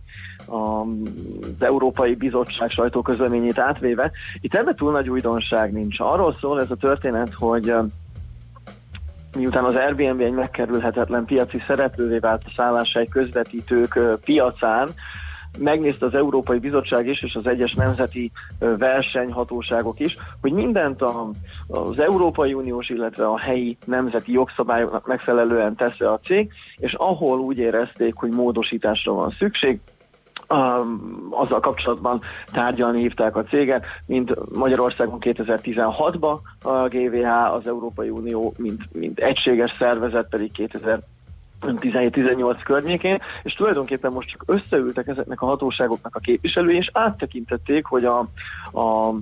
a, 0.46 0.56
az 0.56 1.60
Európai 1.60 2.16
Bizottság 2.16 2.72
sajtóközleményét 2.72 3.60
átvéve. 3.60 4.12
Itt 4.42 4.56
ebben 4.56 4.76
túl 4.76 4.92
nagy 4.92 5.10
újdonság 5.10 5.72
nincs. 5.74 6.00
Arról 6.00 6.38
szól 6.40 6.60
ez 6.60 6.72
a 6.72 6.76
történet, 6.76 7.34
hogy 7.34 7.74
miután 9.36 9.64
az 9.64 9.76
Airbnb 9.76 10.22
egy 10.22 10.34
megkerülhetetlen 10.34 11.26
piaci 11.26 11.64
szereplővé 11.68 12.18
vált 12.18 12.44
a 12.46 12.52
szálláshely 12.56 13.06
közvetítők 13.06 14.00
piacán, 14.24 14.90
megnézte 15.58 16.06
az 16.06 16.14
Európai 16.14 16.60
Bizottság 16.60 17.08
is, 17.08 17.24
és 17.24 17.34
az 17.34 17.48
egyes 17.48 17.74
nemzeti 17.74 18.32
versenyhatóságok 18.60 20.00
is, 20.00 20.18
hogy 20.42 20.52
mindent 20.52 21.02
a, 21.02 21.30
az 21.68 22.00
Európai 22.00 22.54
Uniós, 22.54 22.90
illetve 22.90 23.26
a 23.26 23.38
helyi 23.38 23.78
nemzeti 23.86 24.32
jogszabályoknak 24.32 25.08
megfelelően 25.08 25.76
tesz 25.76 26.00
a 26.00 26.20
cég, 26.24 26.52
és 26.78 26.94
ahol 26.94 27.40
úgy 27.40 27.58
érezték, 27.58 28.16
hogy 28.16 28.30
módosításra 28.32 29.14
van 29.14 29.36
szükség, 29.40 29.80
um, 30.50 31.28
azzal 31.32 31.60
kapcsolatban 31.60 32.22
tárgyalni 32.52 33.00
hívták 33.00 33.36
a 33.36 33.44
céget, 33.44 33.86
mint 34.06 34.56
Magyarországon 34.56 35.18
2016-ban 35.22 36.38
a 36.64 36.88
GVH, 36.88 37.54
az 37.54 37.68
Európai 37.68 38.10
Unió, 38.10 38.54
mint, 38.58 38.82
mint 38.94 39.20
egységes 39.20 39.76
szervezet 39.78 40.30
pedig 40.30 40.52
2000 40.52 41.00
17-18 41.66 42.60
környékén, 42.64 43.20
és 43.44 43.54
tulajdonképpen 43.54 44.12
most 44.12 44.30
csak 44.30 44.44
összeültek 44.46 45.08
ezeknek 45.08 45.42
a 45.42 45.46
hatóságoknak 45.46 46.16
a 46.16 46.20
képviselői, 46.20 46.76
és 46.76 46.90
áttekintették, 46.94 47.86
hogy 47.86 48.06
a, 48.06 48.20
a 48.80 49.14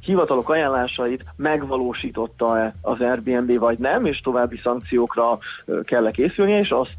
hivatalok 0.00 0.48
ajánlásait 0.48 1.24
megvalósította-e 1.36 2.72
az 2.82 3.00
Airbnb 3.00 3.58
vagy 3.58 3.78
nem, 3.78 4.04
és 4.04 4.20
további 4.20 4.60
szankciókra 4.62 5.38
kell 5.84 6.06
-e 6.06 6.10
készülnie, 6.10 6.58
és 6.58 6.70
azt 6.70 6.96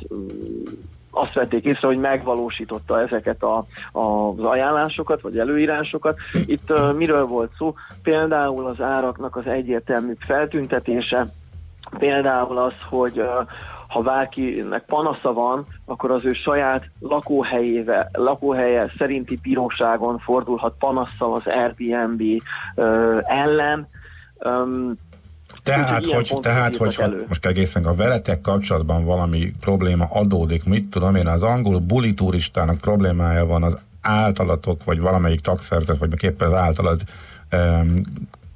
azt 1.12 1.34
vették 1.34 1.66
észre, 1.66 1.88
hogy 1.88 1.98
megvalósította 1.98 3.02
ezeket 3.02 3.44
a, 3.44 3.64
a, 3.92 4.30
az 4.30 4.44
ajánlásokat, 4.44 5.22
vagy 5.22 5.38
előírásokat. 5.40 6.18
Itt 6.46 6.72
uh, 6.72 6.94
miről 6.94 7.26
volt 7.26 7.52
szó? 7.58 7.76
Például 8.04 8.66
az 8.66 8.82
áraknak 8.82 9.36
az 9.36 9.48
egyértelmű 9.48 10.14
feltüntetése, 10.20 11.28
például 11.98 12.58
az, 12.58 12.74
hogy 12.90 13.20
uh, 13.20 13.28
ha 13.92 14.02
bárkinek 14.02 14.84
panasza 14.86 15.34
van, 15.34 15.68
akkor 15.86 16.12
az 16.12 16.26
ő 16.26 16.34
saját 16.34 16.90
lakóhelyével, 17.00 18.10
lakóhelye 18.12 18.92
szerinti 18.98 19.40
bíróságon 19.42 20.20
fordulhat 20.20 20.76
panasszal 20.80 21.34
az 21.34 21.42
Airbnb 21.46 22.22
uh, 22.22 23.20
ellen. 23.26 23.88
Um, 24.44 24.98
tehát, 25.64 26.06
hogy, 26.06 26.38
tehát 26.42 26.78
hogy 26.78 26.96
elő. 27.00 27.26
most 27.28 27.46
egészen 27.46 27.86
a 27.86 27.94
veletek 27.94 28.42
kapcsolatban 28.42 29.06
valami 29.06 29.54
probléma 29.60 30.08
adódik, 30.10 30.64
mit 30.64 30.90
tudom 30.90 31.16
én, 31.16 31.28
az 31.28 31.44
angol 31.44 31.80
buli 31.80 32.14
turistának 32.14 32.78
problémája 32.78 33.46
van 33.46 33.64
az 33.64 33.78
általatok, 34.02 34.84
vagy 34.84 35.00
valamelyik 35.00 35.40
tagszerzet, 35.40 35.98
vagy 35.98 36.24
éppen 36.24 36.48
az 36.48 36.54
általad 36.54 37.02
um, 37.52 38.02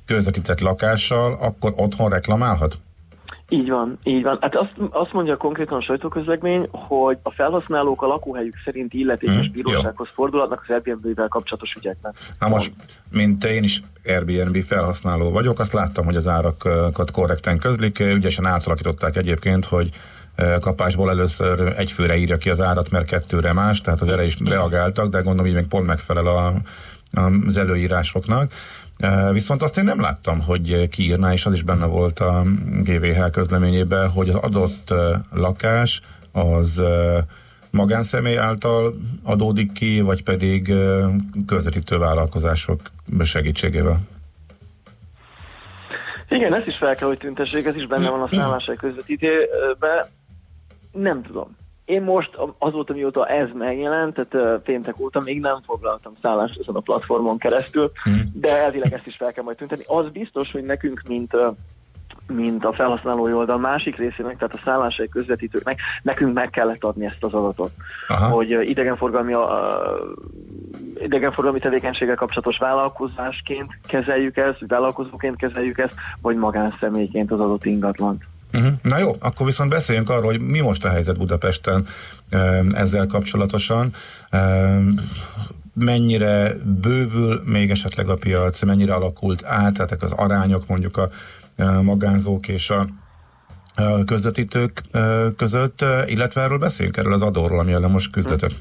közvetített 0.05 0.59
lakással, 0.59 1.37
akkor 1.41 1.73
otthon 1.75 2.09
reklamálhat? 2.09 2.77
Így 3.49 3.69
van, 3.69 3.99
így 4.03 4.23
van. 4.23 4.37
Hát 4.41 4.55
azt, 4.55 4.73
azt 4.89 5.13
mondja 5.13 5.37
konkrétan 5.37 5.77
a 5.77 5.81
sajtóközlegmény, 5.81 6.67
hogy 6.71 7.17
a 7.23 7.31
felhasználók 7.31 8.01
a 8.01 8.07
lakóhelyük 8.07 8.55
szerint 8.63 8.93
illetékes 8.93 9.35
hmm, 9.35 9.51
bírósághoz 9.51 10.07
jó. 10.07 10.13
fordulhatnak 10.13 10.65
az 10.67 10.75
Airbnb-vel 10.75 11.27
kapcsolatos 11.27 11.73
ügyekben. 11.77 12.13
Na 12.39 12.47
most, 12.47 12.73
mint 13.11 13.45
én 13.45 13.63
is 13.63 13.81
Airbnb 14.05 14.57
felhasználó 14.57 15.31
vagyok, 15.31 15.59
azt 15.59 15.73
láttam, 15.73 16.05
hogy 16.05 16.15
az 16.15 16.27
árakat 16.27 17.11
korrekten 17.11 17.59
közlik, 17.59 17.99
ügyesen 17.99 18.45
átalakították 18.45 19.15
egyébként, 19.15 19.65
hogy 19.65 19.89
eh, 20.35 20.59
kapásból 20.59 21.09
először 21.09 21.73
egy 21.77 21.91
főre 21.91 22.17
írja 22.17 22.37
ki 22.37 22.49
az 22.49 22.61
árat, 22.61 22.89
mert 22.89 23.05
kettőre 23.05 23.53
más, 23.53 23.81
tehát 23.81 24.01
az 24.01 24.07
erre 24.07 24.25
is 24.25 24.37
reagáltak, 24.45 25.07
de 25.07 25.21
gondolom 25.21 25.45
így 25.45 25.53
még 25.53 25.67
pont 25.67 25.85
megfelel 25.85 26.27
a, 26.27 26.53
az 27.45 27.57
előírásoknak. 27.57 28.51
Viszont 29.31 29.61
azt 29.61 29.77
én 29.77 29.83
nem 29.83 30.01
láttam, 30.01 30.41
hogy 30.41 30.87
kiírná, 30.89 31.33
és 31.33 31.45
az 31.45 31.53
is 31.53 31.63
benne 31.63 31.85
volt 31.85 32.19
a 32.19 32.43
GVH 32.81 33.29
közleményében, 33.31 34.09
hogy 34.09 34.29
az 34.29 34.35
adott 34.35 34.93
lakás 35.31 36.01
az 36.31 36.81
magánszemély 37.69 38.37
által 38.37 38.95
adódik 39.23 39.71
ki, 39.71 40.01
vagy 40.01 40.23
pedig 40.23 40.73
közvetítő 41.47 41.97
vállalkozások 41.97 42.81
segítségével. 43.23 43.99
Igen, 46.29 46.53
ezt 46.53 46.67
is 46.67 46.75
fel 46.75 46.95
kell, 46.95 47.07
hogy 47.07 47.17
tüntessék, 47.17 47.65
ez 47.65 47.75
is 47.75 47.87
benne 47.87 48.09
van 48.09 48.21
a 48.21 48.29
szállásai 48.35 48.75
közvetítőbe. 48.75 50.09
Nem 50.91 51.23
tudom. 51.23 51.55
Én 51.85 52.01
most 52.01 52.37
azóta, 52.57 52.93
mióta 52.93 53.27
ez 53.27 53.47
megjelent, 53.53 54.13
tehát 54.13 54.61
péntek 54.61 54.99
óta 54.99 55.19
még 55.19 55.39
nem 55.39 55.61
foglaltam 55.65 56.13
szállást 56.21 56.59
ezen 56.59 56.75
a 56.75 56.79
platformon 56.79 57.37
keresztül, 57.37 57.91
hmm. 58.03 58.31
de 58.33 58.63
elvileg 58.63 58.93
ezt 58.93 59.07
is 59.07 59.15
fel 59.15 59.31
kell 59.31 59.43
majd 59.43 59.57
tüntetni. 59.57 59.83
Az 59.87 60.09
biztos, 60.09 60.51
hogy 60.51 60.63
nekünk, 60.63 61.01
mint 61.07 61.35
mint 62.27 62.65
a 62.65 62.73
felhasználói 62.73 63.33
oldal 63.33 63.57
másik 63.57 63.95
részének, 63.95 64.37
tehát 64.37 64.53
a 64.53 64.61
szállásai 64.63 65.09
közvetítőknek, 65.09 65.79
nekünk 66.01 66.33
meg 66.33 66.49
kellett 66.49 66.83
adni 66.83 67.05
ezt 67.05 67.23
az 67.23 67.33
adatot, 67.33 67.71
Aha. 68.07 68.27
hogy 68.27 68.49
idegenforgalmi, 68.49 69.33
uh, 69.33 69.41
idegenforgalmi 70.97 71.59
tevékenységgel 71.59 72.15
kapcsolatos 72.15 72.57
vállalkozásként 72.57 73.79
kezeljük 73.87 74.37
ezt, 74.37 74.59
vállalkozóként 74.67 75.35
kezeljük 75.35 75.77
ezt, 75.77 75.93
vagy 76.21 76.35
magánszemélyként 76.35 77.31
az 77.31 77.39
adott 77.39 77.65
ingatlant. 77.65 78.23
Uh-huh. 78.55 78.73
Na 78.81 78.97
jó, 78.97 79.15
akkor 79.19 79.45
viszont 79.45 79.69
beszéljünk 79.69 80.09
arról, 80.09 80.25
hogy 80.25 80.39
mi 80.39 80.59
most 80.59 80.85
a 80.85 80.89
helyzet 80.89 81.17
Budapesten 81.17 81.85
ezzel 82.73 83.05
kapcsolatosan. 83.05 83.91
Mennyire 85.73 86.53
bővül 86.81 87.41
még 87.45 87.69
esetleg 87.69 88.09
a 88.09 88.15
piac, 88.15 88.63
mennyire 88.63 88.93
alakult 88.93 89.43
át, 89.45 89.73
tehát 89.73 90.03
az 90.03 90.11
arányok 90.11 90.67
mondjuk 90.67 90.97
a 90.97 91.09
magánzók 91.81 92.47
és 92.47 92.69
a 92.69 92.87
közvetítők 94.05 94.81
között, 95.37 95.85
illetve 96.05 96.41
erről 96.41 96.57
beszéljünk, 96.57 96.97
erről 96.97 97.13
az 97.13 97.21
adóról, 97.21 97.59
ami 97.59 97.73
ellen 97.73 97.91
most 97.91 98.11
küzdetek. 98.11 98.51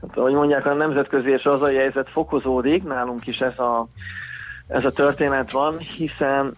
Hát, 0.00 0.16
ahogy 0.16 0.32
mondják, 0.32 0.66
a 0.66 0.74
nemzetközi 0.74 1.30
és 1.30 1.44
az 1.44 1.62
a 1.62 1.66
helyzet 1.66 2.10
fokozódik, 2.10 2.82
nálunk 2.82 3.26
is 3.26 3.38
ez 3.38 3.58
a, 3.58 3.88
ez 4.66 4.84
a 4.84 4.90
történet 4.90 5.52
van, 5.52 5.78
hiszen 5.78 6.54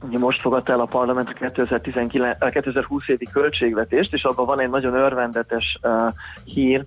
most 0.00 0.40
fogadta 0.40 0.72
el 0.72 0.80
a 0.80 0.86
parlament 0.86 1.28
a 1.28 1.32
2019, 1.32 2.38
2020 2.50 3.08
évi 3.08 3.26
költségvetést, 3.32 4.12
és 4.12 4.22
abban 4.22 4.46
van 4.46 4.60
egy 4.60 4.70
nagyon 4.70 4.94
örvendetes 4.94 5.78
uh, 5.82 6.12
hír, 6.44 6.84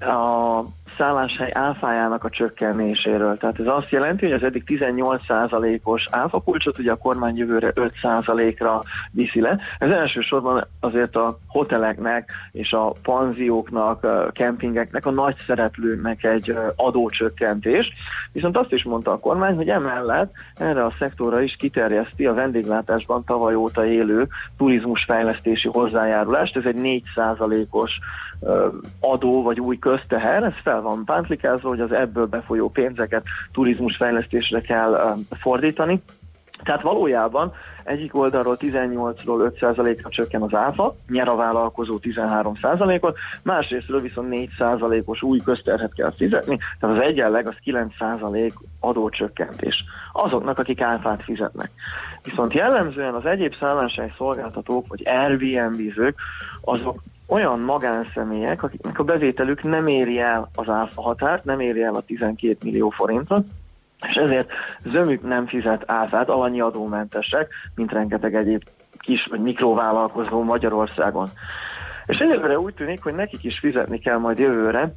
a 0.00 0.60
szálláshely 0.96 1.50
áfájának 1.52 2.24
a 2.24 2.30
csökkenéséről. 2.30 3.36
Tehát 3.36 3.60
ez 3.60 3.66
azt 3.66 3.90
jelenti, 3.90 4.24
hogy 4.24 4.34
az 4.34 4.42
eddig 4.42 4.64
18%-os 4.66 6.06
áfakulcsot 6.10 6.78
ugye 6.78 6.92
a 6.92 6.96
kormány 6.96 7.36
jövőre 7.36 7.72
5%-ra 7.74 8.82
viszi 9.10 9.40
le. 9.40 9.58
Ez 9.78 9.90
elsősorban 9.90 10.66
azért 10.80 11.16
a 11.16 11.38
hoteleknek 11.46 12.30
és 12.52 12.72
a 12.72 12.92
panzióknak, 13.02 14.04
a 14.04 14.30
kempingeknek, 14.32 15.06
a 15.06 15.10
nagy 15.10 15.36
szereplőnek 15.46 16.24
egy 16.24 16.56
adócsökkentés. 16.76 17.92
Viszont 18.32 18.56
azt 18.56 18.72
is 18.72 18.82
mondta 18.84 19.12
a 19.12 19.18
kormány, 19.18 19.54
hogy 19.54 19.68
emellett 19.68 20.32
erre 20.56 20.84
a 20.84 20.94
szektorra 20.98 21.40
is 21.40 21.56
kiterjeszti 21.56 22.26
a 22.26 22.34
vendéglátásban 22.34 23.24
tavaly 23.24 23.54
óta 23.54 23.86
élő 23.86 24.26
turizmusfejlesztési 24.56 25.68
hozzájárulást. 25.68 26.56
Ez 26.56 26.64
egy 26.64 27.02
4%-os 27.16 27.98
adó 29.00 29.42
vagy 29.42 29.60
új 29.60 29.78
közteher, 29.78 30.42
ez 30.42 30.52
fel 30.62 30.80
van 30.84 31.04
pántlikázva, 31.04 31.68
hogy 31.68 31.80
az 31.80 31.92
ebből 31.92 32.26
befolyó 32.26 32.68
pénzeket 32.68 33.24
turizmusfejlesztésre 33.52 34.60
kell 34.60 35.16
fordítani. 35.40 36.02
Tehát 36.62 36.82
valójában 36.82 37.52
egyik 37.84 38.16
oldalról 38.16 38.56
18-ról 38.60 39.52
5%-ra 39.60 40.08
csökken 40.08 40.42
az 40.42 40.54
áfa, 40.54 40.94
nyer 41.08 41.28
a 41.28 41.36
vállalkozó 41.36 41.98
13%-ot, 42.02 43.16
másrésztről 43.42 44.00
viszont 44.00 44.28
4%-os 44.58 45.22
új 45.22 45.38
közterhet 45.38 45.94
kell 45.94 46.12
fizetni, 46.16 46.58
tehát 46.80 46.96
az 46.96 47.02
egyenleg 47.02 47.46
az 47.46 47.54
9% 47.64 48.52
adócsökkentés 48.80 49.84
azoknak, 50.12 50.58
akik 50.58 50.80
áfát 50.80 51.22
fizetnek. 51.22 51.70
Viszont 52.22 52.52
jellemzően 52.52 53.14
az 53.14 53.26
egyéb 53.26 53.54
szálláshely 53.58 54.12
szolgáltatók 54.16 54.86
vagy 54.88 55.02
Airbnb-zők 55.06 56.18
azok 56.60 57.02
olyan 57.26 57.60
magánszemélyek, 57.60 58.62
akiknek 58.62 58.98
a 58.98 59.04
bevételük 59.04 59.62
nem 59.62 59.86
éri 59.86 60.20
el 60.20 60.50
az 60.54 60.68
áfa 60.68 61.02
határt, 61.02 61.44
nem 61.44 61.60
éri 61.60 61.82
el 61.82 61.94
a 61.94 62.00
12 62.00 62.56
millió 62.62 62.90
forintot, 62.90 63.44
és 64.08 64.14
ezért 64.14 64.50
zömük 64.92 65.22
nem 65.22 65.46
fizet 65.46 65.82
áfát, 65.86 66.28
alanyi 66.28 66.60
adómentesek, 66.60 67.48
mint 67.74 67.92
rengeteg 67.92 68.34
egyéb 68.34 68.62
kis 68.98 69.26
vagy 69.30 69.40
mikrovállalkozó 69.40 70.42
Magyarországon. 70.42 71.30
És 72.06 72.16
egyelőre 72.16 72.58
úgy 72.58 72.74
tűnik, 72.74 73.02
hogy 73.02 73.14
nekik 73.14 73.44
is 73.44 73.58
fizetni 73.58 73.98
kell 73.98 74.18
majd 74.18 74.38
jövőre 74.38 74.94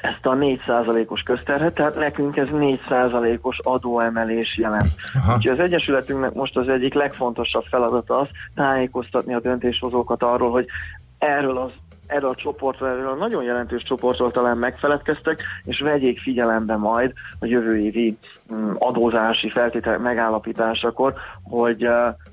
ezt 0.00 0.26
a 0.26 0.34
4%-os 0.34 1.22
közterhet, 1.22 1.74
tehát 1.74 1.96
nekünk 1.96 2.36
ez 2.36 2.46
4%-os 2.50 3.58
adóemelés 3.62 4.58
jelent. 4.58 4.90
Aha. 5.14 5.34
Úgyhogy 5.34 5.58
az 5.58 5.64
Egyesületünknek 5.64 6.32
most 6.32 6.56
az 6.56 6.68
egyik 6.68 6.94
legfontosabb 6.94 7.64
feladata 7.64 8.18
az 8.18 8.28
tájékoztatni 8.54 9.34
a 9.34 9.40
döntéshozókat 9.40 10.22
arról, 10.22 10.50
hogy 10.50 10.66
erről 11.20 11.58
az 11.58 11.70
erről 12.06 12.30
a 12.30 12.34
csoportról, 12.34 12.88
erről 12.88 13.08
a 13.08 13.14
nagyon 13.14 13.44
jelentős 13.44 13.82
csoportról 13.82 14.30
talán 14.30 14.56
megfeledkeztek, 14.56 15.42
és 15.64 15.80
vegyék 15.80 16.20
figyelembe 16.20 16.76
majd 16.76 17.12
a 17.38 17.46
jövő 17.46 17.78
évi 17.78 18.16
adózási 18.78 19.50
feltételek 19.50 20.00
megállapításakor, 20.00 21.14
hogy 21.42 21.88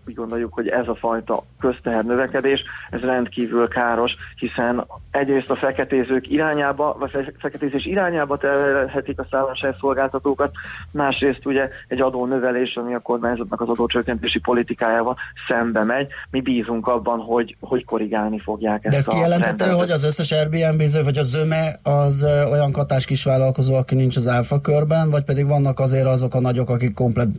úgy 0.07 0.13
gondoljuk, 0.13 0.53
hogy 0.53 0.67
ez 0.67 0.87
a 0.87 0.95
fajta 0.95 1.43
közteher 1.59 2.05
növekedés, 2.05 2.63
ez 2.89 2.99
rendkívül 2.99 3.67
káros, 3.67 4.11
hiszen 4.35 4.85
egyrészt 5.11 5.49
a 5.49 5.55
feketézők 5.55 6.29
irányába, 6.29 6.95
vagy 6.99 7.33
feketézés 7.39 7.85
irányába 7.85 8.37
terhetik 8.37 9.19
a 9.19 9.75
szolgáltatókat, 9.79 10.51
másrészt 10.93 11.45
ugye 11.45 11.69
egy 11.87 12.01
adó 12.01 12.25
növelés, 12.25 12.75
ami 12.75 12.93
a 12.93 12.99
kormányzatnak 12.99 13.61
az 13.61 13.69
adócsökkentési 13.69 14.39
politikájával 14.39 15.15
szembe 15.47 15.83
megy. 15.83 16.07
Mi 16.29 16.41
bízunk 16.41 16.87
abban, 16.87 17.19
hogy, 17.19 17.57
hogy 17.59 17.85
korrigálni 17.85 18.39
fogják 18.39 18.85
ezt 18.85 18.91
De 18.93 18.97
ez 18.97 19.05
kijelenthető, 19.05 19.71
hogy 19.71 19.91
az 19.91 20.03
összes 20.03 20.31
Airbnb-ző, 20.31 21.03
vagy 21.03 21.17
a 21.17 21.23
Zöme 21.23 21.79
az 21.83 22.25
olyan 22.51 22.71
katás 22.71 23.05
kisvállalkozó, 23.05 23.75
aki 23.75 23.95
nincs 23.95 24.15
az 24.15 24.27
álfa 24.27 24.61
körben, 24.61 25.09
vagy 25.09 25.23
pedig 25.23 25.47
vannak 25.47 25.79
azért 25.79 26.06
azok 26.09 26.35
a 26.35 26.39
nagyok, 26.39 26.69
akik 26.69 26.93
komplet 26.93 27.29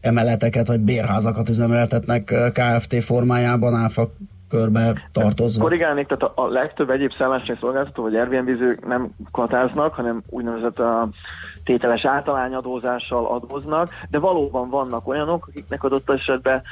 emeleteket 0.00 0.66
vagy 0.66 0.80
bérházakat 0.80 1.48
üzemeltetnek 1.48 2.34
KFT 2.52 3.02
formájában 3.02 3.74
áfa 3.74 4.10
körbe 4.48 5.08
tartozva. 5.12 5.62
Korrigálnék, 5.62 6.06
tehát 6.06 6.22
a, 6.22 6.42
a 6.42 6.48
legtöbb 6.48 6.90
egyéb 6.90 7.12
szálláshely 7.18 7.56
szolgáltató 7.60 8.02
vagy 8.02 8.16
airbnb 8.16 8.50
nem 8.86 9.10
katáznak, 9.30 9.94
hanem 9.94 10.22
úgynevezett 10.28 10.78
a 10.78 11.08
tételes 11.64 12.04
általányadózással 12.04 13.26
adóznak, 13.26 13.90
de 14.10 14.18
valóban 14.18 14.70
vannak 14.70 15.08
olyanok, 15.08 15.46
akiknek 15.46 15.84
adott 15.84 16.10
esetben 16.10 16.62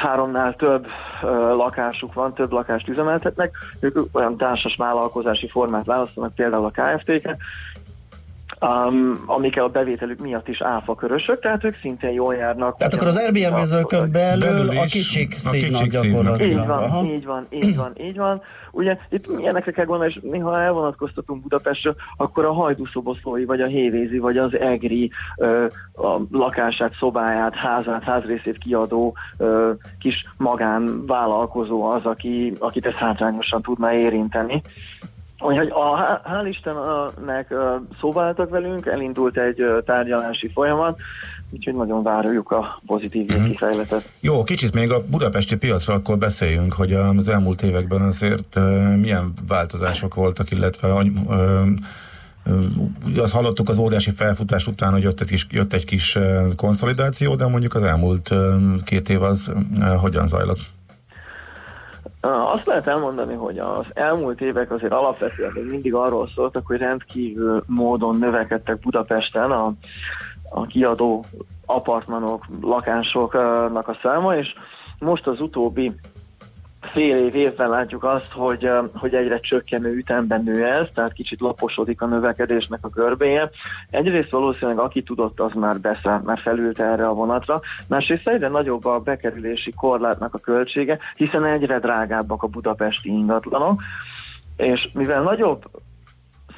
háromnál 0.00 0.56
több 0.56 0.86
ö, 1.22 1.26
lakásuk 1.56 2.14
van, 2.14 2.34
több 2.34 2.52
lakást 2.52 2.88
üzemeltetnek, 2.88 3.56
ők 3.80 3.98
olyan 4.12 4.36
társas 4.36 4.76
vállalkozási 4.76 5.48
formát 5.48 5.84
választanak, 5.84 6.34
például 6.34 6.64
a 6.64 6.70
KFT-ket, 6.70 7.38
um, 8.60 9.22
amikkel 9.26 9.64
a 9.64 9.68
bevételük 9.68 10.20
miatt 10.20 10.48
is 10.48 10.62
áfa 10.62 10.94
körösök, 10.94 11.40
tehát 11.40 11.64
ők 11.64 11.76
szintén 11.80 12.10
jól 12.10 12.34
járnak. 12.34 12.76
Tehát 12.76 12.94
akkor 12.94 13.06
az 13.06 13.16
Airbnb-zőkön 13.16 14.10
belül 14.12 14.40
Belül 14.40 14.78
a 14.78 14.84
kicsik 14.84 15.34
a 15.34 15.38
szívnak 15.38 15.84
gyakorlatilag. 15.84 16.60
Így 16.60 16.66
van, 16.66 16.82
Aha. 16.82 17.04
így 17.04 17.24
van, 17.24 17.46
így 17.50 17.76
van, 17.76 17.92
így 17.96 18.16
van. 18.16 18.42
Ugye 18.72 18.98
itt 19.10 19.26
ilyenekre 19.38 19.72
kell 19.72 19.84
gondolni, 19.84 20.12
és 20.12 20.20
néha 20.22 20.60
elvonatkoztatunk 20.60 21.42
Budapestről, 21.42 21.94
akkor 22.16 22.44
a 22.44 22.52
hajdúszoboszlói, 22.52 23.44
vagy 23.44 23.60
a 23.60 23.66
hévézi, 23.66 24.18
vagy 24.18 24.38
az 24.38 24.58
egri 24.58 25.10
ö, 25.36 25.66
a 25.94 26.20
lakását, 26.30 26.94
szobáját, 26.98 27.54
házát, 27.54 28.02
házrészét 28.02 28.58
kiadó 28.58 29.16
ö, 29.36 29.70
kis 29.98 30.24
magánvállalkozó 30.36 31.84
az, 31.84 32.04
aki, 32.04 32.52
akit 32.58 32.86
ez 32.86 32.94
hátrányosan 32.94 33.62
tudna 33.62 33.92
érinteni. 33.92 34.62
Úgyhogy 35.40 35.68
a, 35.70 35.96
há- 35.96 36.22
hál' 36.26 36.48
Istennek 36.48 37.54
álltak 38.14 38.50
velünk, 38.50 38.86
elindult 38.86 39.36
egy 39.38 39.62
tárgyalási 39.84 40.50
folyamat, 40.54 40.98
úgyhogy 41.50 41.74
nagyon 41.74 42.02
várjuk 42.02 42.50
a 42.50 42.80
pozitív 42.86 43.26
Mhm. 43.26 43.44
kifejletet. 43.50 44.12
Jó, 44.20 44.44
kicsit 44.44 44.74
még 44.74 44.92
a 44.92 45.02
budapesti 45.06 45.56
piacra 45.56 45.94
akkor 45.94 46.18
beszéljünk, 46.18 46.72
hogy 46.72 46.92
az 46.92 47.28
elmúlt 47.28 47.62
években 47.62 48.00
azért 48.02 48.58
milyen 48.96 49.32
változások 49.48 50.14
voltak, 50.14 50.50
illetve 50.50 50.92
uh, 50.92 51.68
azt 53.16 53.32
hallottuk 53.32 53.68
az 53.68 53.78
óriási 53.78 54.10
felfutás 54.10 54.66
után, 54.66 54.92
hogy 54.92 55.02
jött 55.02 55.20
egy 55.20 55.28
kis, 55.28 55.46
jött 55.50 55.72
egy 55.72 55.84
kis 55.84 56.18
konszolidáció, 56.56 57.34
de 57.34 57.46
mondjuk 57.46 57.74
az 57.74 57.82
elmúlt 57.82 58.34
két 58.84 59.08
év 59.08 59.22
az 59.22 59.52
hogyan 60.00 60.28
zajlott? 60.28 60.60
Azt 62.20 62.66
lehet 62.66 62.86
elmondani, 62.86 63.34
hogy 63.34 63.58
az 63.58 63.86
elmúlt 63.94 64.40
évek 64.40 64.70
azért 64.70 64.92
alapvetően 64.92 65.52
mindig 65.52 65.94
arról 65.94 66.28
szóltak, 66.34 66.66
hogy 66.66 66.78
rendkívül 66.78 67.64
módon 67.66 68.18
növekedtek 68.18 68.78
Budapesten 68.78 69.50
a, 69.50 69.72
a 70.50 70.66
kiadó 70.66 71.24
apartmanok, 71.66 72.46
lakásoknak 72.60 73.88
a 73.88 73.98
száma, 74.02 74.36
és 74.36 74.48
most 74.98 75.26
az 75.26 75.40
utóbbi 75.40 75.92
fél 76.80 77.16
év 77.16 77.34
évben 77.34 77.68
látjuk 77.68 78.04
azt, 78.04 78.32
hogy, 78.32 78.70
hogy 78.94 79.14
egyre 79.14 79.40
csökkenő 79.40 79.94
ütemben 79.94 80.42
nő 80.42 80.64
ez, 80.64 80.86
tehát 80.94 81.12
kicsit 81.12 81.40
laposodik 81.40 82.02
a 82.02 82.06
növekedésnek 82.06 82.78
a 82.82 82.88
görbéje. 82.88 83.50
Egyrészt 83.90 84.30
valószínűleg 84.30 84.78
aki 84.78 85.02
tudott, 85.02 85.40
az 85.40 85.52
már 85.52 85.80
beszállt, 85.80 86.24
már 86.24 86.38
felült 86.38 86.80
erre 86.80 87.08
a 87.08 87.14
vonatra, 87.14 87.60
másrészt 87.88 88.28
egyre 88.28 88.48
nagyobb 88.48 88.84
a 88.84 88.98
bekerülési 88.98 89.72
korlátnak 89.76 90.34
a 90.34 90.38
költsége, 90.38 90.98
hiszen 91.16 91.44
egyre 91.44 91.78
drágábbak 91.78 92.42
a 92.42 92.46
budapesti 92.46 93.08
ingatlanok, 93.08 93.82
és 94.56 94.88
mivel 94.92 95.22
nagyobb 95.22 95.64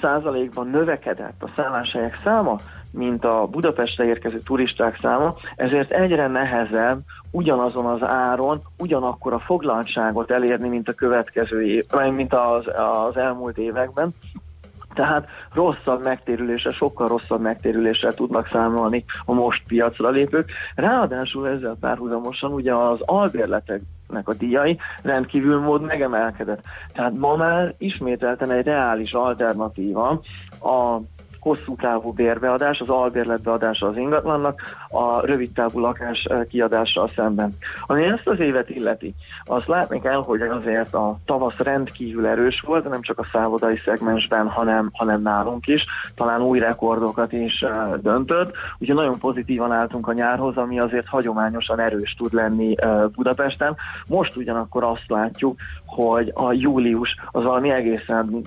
százalékban 0.01 0.69
növekedett 0.69 1.43
a 1.43 1.51
szálláshelyek 1.57 2.21
száma, 2.25 2.57
mint 2.93 3.25
a 3.25 3.47
Budapestre 3.47 4.05
érkező 4.05 4.39
turisták 4.39 4.97
száma, 4.97 5.35
ezért 5.57 5.91
egyre 5.91 6.27
nehezebb 6.27 6.99
ugyanazon 7.33 7.87
az 7.87 8.03
áron 8.03 8.63
ugyanakkor 8.79 9.33
a 9.33 9.39
foglaltságot 9.39 10.31
elérni, 10.31 10.69
mint 10.69 10.89
a 10.89 10.93
következő 10.93 11.63
év, 11.63 11.85
mint 12.15 12.35
az, 12.35 12.65
az 13.07 13.17
elmúlt 13.17 13.59
években. 13.59 14.15
Tehát 14.95 15.29
rosszabb 15.53 16.03
megtérülése, 16.03 16.73
sokkal 16.73 17.09
rosszabb 17.09 17.41
megtérüléssel 17.41 18.15
tudnak 18.15 18.49
számolni 18.53 19.05
a 19.25 19.33
most 19.33 19.63
piacra 19.67 20.11
lépők. 20.11 20.51
Ráadásul 20.75 21.49
ezzel 21.49 21.77
párhuzamosan 21.81 22.53
ugye 22.53 22.75
az 22.75 22.99
albérleteknek 23.01 24.29
a 24.29 24.35
díjai 24.35 24.79
rendkívül 25.03 25.61
mód 25.61 25.83
megemelkedett. 25.83 26.63
Tehát 26.93 27.13
ma 27.19 27.37
már 27.37 27.75
ismételten 27.79 28.51
egy 28.51 28.65
reális 28.65 29.13
alternatíva 29.13 30.21
a 30.61 30.99
hosszú 31.43 31.77
távú 31.77 32.13
bérbeadás, 32.13 32.81
az 32.81 32.89
albérletbeadása 32.89 33.87
az 33.87 33.97
ingatlannak, 33.97 34.61
a 34.89 35.27
rövid 35.27 35.53
távú 35.53 35.79
lakás 35.79 36.29
kiadással 36.49 37.11
szemben. 37.17 37.57
Ami 37.87 38.03
ezt 38.03 38.27
az 38.27 38.41
évet 38.41 38.71
illeti, 38.71 39.15
azt 39.45 39.67
látni 39.67 40.01
kell, 40.01 40.23
hogy 40.23 40.41
azért 40.41 40.95
a 40.95 41.19
tavasz 41.25 41.57
rendkívül 41.57 42.27
erős 42.27 42.61
volt, 42.67 42.89
nem 42.89 43.03
csak 43.03 43.19
a 43.19 43.27
szállodai 43.33 43.81
szegmensben, 43.85 44.49
hanem, 44.49 44.91
hanem 44.93 45.23
nálunk 45.23 45.67
is, 45.67 45.85
talán 46.15 46.43
új 46.43 46.59
rekordokat 46.59 47.33
is 47.33 47.65
döntött. 48.01 48.55
Ugye 48.79 48.95
nagyon 48.95 49.19
pozitívan 49.19 49.73
álltunk 49.73 50.09
a 50.09 50.13
nyárhoz, 50.13 50.57
ami 50.57 50.79
azért 50.79 51.07
hagyományosan 51.07 51.81
erős 51.81 52.15
tud 52.19 52.33
lenni 52.33 52.75
Budapesten. 53.15 53.77
Most 54.07 54.37
ugyanakkor 54.37 54.85
azt 54.85 55.05
látjuk, 55.09 55.59
hogy 55.87 56.33
a 56.35 56.53
július 56.53 57.17
az 57.31 57.45
valami 57.45 57.71
egészen 57.71 58.43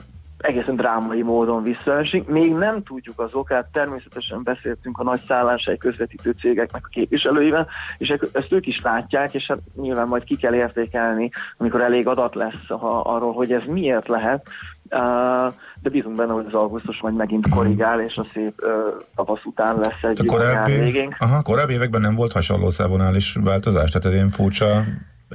egészen 0.48 0.76
drámai 0.76 1.22
módon 1.22 1.64
visszaesik. 1.64 2.28
Még 2.28 2.54
nem 2.54 2.84
tudjuk 2.84 3.20
az 3.20 3.34
okát, 3.34 3.68
természetesen 3.72 4.44
beszéltünk 4.44 5.00
a 5.00 5.04
nagy 5.04 5.22
szálláshely 5.28 5.78
közvetítő 5.78 6.36
cégeknek 6.40 6.86
a 6.86 6.90
képviselőivel, 6.92 7.68
és 7.98 8.14
ezt 8.32 8.52
ők 8.52 8.68
is 8.68 8.82
látják, 8.84 9.34
és 9.34 9.46
hát 9.48 9.60
nyilván 9.76 10.08
majd 10.08 10.24
ki 10.24 10.36
kell 10.36 10.54
értékelni, 10.54 11.30
amikor 11.58 11.82
elég 11.82 12.08
adat 12.08 12.36
lesz 12.36 12.68
ha, 12.68 13.00
arról, 13.00 13.34
hogy 13.34 13.52
ez 13.52 13.62
miért 13.66 14.08
lehet, 14.08 14.48
de 15.82 15.90
bízunk 15.90 16.16
benne, 16.16 16.32
hogy 16.32 16.46
az 16.48 16.54
augusztus 16.54 17.02
majd 17.02 17.16
megint 17.16 17.50
korrigál, 17.50 18.02
és 18.02 18.16
a 18.16 18.26
szép 18.34 18.62
tavasz 19.16 19.46
után 19.46 19.80
lesz 19.80 20.04
egy 20.04 20.26
korábbi, 20.26 21.10
aha, 21.18 21.42
korábbi 21.42 21.74
években 21.74 22.02
nem 22.02 22.16
volt 22.16 22.32
hasonló 22.32 22.70
szávonális 22.70 23.38
változás, 23.44 23.90
tehát 23.90 24.06
ez 24.06 24.14
ilyen 24.14 24.30
furcsa, 24.30 24.84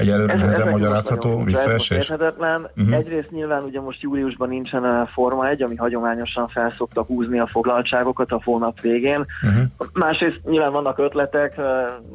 egyelőre 0.01 0.33
Ez- 0.33 0.41
nehezen 0.41 0.69
magyarázható 0.69 1.43
visszaesés. 1.45 1.97
érthetetlen. 2.09 2.61
Mhm. 2.61 2.71
Uh-huh. 2.81 2.97
Egyrészt 2.97 3.31
nyilván 3.31 3.63
ugye 3.63 3.81
most 3.81 4.01
júliusban 4.03 4.49
nincsen 4.49 4.85
a 4.85 5.07
Forma 5.13 5.49
1, 5.49 5.63
ami 5.63 5.77
hagyományosan 5.77 6.49
felszokta 6.49 7.03
húzni 7.03 7.39
a 7.39 7.47
foglaltságokat 7.47 8.31
a 8.33 8.41
hónap 8.45 8.81
végén. 8.81 9.27
Uh-huh. 9.43 9.63
Másrészt 9.93 10.41
nyilván 10.45 10.73
vannak 10.73 10.99
ötletek, 10.99 11.61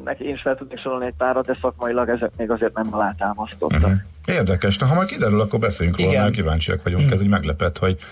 neki 0.04 0.24
én 0.24 0.34
is 0.34 0.40
fel 0.40 0.56
tudnék 0.56 0.78
sorolni 0.78 1.06
egy 1.06 1.14
párat, 1.18 1.46
de 1.46 1.56
szakmailag 1.60 2.08
ezek 2.08 2.30
még 2.36 2.50
azért 2.50 2.74
nem 2.74 2.88
alátámasztottak. 2.90 3.80
Uh-huh. 3.80 3.96
Érdekes, 4.26 4.78
na 4.78 4.86
ha 4.86 4.94
majd 4.94 5.08
kiderül, 5.08 5.40
akkor 5.40 5.58
beszéljünk 5.58 5.98
róla, 5.98 6.10
Igen. 6.10 6.22
mert 6.22 6.34
kíváncsiak 6.34 6.82
vagyunk, 6.82 7.10
ez 7.10 7.22
így 7.22 7.28
meglepett, 7.28 7.78
hogy, 7.78 7.92
mhm, 7.94 8.04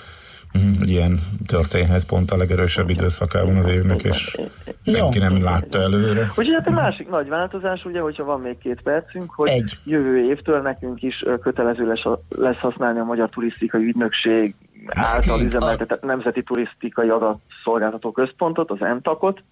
hogy 0.79 0.91
ilyen 0.91 1.19
történhet 1.47 2.05
pont 2.05 2.31
a 2.31 2.37
legerősebb 2.37 2.91
időszakában 2.91 3.57
az 3.57 3.67
évnek, 3.67 4.03
és 4.03 4.37
senki 4.85 5.19
nem 5.19 5.43
látta 5.43 5.79
előre. 5.79 6.21
Úgyhogy 6.21 6.53
hát 6.53 6.67
egy 6.67 6.73
másik 6.73 7.09
nagy 7.09 7.29
változás, 7.29 7.85
ugye, 7.85 8.01
hogyha 8.01 8.25
van 8.25 8.41
még 8.41 8.59
két 8.59 8.81
percünk, 8.83 9.31
hogy 9.35 9.49
Egy. 9.49 9.79
jövő 9.85 10.25
évtől 10.25 10.61
nekünk 10.61 11.03
is 11.03 11.25
kötelező 11.43 11.87
lesz, 11.87 12.17
lesz 12.29 12.59
használni 12.59 12.99
a 12.99 13.05
Magyar 13.05 13.29
Turisztikai 13.29 13.85
Ügynökség 13.85 14.55
által 14.87 15.41
üzemeltetett 15.41 16.03
Nemzeti 16.03 16.43
Turisztikai 16.43 17.09
Adatszolgáltató 17.09 18.13
Központot, 18.13 18.71
az 18.71 18.79
NTAK-ot, 18.99 19.43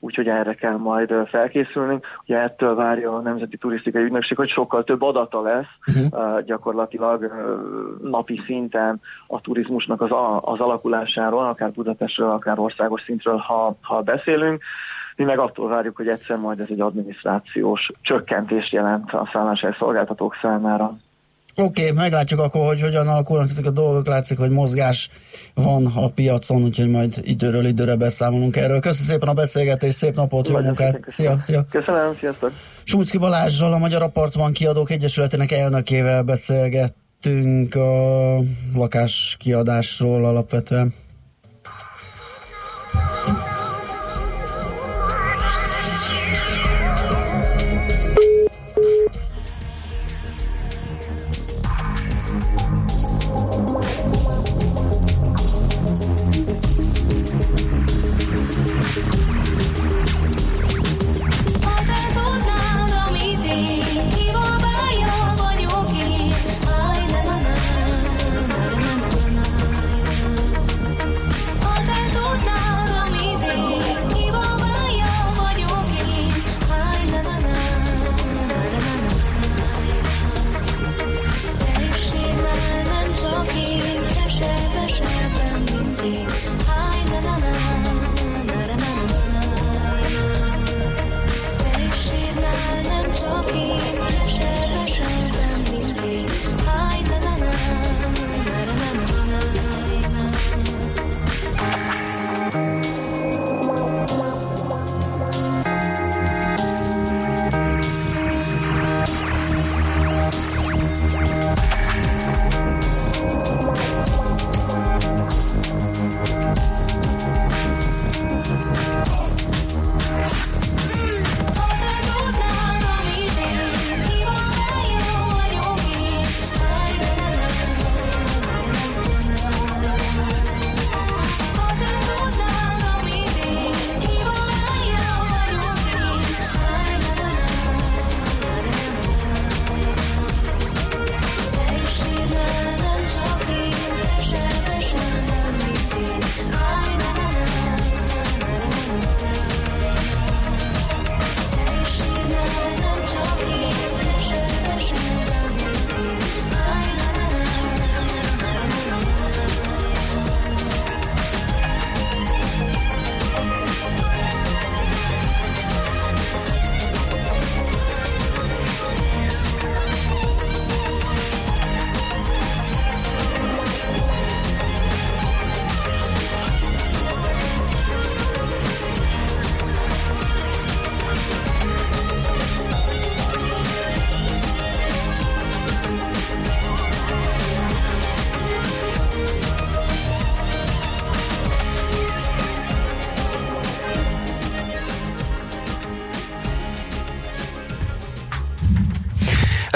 úgyhogy 0.00 0.28
erre 0.28 0.54
kell 0.54 0.76
majd 0.76 1.14
felkészülnünk. 1.28 2.06
Ugye 2.22 2.38
ettől 2.38 2.74
várja 2.74 3.14
a 3.14 3.20
Nemzeti 3.20 3.56
Turisztikai 3.56 4.02
Ügynökség, 4.02 4.36
hogy 4.36 4.48
sokkal 4.48 4.84
több 4.84 5.02
adata 5.02 5.42
lesz 5.42 5.66
uh-huh. 5.86 6.40
gyakorlatilag 6.44 7.32
napi 8.02 8.42
szinten 8.46 9.00
a 9.26 9.40
turizmusnak 9.40 10.00
az, 10.00 10.10
az 10.40 10.60
alakulásáról, 10.60 11.44
akár 11.44 11.72
Budapestről, 11.72 12.30
akár 12.30 12.58
országos 12.58 13.02
szintről, 13.02 13.36
ha, 13.36 13.76
ha 13.80 14.02
beszélünk. 14.02 14.62
Mi 15.16 15.24
meg 15.24 15.38
attól 15.38 15.68
várjuk, 15.68 15.96
hogy 15.96 16.08
egyszer 16.08 16.36
majd 16.36 16.60
ez 16.60 16.66
egy 16.70 16.80
adminisztrációs 16.80 17.90
csökkentést 18.00 18.72
jelent 18.72 19.12
a 19.12 19.28
szálláshely 19.32 19.74
szolgáltatók 19.78 20.36
számára. 20.42 20.96
Oké, 21.60 21.82
okay, 21.82 21.92
meglátjuk 21.94 22.40
akkor, 22.40 22.66
hogy 22.66 22.80
hogyan 22.80 23.08
alakulnak 23.08 23.50
ezek 23.50 23.66
a 23.66 23.70
dolgok. 23.70 24.06
Látszik, 24.06 24.38
hogy 24.38 24.50
mozgás 24.50 25.10
van 25.54 25.86
a 25.86 26.08
piacon, 26.08 26.62
úgyhogy 26.62 26.88
majd 26.88 27.20
időről 27.22 27.66
időre 27.66 27.96
beszámolunk 27.96 28.56
erről. 28.56 28.80
Köszönöm 28.80 29.08
szépen 29.08 29.28
a 29.28 29.34
beszélgetést, 29.34 29.96
szép 29.96 30.14
napot, 30.14 30.48
jó 30.48 30.58
munkát. 30.58 31.00
Szia, 31.06 31.40
szia. 31.40 31.66
Köszönöm, 31.70 32.16
sziasztok! 32.18 32.52
Sumcki 32.84 33.18
Balázsral, 33.18 33.72
a 33.72 33.78
Magyar 33.78 34.02
Apartman 34.02 34.52
Kiadók 34.52 34.90
Egyesületének 34.90 35.52
elnökével 35.52 36.22
beszélgettünk 36.22 37.74
a 37.74 38.36
lakáskiadásról 38.74 40.24
alapvetően. 40.24 40.94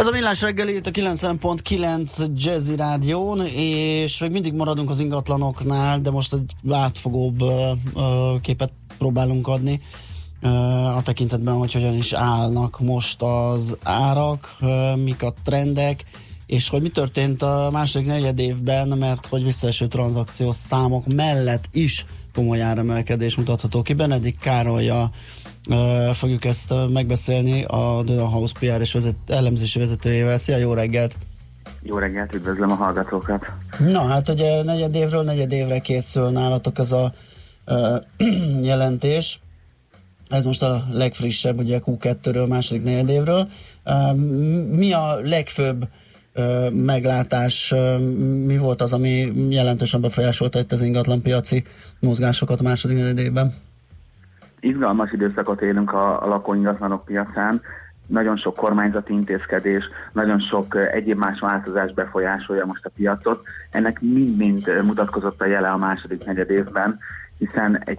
Ez 0.04 0.10
a 0.10 0.12
Millás 0.12 0.40
reggeli 0.40 0.74
itt 0.74 0.86
a 0.86 0.90
90.9 0.90 2.26
Jazzy 2.36 2.76
Rádión, 2.76 3.46
és 3.54 4.18
még 4.18 4.30
mindig 4.30 4.52
maradunk 4.52 4.90
az 4.90 5.00
ingatlanoknál, 5.00 6.00
de 6.00 6.10
most 6.10 6.32
egy 6.32 6.72
átfogóbb 6.72 7.42
ö, 7.42 7.72
ö, 7.94 8.34
képet 8.40 8.72
próbálunk 8.98 9.48
adni 9.48 9.80
ö, 10.40 10.48
a 10.48 11.02
tekintetben, 11.02 11.54
hogy 11.54 11.72
hogyan 11.72 11.94
is 11.94 12.12
állnak 12.12 12.80
most 12.80 13.22
az 13.22 13.76
árak, 13.82 14.56
ö, 14.60 14.94
mik 14.94 15.22
a 15.22 15.34
trendek, 15.44 16.04
és 16.46 16.68
hogy 16.68 16.82
mi 16.82 16.88
történt 16.88 17.42
a 17.42 17.68
második 17.72 18.06
negyed 18.06 18.38
évben, 18.38 18.88
mert 18.88 19.26
hogy 19.26 19.44
visszaeső 19.44 19.86
tranzakciós 19.86 20.56
számok 20.56 21.06
mellett 21.14 21.68
is 21.72 22.06
komoly 22.34 22.62
áremelkedés 22.62 23.36
mutatható 23.36 23.82
ki. 23.82 23.92
Benedik 23.92 24.38
Károlyja 24.38 25.10
Ö, 25.43 25.43
fogjuk 26.12 26.44
ezt 26.44 26.74
megbeszélni 26.92 27.64
a 27.64 28.02
The 28.06 28.20
House 28.20 28.54
PR 28.58 28.80
és 28.80 28.92
vezet, 28.92 29.16
elemzési 29.26 29.78
vezetőjével. 29.78 30.38
Szia, 30.38 30.56
jó 30.56 30.72
reggelt! 30.72 31.16
Jó 31.82 31.98
reggelt, 31.98 32.34
üdvözlöm 32.34 32.70
a 32.70 32.74
hallgatókat! 32.74 33.52
Na, 33.78 34.06
hát 34.06 34.28
ugye 34.28 34.62
negyed 34.62 34.94
évről 34.94 35.22
negyed 35.22 35.52
évre 35.52 35.78
készül 35.78 36.30
nálatok 36.30 36.78
ez 36.78 36.92
a 36.92 37.14
ö, 37.64 37.96
jelentés. 38.62 39.40
Ez 40.28 40.44
most 40.44 40.62
a 40.62 40.84
legfrissebb, 40.90 41.58
ugye 41.58 41.80
Q2-ről, 41.86 42.48
második 42.48 42.82
negyed 42.82 43.08
évről. 43.08 43.48
Ö, 43.84 44.12
mi 44.70 44.92
a 44.92 45.20
legfőbb 45.22 45.88
ö, 46.32 46.70
meglátás, 46.70 47.72
ö, 47.72 47.98
mi 48.44 48.56
volt 48.56 48.82
az, 48.82 48.92
ami 48.92 49.32
jelentősen 49.48 50.00
befolyásolta 50.00 50.58
itt 50.58 50.72
az 50.72 50.80
ingatlan 50.80 51.22
piaci 51.22 51.64
mozgásokat 52.00 52.60
a 52.60 52.62
második 52.62 52.96
negyed 52.96 53.18
évben? 53.18 53.54
Izgalmas 54.64 55.12
időszakot 55.12 55.62
élünk 55.62 55.92
a, 55.92 56.22
a 56.22 56.28
lakóingatlanok 56.28 57.04
piacán. 57.04 57.60
Nagyon 58.06 58.36
sok 58.36 58.56
kormányzati 58.56 59.12
intézkedés, 59.12 59.84
nagyon 60.12 60.40
sok 60.40 60.76
egyéb 60.92 61.18
más 61.18 61.40
változás 61.40 61.92
befolyásolja 61.92 62.66
most 62.66 62.84
a 62.86 62.90
piacot. 62.96 63.42
Ennek 63.70 64.00
mind-mind 64.00 64.82
mutatkozott 64.84 65.40
a 65.40 65.46
jele 65.46 65.70
a 65.70 65.76
második 65.76 66.24
negyed 66.24 66.50
évben, 66.50 66.98
hiszen 67.38 67.82
egy 67.84 67.98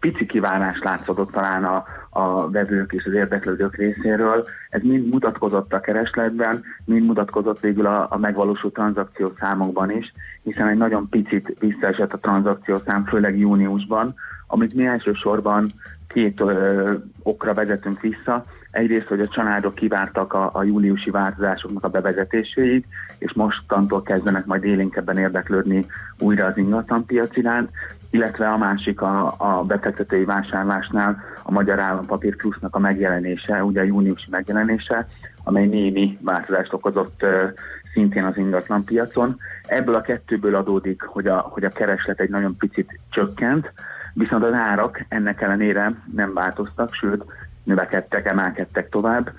pici 0.00 0.26
kivárás 0.26 0.78
látszódott 0.82 1.32
talán 1.32 1.64
a, 1.64 1.84
a 2.10 2.50
vevők 2.50 2.92
és 2.92 3.04
az 3.04 3.12
érdeklődők 3.12 3.76
részéről. 3.76 4.46
Ez 4.70 4.82
mind 4.82 5.08
mutatkozott 5.08 5.72
a 5.72 5.80
keresletben, 5.80 6.62
mind 6.84 7.06
mutatkozott 7.06 7.60
végül 7.60 7.86
a, 7.86 8.06
a 8.10 8.18
megvalósult 8.18 8.74
tranzakció 8.74 9.32
számokban 9.38 9.90
is, 9.90 10.12
hiszen 10.42 10.68
egy 10.68 10.76
nagyon 10.76 11.08
picit 11.08 11.56
visszaesett 11.58 12.12
a 12.12 12.18
tranzakció 12.18 12.78
szám, 12.86 13.04
főleg 13.04 13.38
júniusban, 13.38 14.14
amit 14.46 14.74
mi 14.74 14.86
elsősorban 14.86 15.66
két 16.08 16.40
ö, 16.40 16.92
okra 17.22 17.54
vezetünk 17.54 18.00
vissza. 18.00 18.44
Egyrészt, 18.70 19.06
hogy 19.06 19.20
a 19.20 19.28
családok 19.28 19.74
kivártak 19.74 20.32
a, 20.32 20.50
a 20.52 20.62
júliusi 20.62 21.10
változásoknak 21.10 21.84
a 21.84 21.88
bevezetéséig, 21.88 22.86
és 23.18 23.32
mostantól 23.34 24.02
kezdenek 24.02 24.46
majd 24.46 24.64
élénkebben 24.64 25.18
érdeklődni 25.18 25.86
újra 26.18 26.46
az 26.46 26.56
ingatlanpiac 26.56 27.36
iránt, 27.36 27.70
illetve 28.10 28.48
a 28.48 28.56
másik 28.56 29.00
a, 29.00 29.34
a 29.38 29.64
befektetői 29.64 30.24
vásárlásnál 30.24 31.22
a 31.42 31.50
Magyar 31.50 31.78
Állampapír 31.78 32.36
Plusznak 32.36 32.76
a 32.76 32.78
megjelenése, 32.78 33.64
ugye 33.64 33.80
a 33.80 33.84
júniusi 33.84 34.30
megjelenése, 34.30 35.08
amely 35.44 35.66
némi 35.66 36.18
változást 36.20 36.72
okozott 36.72 37.22
ö, 37.22 37.44
szintén 37.92 38.24
az 38.24 38.36
ingatlanpiacon. 38.36 39.38
Ebből 39.66 39.94
a 39.94 40.00
kettőből 40.00 40.54
adódik, 40.54 41.02
hogy 41.02 41.26
a, 41.26 41.36
hogy 41.36 41.64
a 41.64 41.70
kereslet 41.70 42.20
egy 42.20 42.30
nagyon 42.30 42.56
picit 42.56 42.98
csökkent, 43.10 43.72
viszont 44.16 44.44
az 44.44 44.52
árak 44.52 45.04
ennek 45.08 45.40
ellenére 45.40 45.92
nem 46.14 46.34
változtak, 46.34 46.94
sőt 46.94 47.24
növekedtek, 47.64 48.26
emelkedtek 48.26 48.88
tovább. 48.88 49.32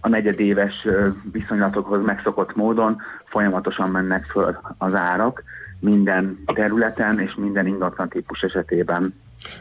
A 0.00 0.08
negyedéves 0.08 0.86
viszonylatokhoz 1.32 2.04
megszokott 2.04 2.54
módon 2.54 3.00
folyamatosan 3.24 3.90
mennek 3.90 4.24
föl 4.24 4.58
az 4.78 4.94
árak 4.94 5.42
minden 5.80 6.44
területen 6.54 7.20
és 7.20 7.34
minden 7.36 7.66
ingatlan 7.66 8.08
típus 8.08 8.40
esetében. 8.40 9.14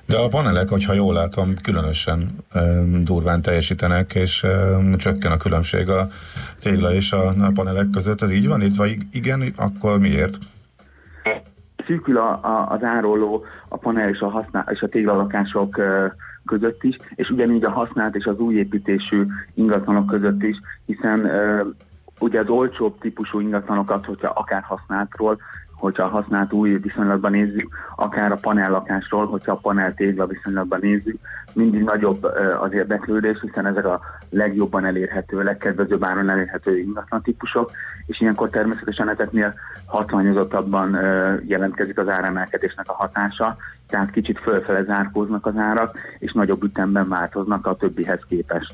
De 0.05 0.17
a 0.17 0.27
panelek, 0.27 0.69
hogyha 0.69 0.93
jól 0.93 1.13
látom, 1.13 1.53
különösen 1.63 2.35
um, 2.55 3.03
durván 3.03 3.41
teljesítenek, 3.41 4.15
és 4.15 4.43
um, 4.43 4.97
csökken 4.97 5.31
a 5.31 5.37
különbség 5.37 5.89
a 5.89 6.07
tégla 6.61 6.93
és 6.93 7.11
a, 7.11 7.27
a 7.27 7.51
panelek 7.53 7.89
között. 7.89 8.21
Ez 8.21 8.31
így 8.31 8.47
van 8.47 8.61
itt? 8.61 8.75
Vagy 8.75 8.97
igen, 9.11 9.53
akkor 9.55 9.99
miért? 9.99 10.37
Szűkül 11.87 12.17
a, 12.17 12.39
a, 12.43 12.71
az 12.71 12.83
áróló 12.83 13.45
a 13.67 13.77
panel 13.77 14.09
és 14.09 14.19
a, 14.19 14.29
használ, 14.29 14.65
és 14.71 14.81
a 14.81 14.87
téglalakások 14.87 15.81
között 16.45 16.83
is, 16.83 16.97
és 17.15 17.29
ugyanígy 17.29 17.63
a 17.63 17.71
használt 17.71 18.15
és 18.15 18.25
az 18.25 18.39
új 18.39 18.55
építésű 18.55 19.25
ingatlanok 19.53 20.07
között 20.07 20.43
is, 20.43 20.57
hiszen 20.85 21.31
ugye 22.19 22.39
az 22.39 22.49
olcsóbb 22.49 22.99
típusú 22.99 23.39
ingatlanokat, 23.39 24.05
hogyha 24.05 24.27
akár 24.27 24.61
használtról, 24.61 25.37
hogyha 25.77 26.03
a 26.03 26.09
használt 26.09 26.53
új 26.53 26.77
viszonylatban 26.77 27.31
nézzük, 27.31 27.75
akár 27.95 28.31
a 28.31 28.35
panellakásról, 28.35 29.25
hogyha 29.25 29.51
a 29.51 29.59
panel 29.61 29.93
tégla 29.93 30.25
viszonylatban 30.25 30.79
nézzük, 30.81 31.19
mindig 31.53 31.83
nagyobb 31.83 32.23
az 32.61 32.73
érdeklődés, 32.73 33.37
hiszen 33.41 33.65
ezek 33.65 33.85
a 33.85 34.01
legjobban 34.29 34.85
elérhető, 34.85 35.43
legkedvezőbb 35.43 36.03
áron 36.03 36.29
elérhető 36.29 36.77
ingatlan 36.77 37.21
típusok, 37.21 37.71
és 38.05 38.21
ilyenkor 38.21 38.49
természetesen 38.49 39.09
ezeknél 39.09 39.53
hatványozottabban 39.85 40.97
jelentkezik 41.45 41.97
az 41.97 42.09
áremelkedésnek 42.09 42.89
a 42.89 42.93
hatása, 42.93 43.57
tehát 43.87 44.11
kicsit 44.11 44.39
fölfele 44.39 44.83
zárkóznak 44.83 45.45
az 45.45 45.57
árak, 45.57 45.97
és 46.19 46.31
nagyobb 46.31 46.63
ütemben 46.63 47.09
változnak 47.09 47.67
a 47.67 47.75
többihez 47.75 48.21
képest. 48.27 48.73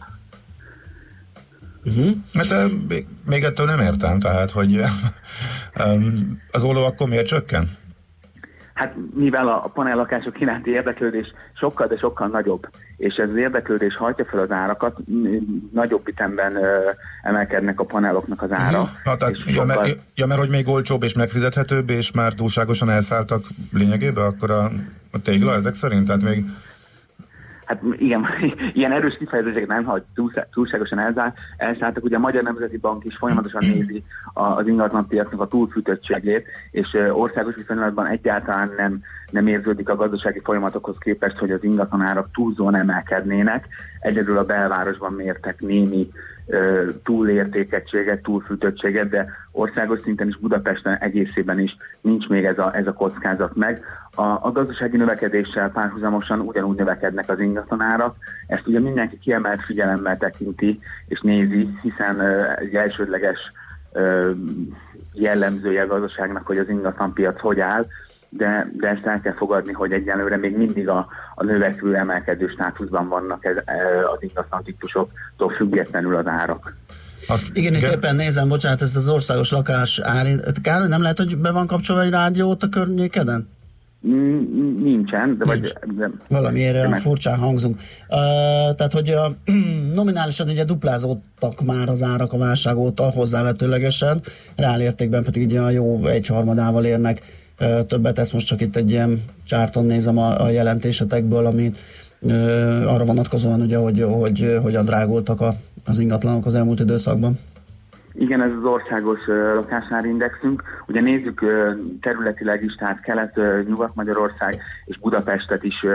Uh-huh. 1.86 2.12
Hát 2.34 2.72
még, 2.88 3.06
még 3.26 3.44
ettől 3.44 3.66
nem 3.66 3.80
értem, 3.80 4.20
tehát, 4.20 4.52
hogy 4.52 4.82
az 6.52 6.64
olló 6.64 6.86
akkor 6.86 7.08
miért 7.08 7.28
csökken? 7.28 7.70
Hát 8.74 8.96
mivel 9.16 9.48
a 9.48 9.72
panellakások 9.74 10.40
iránti 10.42 10.72
érdeklődés 10.72 11.34
sokkal, 11.54 11.88
de 11.88 11.98
sokkal 11.98 12.28
nagyobb, 12.28 12.68
és 12.98 13.16
ez 13.16 13.30
az 13.30 13.36
érdeklődés 13.36 13.96
hajtja 13.96 14.26
fel 14.26 14.40
az 14.40 14.52
árakat, 14.52 14.98
nagyobb 15.74 16.08
ütemben 16.08 16.56
ö, 16.56 16.90
emelkednek 17.24 17.80
a 17.80 17.84
paneloknak 17.84 18.42
az 18.42 18.52
ára. 18.52 18.82
Uh-huh. 18.82 18.98
Ha, 19.04 19.18
tehát, 19.18 19.38
ja, 19.46 19.54
sokkal- 19.54 19.66
mert, 19.66 19.98
ja, 20.16 20.26
mert 20.26 20.40
hogy 20.40 20.50
még 20.50 20.68
olcsóbb 20.68 21.04
és 21.04 21.14
megfizethetőbb, 21.14 21.90
és 21.90 22.12
már 22.12 22.34
túlságosan 22.34 22.90
elszálltak 22.90 23.44
lényegében, 23.74 24.26
akkor 24.26 24.52
a, 24.52 24.72
a 25.12 25.22
tégla 25.22 25.54
ezek 25.54 25.74
szerint? 25.76 26.06
Tehát 26.06 26.22
még 26.22 26.46
Hát 27.66 27.82
igen, 27.98 28.26
ilyen 28.74 28.92
erős 28.92 29.18
kifejezéseket 29.18 29.68
nem, 29.68 30.04
túlszá- 30.16 30.48
túlságosan 30.52 31.00
elzár, 31.00 31.34
elszálltak. 31.58 32.04
Ugye 32.04 32.16
a 32.16 32.20
Magyar 32.20 32.44
Nemzeti 32.44 32.78
Bank 32.78 33.06
is 33.06 33.18
folyamatosan 33.18 33.66
nézi 33.66 34.04
az 34.34 34.68
ingatlanpiacnak 34.68 35.42
a 35.42 35.48
túlfűtöttségét, 35.48 36.46
és 36.72 36.98
országos 37.12 37.56
viszonylatban 37.56 38.06
egyáltalán 38.06 38.74
nem, 38.78 39.02
nem 39.30 39.48
érződik 39.48 39.90
a 39.90 39.96
gazdasági 39.96 40.42
folyamatokhoz 40.44 40.98
képest, 40.98 41.38
hogy 41.38 41.52
az 41.52 41.64
ingatlanárak 41.64 42.30
túlzóan 42.34 42.76
emelkednének. 42.76 43.68
Egyedül 44.00 44.38
a 44.38 44.46
belvárosban 44.46 45.14
mértek 45.14 45.62
némi 45.62 46.10
túlértékettséget, 47.04 48.22
túlfűtöttséget, 48.22 49.10
de 49.10 49.28
országos 49.52 50.00
szinten 50.04 50.28
is 50.28 50.38
Budapesten 50.38 50.98
egészében 50.98 51.60
is 51.60 51.78
nincs 52.02 52.28
még 52.28 52.46
ez 52.46 52.58
a, 52.58 52.76
ez 52.76 52.88
a 52.88 52.94
kockázat 52.94 53.56
meg. 53.56 53.84
A, 54.16 54.22
a 54.22 54.52
gazdasági 54.52 54.98
növekedéssel 54.98 55.72
párhuzamosan 55.72 56.40
ugyanúgy 56.40 56.78
növekednek 56.78 57.30
az 57.30 57.40
ingatlanárak. 57.40 58.16
Ezt 58.48 58.68
ugye 58.68 58.80
mindenki 58.80 59.18
kiemelt 59.18 59.64
figyelemmel 59.64 60.18
tekinti 60.18 60.80
és 61.08 61.22
nézi, 61.22 61.70
hiszen 61.82 62.22
egy 62.56 62.76
elsődleges 62.76 63.52
jellemzője 65.14 65.82
a 65.82 65.88
gazdaságnak, 65.88 66.46
hogy 66.48 66.58
az 66.58 66.70
ingatlanpiac 66.70 67.40
hogy 67.40 67.60
áll, 67.60 67.86
de, 68.38 68.72
de 68.78 68.88
ezt 68.88 69.06
el 69.06 69.22
kell 69.22 69.34
fogadni, 69.34 69.72
hogy 69.72 69.92
egyelőre 69.92 70.38
még 70.38 70.58
mindig 70.58 70.90
a, 70.90 71.08
a 71.36 71.44
növekvő 71.44 71.96
emelkedő 71.96 72.48
státuszban 72.48 73.08
vannak 73.08 73.46
ez, 73.46 73.56
e, 73.66 74.10
az 74.14 74.18
ingatlan 74.20 74.64
típusoktól 74.64 75.50
függetlenül 75.58 76.16
az 76.16 76.28
árak. 76.28 76.76
azt, 77.28 77.58
Igen, 77.58 77.74
itt 77.74 77.82
éppen 77.82 78.16
nézem, 78.16 78.48
bocsánat, 78.48 78.82
ez 78.82 78.96
az 78.96 79.10
országos 79.10 79.52
lakás 79.52 80.00
ár. 80.00 80.26
Kár, 80.62 80.88
nem 80.88 81.02
lehet, 81.02 81.18
hogy 81.18 81.38
be 81.38 81.52
van 81.52 81.68
kapcsolva 81.68 82.02
egy 82.02 82.10
rádiót 82.10 82.64
a 82.64 82.70
környékeden? 82.70 83.50
Mm, 84.08 84.84
Nincsen, 84.84 85.38
de 85.38 85.46
vagy... 85.46 85.74
De, 85.98 86.10
Valamiért 86.28 86.76
olyan 86.76 86.90
meg- 86.90 87.00
furcsán 87.00 87.38
hangzunk. 87.38 87.76
Uh, 87.76 88.76
tehát, 88.76 88.94
hogy 88.94 89.10
uh, 89.10 89.56
nominálisan 89.96 90.50
ugye 90.50 90.64
duplázódtak 90.64 91.62
már 91.66 91.90
az 91.90 92.02
árak 92.02 92.34
a 92.34 92.38
válság 92.38 92.78
óta 92.78 93.04
hozzávetőlegesen, 93.04 94.22
reálértékben 94.56 95.24
pedig 95.24 95.46
ugye 95.46 95.62
a 95.62 95.70
jó 95.70 96.06
egyharmadával 96.06 96.86
érnek 96.86 97.18
uh, 97.18 97.26
többet. 97.88 98.20
Ezt 98.20 98.34
most 98.34 98.48
csak 98.48 98.62
itt 98.62 98.76
egy 98.76 98.90
ilyen 98.90 99.24
csárton 99.46 99.86
nézem 99.86 100.18
a, 100.18 100.42
a 100.42 100.50
jelentésetekből, 100.50 101.46
ami 101.46 101.74
arra 102.86 103.06
vonatkozóan 103.06 103.62
ugye, 103.62 103.78
hogy, 103.78 104.02
hogy 104.02 104.58
hogyan 104.62 104.86
drágultak 104.86 105.42
a, 105.42 105.56
az 105.86 106.00
ingatlanok 106.00 106.46
az 106.46 106.56
elmúlt 106.56 106.80
időszakban. 106.80 107.40
Igen, 108.14 108.42
ez 108.42 108.52
az 108.58 108.64
országos 108.64 109.20
lakásárindexünk. 109.56 110.64
Ugye 110.88 111.02
nézzük 111.02 111.46
területileg 112.02 112.64
is, 112.64 112.76
tehát 112.76 113.02
Kelet, 113.02 113.40
Nyugat-Magyarország 113.68 114.62
és 114.86 115.00
Budapestet 115.00 115.64
is 115.64 115.86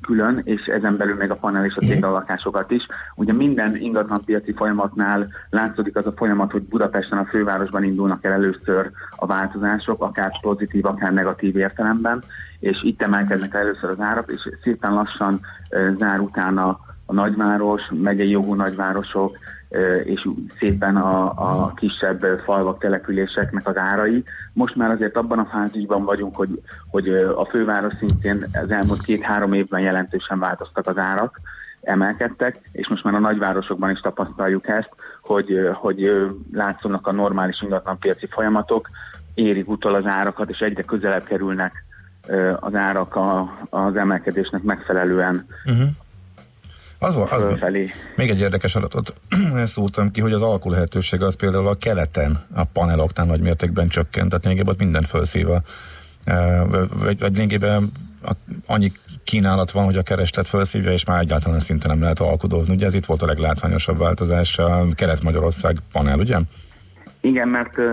külön, 0.00 0.40
és 0.44 0.66
ezen 0.66 0.96
belül 0.96 1.16
még 1.16 1.30
a 1.30 1.36
panel 1.36 1.64
és 1.64 1.74
a 1.76 1.80
téglalakásokat 1.80 2.70
is. 2.70 2.86
Ugye 3.14 3.32
minden 3.32 3.76
ingatlanpiaci 3.76 4.52
folyamatnál 4.52 5.28
látszódik 5.50 5.96
az 5.96 6.06
a 6.06 6.14
folyamat, 6.16 6.52
hogy 6.52 6.62
Budapesten, 6.62 7.18
a 7.18 7.24
fővárosban 7.24 7.84
indulnak 7.84 8.24
el 8.24 8.32
először 8.32 8.90
a 9.16 9.26
változások, 9.26 10.02
akár 10.02 10.40
pozitív, 10.40 10.86
akár 10.86 11.12
negatív 11.12 11.56
értelemben, 11.56 12.22
és 12.60 12.82
itt 12.82 13.02
emelkednek 13.02 13.54
el 13.54 13.60
először 13.60 13.90
az 13.90 14.00
árak, 14.00 14.30
és 14.32 14.48
szépen 14.62 14.92
lassan 14.92 15.40
zár 15.98 16.20
utána 16.20 16.78
a 17.06 17.12
nagyváros, 17.12 17.82
megyei 17.90 18.30
jogú 18.30 18.54
nagyvárosok, 18.54 19.38
és 20.04 20.28
szépen 20.58 20.96
a, 20.96 21.24
a 21.24 21.72
kisebb 21.76 22.24
falvak, 22.44 22.78
településeknek 22.78 23.68
az 23.68 23.76
árai. 23.76 24.24
Most 24.52 24.76
már 24.76 24.90
azért 24.90 25.16
abban 25.16 25.38
a 25.38 25.48
fázisban 25.52 26.04
vagyunk, 26.04 26.36
hogy, 26.36 26.62
hogy 26.90 27.08
a 27.36 27.44
főváros 27.50 27.92
szintén 27.98 28.46
az 28.62 28.70
elmúlt 28.70 29.02
két-három 29.02 29.52
évben 29.52 29.80
jelentősen 29.80 30.38
változtak 30.38 30.86
az 30.86 30.98
árak, 30.98 31.40
emelkedtek, 31.80 32.60
és 32.72 32.88
most 32.88 33.04
már 33.04 33.14
a 33.14 33.18
nagyvárosokban 33.18 33.90
is 33.90 34.00
tapasztaljuk 34.00 34.68
ezt, 34.68 34.90
hogy, 35.20 35.70
hogy 35.72 36.04
ö, 36.04 36.26
látszanak 36.52 37.06
a 37.06 37.12
normális 37.12 37.62
ingatlanpiaci 37.62 38.26
folyamatok, 38.30 38.88
érik 39.34 39.68
utol 39.68 39.94
az 39.94 40.06
árakat, 40.06 40.50
és 40.50 40.58
egyre 40.58 40.82
közelebb 40.82 41.24
kerülnek 41.24 41.84
az 42.60 42.74
árak 42.74 43.16
a, 43.16 43.52
az 43.70 43.96
emelkedésnek 43.96 44.62
megfelelően 44.62 45.46
Uh-huh. 45.64 45.88
Az, 46.98 47.14
van- 47.14 47.28
az, 47.30 47.42
fölfelé. 47.42 47.90
még 48.16 48.30
egy 48.30 48.40
érdekes 48.40 48.76
adatot 48.76 49.14
szóltam 49.64 50.10
ki, 50.10 50.20
hogy 50.20 50.32
az 50.32 50.42
alkul 50.42 50.72
lehetőség 50.72 51.22
az 51.22 51.36
például 51.36 51.66
a 51.66 51.74
keleten 51.74 52.38
a 52.54 52.64
paneloknál 52.64 53.26
nagy 53.26 53.40
mértékben 53.40 53.88
csökkent, 53.88 54.28
tehát 54.28 54.44
lényegében 54.44 54.72
ott 54.72 54.80
minden 54.80 55.02
felszíva. 55.02 55.62
E, 56.24 56.64
Vagy, 56.98 57.18
vagy 57.18 57.32
lényegében 57.34 57.92
a- 58.22 58.32
annyi 58.66 58.92
kínálat 59.24 59.70
van, 59.70 59.84
hogy 59.84 59.96
a 59.96 60.02
kereslet 60.02 60.48
felszívja, 60.48 60.92
és 60.92 61.04
már 61.04 61.20
egyáltalán 61.20 61.60
szinte 61.60 61.88
nem 61.88 62.00
lehet 62.00 62.20
alkudozni. 62.20 62.74
Ugye 62.74 62.86
ez 62.86 62.94
itt 62.94 63.04
volt 63.06 63.22
a 63.22 63.26
leglátványosabb 63.26 63.98
változás, 63.98 64.58
a 64.58 64.86
Kelet-Magyarország 64.94 65.76
panel, 65.92 66.18
ugye? 66.18 66.38
Igen, 67.20 67.48
mert 67.48 67.78
uh, 67.78 67.86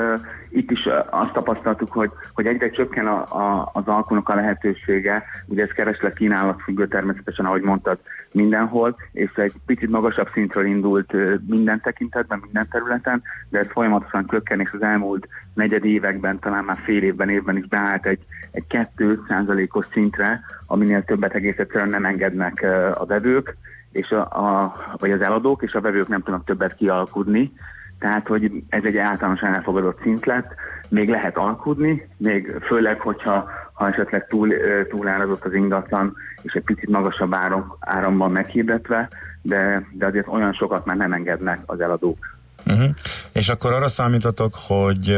itt 0.50 0.72
is 0.72 0.86
uh, 0.86 0.94
azt 1.22 1.32
tapasztaltuk, 1.34 1.92
hogy, 1.92 2.12
hogy 2.34 2.46
egyre 2.46 2.70
csökken 2.70 3.08
a, 3.08 3.18
a, 3.20 3.70
az 3.74 3.84
alkunak 3.86 4.30
a 4.30 4.36
lehetősége, 4.36 5.24
ugye 5.46 5.64
ez 5.64 5.70
kereslet 5.70 6.14
kínálat 6.14 6.62
függő 6.62 6.88
természetesen, 6.88 7.46
ahogy 7.46 7.62
mondtad, 7.62 7.98
mindenhol, 8.34 8.96
és 9.12 9.32
egy 9.36 9.54
picit 9.66 9.90
magasabb 9.90 10.28
szintről 10.34 10.66
indult 10.66 11.14
minden 11.48 11.82
tekintetben, 11.82 12.40
minden 12.44 12.68
területen, 12.70 13.22
de 13.50 13.60
ez 13.60 13.68
folyamatosan 13.72 14.28
csökken, 14.28 14.60
és 14.60 14.72
az 14.72 14.82
elmúlt 14.82 15.28
negyed 15.54 15.86
években, 15.86 16.40
talán 16.40 16.64
már 16.64 16.78
fél 16.84 17.04
évben, 17.04 17.30
évben 17.30 17.58
is 17.58 17.68
beállt 17.68 18.06
egy, 18.06 18.26
egy 18.52 18.68
2 18.68 19.24
százalékos 19.28 19.86
szintre, 19.92 20.42
aminél 20.66 21.04
többet 21.04 21.34
egész 21.34 21.58
egyszerűen 21.58 21.90
nem 21.90 22.06
engednek 22.06 22.66
a 22.94 23.06
vevők, 23.06 23.58
és 23.92 24.10
a, 24.10 24.22
a, 24.22 24.76
vagy 24.98 25.12
az 25.12 25.22
eladók, 25.22 25.64
és 25.64 25.74
a 25.74 25.82
vevők 25.82 26.08
nem 26.08 26.22
tudnak 26.22 26.46
többet 26.46 26.76
kialkudni, 26.76 27.52
tehát, 28.00 28.28
hogy 28.28 28.64
ez 28.70 28.84
egy 28.84 28.98
általánosan 28.98 29.54
elfogadott 29.54 30.02
szint 30.02 30.26
lett, 30.26 30.54
még 30.90 31.10
lehet 31.10 31.38
alkudni, 31.38 32.08
még 32.18 32.58
főleg, 32.62 33.00
hogyha 33.00 33.50
ha 33.82 33.88
esetleg 33.88 34.28
túl, 34.28 34.54
túlárazott 34.90 35.46
az 35.46 35.54
ingatlan, 35.54 36.16
és 36.42 36.54
egy 36.54 36.64
picit 36.64 36.90
magasabb 36.90 37.34
áram, 37.34 37.76
áramban 37.80 38.32
meghirdetve, 38.32 39.10
de, 39.42 39.88
de 39.92 40.06
azért 40.06 40.28
olyan 40.28 40.54
sokat 40.54 40.86
már 40.86 40.98
nem 40.98 41.14
engednek 41.14 41.60
az 41.66 41.80
eladók. 41.80 42.38
Uh-huh. 42.66 42.90
És 43.32 43.50
akkor 43.50 43.74
arra 43.74 43.88
számítatok, 43.88 44.54
hogy 44.68 45.10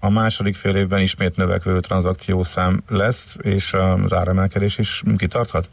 a 0.00 0.10
második 0.10 0.54
fél 0.54 0.76
évben 0.76 1.00
ismét 1.00 1.36
növekvő 1.36 1.80
tranzakciószám 1.80 2.82
lesz, 2.88 3.36
és 3.42 3.74
az 4.04 4.12
áremelkedés 4.12 4.78
is 4.78 5.02
kitarthat? 5.16 5.68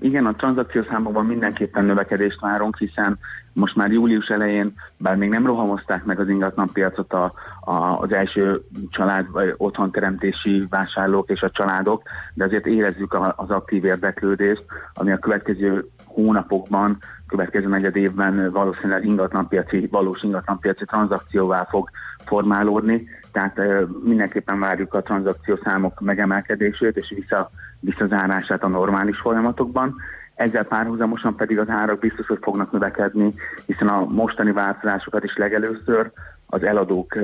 Igen, 0.00 0.26
a 0.26 0.34
tranzakciószámokban 0.34 1.26
mindenképpen 1.26 1.84
növekedést 1.84 2.40
várunk, 2.40 2.76
hiszen 2.76 3.18
most 3.52 3.76
már 3.76 3.90
július 3.90 4.26
elején, 4.26 4.74
bár 4.96 5.16
még 5.16 5.28
nem 5.28 5.46
rohamozták 5.46 6.04
meg 6.04 6.20
az 6.20 6.28
ingatlanpiacot 6.28 7.12
a, 7.12 7.32
a, 7.60 7.98
az 7.98 8.12
első 8.12 8.62
család 8.90 9.30
vagy 9.30 9.54
otthonteremtési 9.56 10.66
vásárlók 10.70 11.30
és 11.30 11.40
a 11.40 11.50
családok, 11.50 12.02
de 12.34 12.44
azért 12.44 12.66
érezzük 12.66 13.14
a, 13.14 13.34
az 13.36 13.50
aktív 13.50 13.84
érdeklődést, 13.84 14.64
ami 14.94 15.12
a 15.12 15.18
következő 15.18 15.88
hónapokban, 16.04 16.98
következő 17.26 17.68
negyed 17.68 17.96
évben 17.96 18.50
valószínűleg 18.50 19.04
ingatlanpiaci, 19.04 19.88
valós 19.90 20.22
ingatlanpiaci 20.22 20.84
tranzakcióvá 20.84 21.66
fog 21.70 21.90
formálódni, 22.24 23.08
tehát 23.32 23.60
mindenképpen 24.04 24.60
várjuk 24.60 24.94
a 24.94 25.02
tranzakciószámok 25.02 26.00
megemelkedését 26.00 26.96
és 26.96 27.12
vissza, 27.16 27.50
visszazárását 27.80 28.62
a 28.62 28.68
normális 28.68 29.18
folyamatokban. 29.18 29.96
Ezzel 30.34 30.64
párhuzamosan 30.64 31.36
pedig 31.36 31.58
az 31.58 31.68
árak 31.68 31.98
biztos, 31.98 32.26
hogy 32.26 32.38
fognak 32.40 32.72
növekedni, 32.72 33.34
hiszen 33.66 33.88
a 33.88 34.04
mostani 34.04 34.52
változásokat 34.52 35.24
is 35.24 35.36
legelőször 35.36 36.10
az 36.46 36.62
eladók 36.62 37.18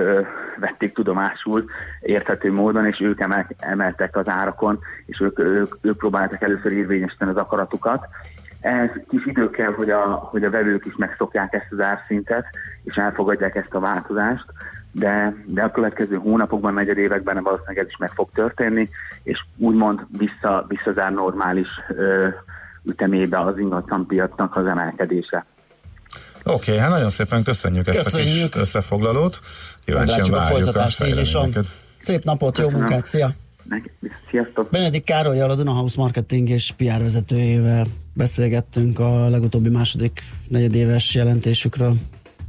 vették 0.58 0.94
tudomásul 0.94 1.64
érthető 2.00 2.52
módon, 2.52 2.86
és 2.86 3.00
ők 3.00 3.20
emel, 3.20 3.46
emeltek 3.58 4.16
az 4.16 4.28
árakon, 4.28 4.78
és 5.06 5.20
ők, 5.20 5.38
ők, 5.38 5.74
ők 5.80 5.96
próbáltak 5.96 6.42
először 6.42 6.72
érvényesíteni 6.72 7.30
az 7.30 7.36
akaratukat. 7.36 8.06
Ez 8.60 8.88
kis 9.08 9.26
idő 9.26 9.50
kell, 9.50 9.72
hogy 9.72 9.90
a, 9.90 10.04
hogy 10.04 10.44
a 10.44 10.50
vevők 10.50 10.84
is 10.86 10.96
megszokják 10.96 11.52
ezt 11.54 11.72
az 11.72 11.80
árszintet, 11.80 12.44
és 12.84 12.96
elfogadják 12.96 13.54
ezt 13.54 13.74
a 13.74 13.80
változást, 13.80 14.44
de, 14.92 15.34
de 15.44 15.62
a 15.62 15.70
következő 15.70 16.16
hónapokban, 16.16 16.74
negyed 16.74 16.98
években 16.98 17.42
valószínűleg 17.42 17.78
ez 17.78 17.86
is 17.86 17.96
meg 17.96 18.10
fog 18.10 18.28
történni, 18.34 18.88
és 19.22 19.44
úgymond 19.56 20.06
vissza, 20.18 20.64
visszazár 20.68 21.12
normális 21.12 21.68
ö, 21.88 22.28
ütemébe 22.84 23.40
az 23.40 23.58
ingatlanpiacnak 23.58 24.56
az 24.56 24.66
emelkedése. 24.66 25.46
Oké, 26.44 26.70
okay, 26.70 26.76
hát 26.76 26.90
nagyon 26.90 27.10
szépen 27.10 27.42
köszönjük, 27.42 27.86
ezt 27.86 27.98
a 27.98 28.02
Köszönjük. 28.02 28.50
kis 28.50 28.60
összefoglalót. 28.60 29.40
Kíváncsian 29.84 30.18
Meglátjuk 30.18 30.36
a 30.36 30.40
várjuk 30.40 30.64
folytatást, 30.64 31.04
így 31.04 31.20
is 31.20 31.32
van. 31.32 31.54
Szép 31.96 32.24
napot, 32.24 32.58
jó 32.58 32.64
Köszönöm. 32.64 32.86
munkát, 32.86 33.04
szia! 33.04 33.34
Sziasztok! 34.30 34.70
Benedik 34.70 35.04
Károlyjal, 35.04 35.50
a 35.50 35.54
Dunahouse 35.54 36.00
Marketing 36.00 36.48
és 36.48 36.72
PR 36.76 37.00
vezetőjével 37.00 37.86
beszélgettünk 38.14 38.98
a 38.98 39.28
legutóbbi 39.28 39.68
második 39.68 40.22
negyedéves 40.48 41.14
jelentésükről. 41.14 41.94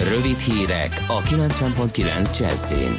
Rövid 0.00 0.38
hírek 0.38 1.04
a 1.08 1.22
90.9 1.22 2.38
Jazzin. 2.38 2.96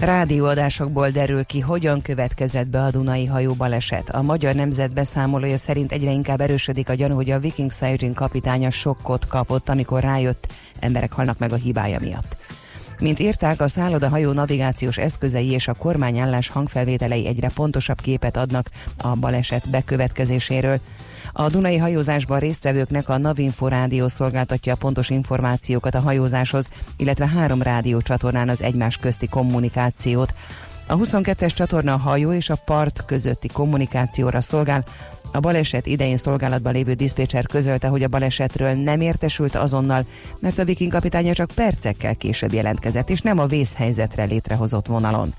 Rádióadásokból 0.00 1.08
derül 1.08 1.44
ki, 1.44 1.60
hogyan 1.60 2.02
következett 2.02 2.66
be 2.66 2.82
a 2.82 2.90
Dunai 2.90 3.26
hajó 3.26 3.52
baleset. 3.52 4.10
A 4.10 4.22
magyar 4.22 4.54
nemzet 4.54 4.94
beszámolója 4.94 5.56
szerint 5.56 5.92
egyre 5.92 6.10
inkább 6.10 6.40
erősödik 6.40 6.88
a 6.88 6.94
gyanú, 6.94 7.14
hogy 7.14 7.30
a 7.30 7.38
Viking 7.38 7.72
Siren 7.72 8.14
kapitánya 8.14 8.70
sokkot 8.70 9.26
kapott, 9.26 9.68
amikor 9.68 10.02
rájött, 10.02 10.52
emberek 10.80 11.12
halnak 11.12 11.38
meg 11.38 11.52
a 11.52 11.56
hibája 11.56 11.98
miatt. 12.00 12.36
Mint 13.00 13.18
írták, 13.18 13.60
a 13.60 13.68
szállodahajó 13.68 14.32
navigációs 14.32 14.98
eszközei 14.98 15.50
és 15.50 15.68
a 15.68 15.74
kormányállás 15.74 16.48
hangfelvételei 16.48 17.26
egyre 17.26 17.50
pontosabb 17.54 18.00
képet 18.00 18.36
adnak 18.36 18.70
a 18.96 19.08
baleset 19.14 19.70
bekövetkezéséről. 19.70 20.80
A 21.32 21.48
Dunai 21.48 21.76
hajózásban 21.76 22.38
résztvevőknek 22.38 23.08
a 23.08 23.18
Navinfo 23.18 23.68
rádió 23.68 24.08
szolgáltatja 24.08 24.72
a 24.72 24.76
pontos 24.76 25.10
információkat 25.10 25.94
a 25.94 26.00
hajózáshoz, 26.00 26.68
illetve 26.96 27.26
három 27.26 27.62
rádiócsatornán 27.62 28.48
az 28.48 28.62
egymás 28.62 28.96
közti 28.96 29.28
kommunikációt. 29.28 30.34
A 30.88 30.96
22-es 30.96 31.54
csatorna 31.54 31.92
a 31.92 31.96
hajó 31.96 32.32
és 32.32 32.50
a 32.50 32.56
part 32.64 33.04
közötti 33.06 33.48
kommunikációra 33.48 34.40
szolgál. 34.40 34.84
A 35.32 35.40
baleset 35.40 35.86
idején 35.86 36.16
szolgálatban 36.16 36.72
lévő 36.72 36.94
diszpécser 36.94 37.46
közölte, 37.46 37.88
hogy 37.88 38.02
a 38.02 38.08
balesetről 38.08 38.72
nem 38.72 39.00
értesült 39.00 39.54
azonnal, 39.54 40.06
mert 40.38 40.58
a 40.58 40.64
Viking 40.64 40.92
kapitánya 40.92 41.32
csak 41.32 41.50
percekkel 41.54 42.14
később 42.14 42.52
jelentkezett, 42.52 43.10
és 43.10 43.20
nem 43.20 43.38
a 43.38 43.46
vészhelyzetre 43.46 44.24
létrehozott 44.24 44.86
vonalon. 44.86 45.34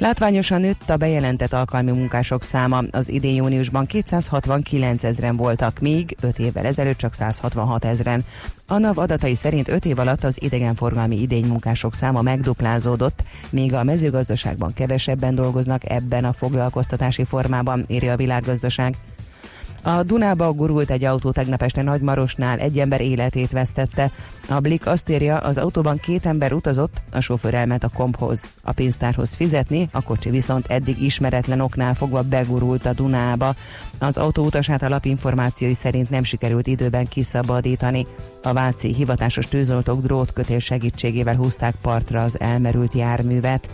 Látványosan 0.00 0.60
nőtt 0.60 0.90
a 0.90 0.96
bejelentett 0.96 1.52
alkalmi 1.52 1.90
munkások 1.90 2.42
száma. 2.42 2.82
Az 2.90 3.08
idén 3.08 3.34
júniusban 3.34 3.86
269 3.86 5.04
ezeren 5.04 5.36
voltak, 5.36 5.78
míg 5.78 6.16
5 6.20 6.38
évvel 6.38 6.66
ezelőtt 6.66 6.98
csak 6.98 7.14
166 7.14 7.84
ezeren. 7.84 8.24
A 8.66 8.78
NAV 8.78 8.98
adatai 8.98 9.34
szerint 9.34 9.68
5 9.68 9.84
év 9.84 9.98
alatt 9.98 10.24
az 10.24 10.42
idegenforgalmi 10.42 11.20
idénymunkások 11.20 11.94
száma 11.94 12.22
megduplázódott, 12.22 13.22
míg 13.50 13.74
a 13.74 13.82
mezőgazdaságban 13.82 14.72
kevesebben 14.72 15.34
dolgoznak 15.34 15.90
ebben 15.90 16.24
a 16.24 16.32
foglalkoztatási 16.32 17.24
formában, 17.24 17.84
írja 17.88 18.12
a 18.12 18.16
világgazdaság. 18.16 18.94
A 19.82 20.02
Dunába 20.02 20.52
gurult 20.52 20.90
egy 20.90 21.04
autó 21.04 21.30
tegnap 21.30 21.62
este 21.62 21.82
Nagymarosnál, 21.82 22.58
egy 22.58 22.78
ember 22.78 23.00
életét 23.00 23.50
vesztette. 23.50 24.10
A 24.48 24.60
Blik 24.60 24.86
azt 24.86 25.10
írja, 25.10 25.38
az 25.38 25.58
autóban 25.58 25.98
két 25.98 26.26
ember 26.26 26.52
utazott, 26.52 27.02
a 27.12 27.20
sofőr 27.20 27.54
elment 27.54 27.84
a 27.84 27.88
komphoz. 27.88 28.44
A 28.62 28.72
pénztárhoz 28.72 29.34
fizetni, 29.34 29.88
a 29.92 30.02
kocsi 30.02 30.30
viszont 30.30 30.66
eddig 30.66 31.02
ismeretlen 31.02 31.60
oknál 31.60 31.94
fogva 31.94 32.22
begurult 32.22 32.86
a 32.86 32.92
Dunába. 32.92 33.54
Az 33.98 34.16
autó 34.16 34.44
utasát 34.44 34.82
alapinformációi 34.82 35.74
szerint 35.74 36.10
nem 36.10 36.24
sikerült 36.24 36.66
időben 36.66 37.08
kiszabadítani. 37.08 38.06
A 38.42 38.52
Váci 38.52 38.94
hivatásos 38.94 39.48
tűzoltók 39.48 40.02
drótkötés 40.02 40.64
segítségével 40.64 41.36
húzták 41.36 41.74
partra 41.82 42.22
az 42.22 42.40
elmerült 42.40 42.94
járművet. 42.94 43.68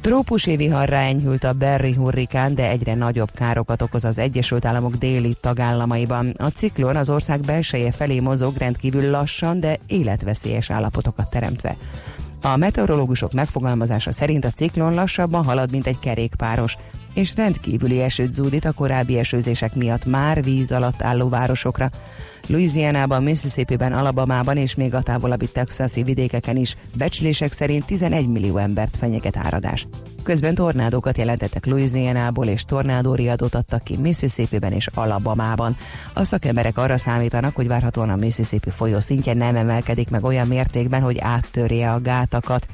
Trópusi 0.00 0.56
viharra 0.56 0.96
enyhült 0.96 1.44
a 1.44 1.52
Berry 1.52 1.94
hurrikán, 1.94 2.54
de 2.54 2.68
egyre 2.68 2.94
nagyobb 2.94 3.30
károkat 3.34 3.82
okoz 3.82 4.04
az 4.04 4.18
Egyesült 4.18 4.64
Államok 4.64 4.94
déli 4.94 5.36
tagállamaiban. 5.40 6.34
A 6.38 6.46
ciklon 6.46 6.96
az 6.96 7.10
ország 7.10 7.40
belseje 7.40 7.92
felé 7.92 8.20
mozog 8.20 8.56
rendkívül 8.56 9.10
lassan, 9.10 9.60
de 9.60 9.78
életveszélyes 9.86 10.70
állapotokat 10.70 11.30
teremtve. 11.30 11.76
A 12.42 12.56
meteorológusok 12.56 13.32
megfogalmazása 13.32 14.12
szerint 14.12 14.44
a 14.44 14.50
ciklon 14.50 14.94
lassabban 14.94 15.44
halad, 15.44 15.70
mint 15.70 15.86
egy 15.86 15.98
kerékpáros, 15.98 16.76
és 17.14 17.36
rendkívüli 17.36 18.00
esőt 18.00 18.32
zúdít 18.32 18.64
a 18.64 18.72
korábbi 18.72 19.18
esőzések 19.18 19.74
miatt 19.74 20.04
már 20.04 20.44
víz 20.44 20.72
alatt 20.72 21.02
álló 21.02 21.28
városokra. 21.28 21.90
Louisianában, 22.46 23.22
Mississippi-ben, 23.22 23.92
Alabamában 23.92 24.56
és 24.56 24.74
még 24.74 24.94
a 24.94 25.02
távolabbi 25.02 25.46
texasi 25.46 26.02
vidékeken 26.02 26.56
is 26.56 26.76
becslések 26.94 27.52
szerint 27.52 27.86
11 27.86 28.28
millió 28.28 28.56
embert 28.56 28.96
fenyeget 28.96 29.36
áradás. 29.36 29.86
Közben 30.22 30.54
tornádókat 30.54 31.18
jelentettek 31.18 31.66
Louisianából 31.66 32.46
és 32.46 32.64
tornádóriadót 32.64 33.54
adtak 33.54 33.84
ki 33.84 33.96
Mississippi-ben 33.96 34.72
és 34.72 34.86
Alabamában. 34.94 35.76
A 36.14 36.24
szakemberek 36.24 36.78
arra 36.78 36.98
számítanak, 36.98 37.54
hogy 37.56 37.68
várhatóan 37.68 38.10
a 38.10 38.16
Mississippi 38.16 38.70
folyó 38.70 39.00
szintje 39.00 39.34
nem 39.34 39.56
emelkedik 39.56 40.10
meg 40.10 40.24
olyan 40.24 40.46
mértékben, 40.46 41.02
hogy 41.02 41.18
áttörje 41.18 41.92
a 41.92 42.00
gátakat. 42.00 42.66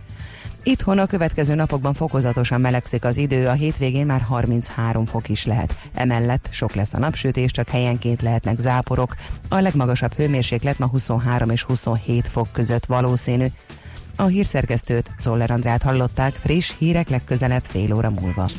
Itthon 0.68 0.98
a 0.98 1.06
következő 1.06 1.54
napokban 1.54 1.94
fokozatosan 1.94 2.60
melegszik 2.60 3.04
az 3.04 3.16
idő, 3.16 3.46
a 3.46 3.52
hétvégén 3.52 4.06
már 4.06 4.20
33 4.20 5.04
fok 5.04 5.28
is 5.28 5.44
lehet. 5.44 5.78
Emellett 5.94 6.48
sok 6.50 6.74
lesz 6.74 6.94
a 6.94 6.98
napsütés, 6.98 7.50
csak 7.50 7.68
helyenként 7.68 8.22
lehetnek 8.22 8.58
záporok. 8.58 9.14
A 9.48 9.60
legmagasabb 9.60 10.12
hőmérséklet 10.14 10.78
ma 10.78 10.86
23 10.86 11.50
és 11.50 11.62
27 11.62 12.28
fok 12.28 12.48
között 12.52 12.86
valószínű. 12.86 13.46
A 14.16 14.26
hírszerkesztőt, 14.26 15.10
Czoller 15.18 15.50
Andrát 15.50 15.82
hallották, 15.82 16.34
friss 16.34 16.72
hírek 16.78 17.08
legközelebb 17.08 17.62
fél 17.66 17.94
óra 17.94 18.10
múlva. 18.10 18.50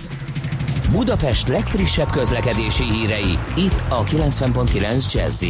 Budapest 0.91 1.47
legfrissebb 1.47 2.09
közlekedési 2.09 2.83
hírei, 2.83 3.37
itt 3.55 3.83
a 3.89 4.03
90.9 4.03 5.13
jazz 5.13 5.43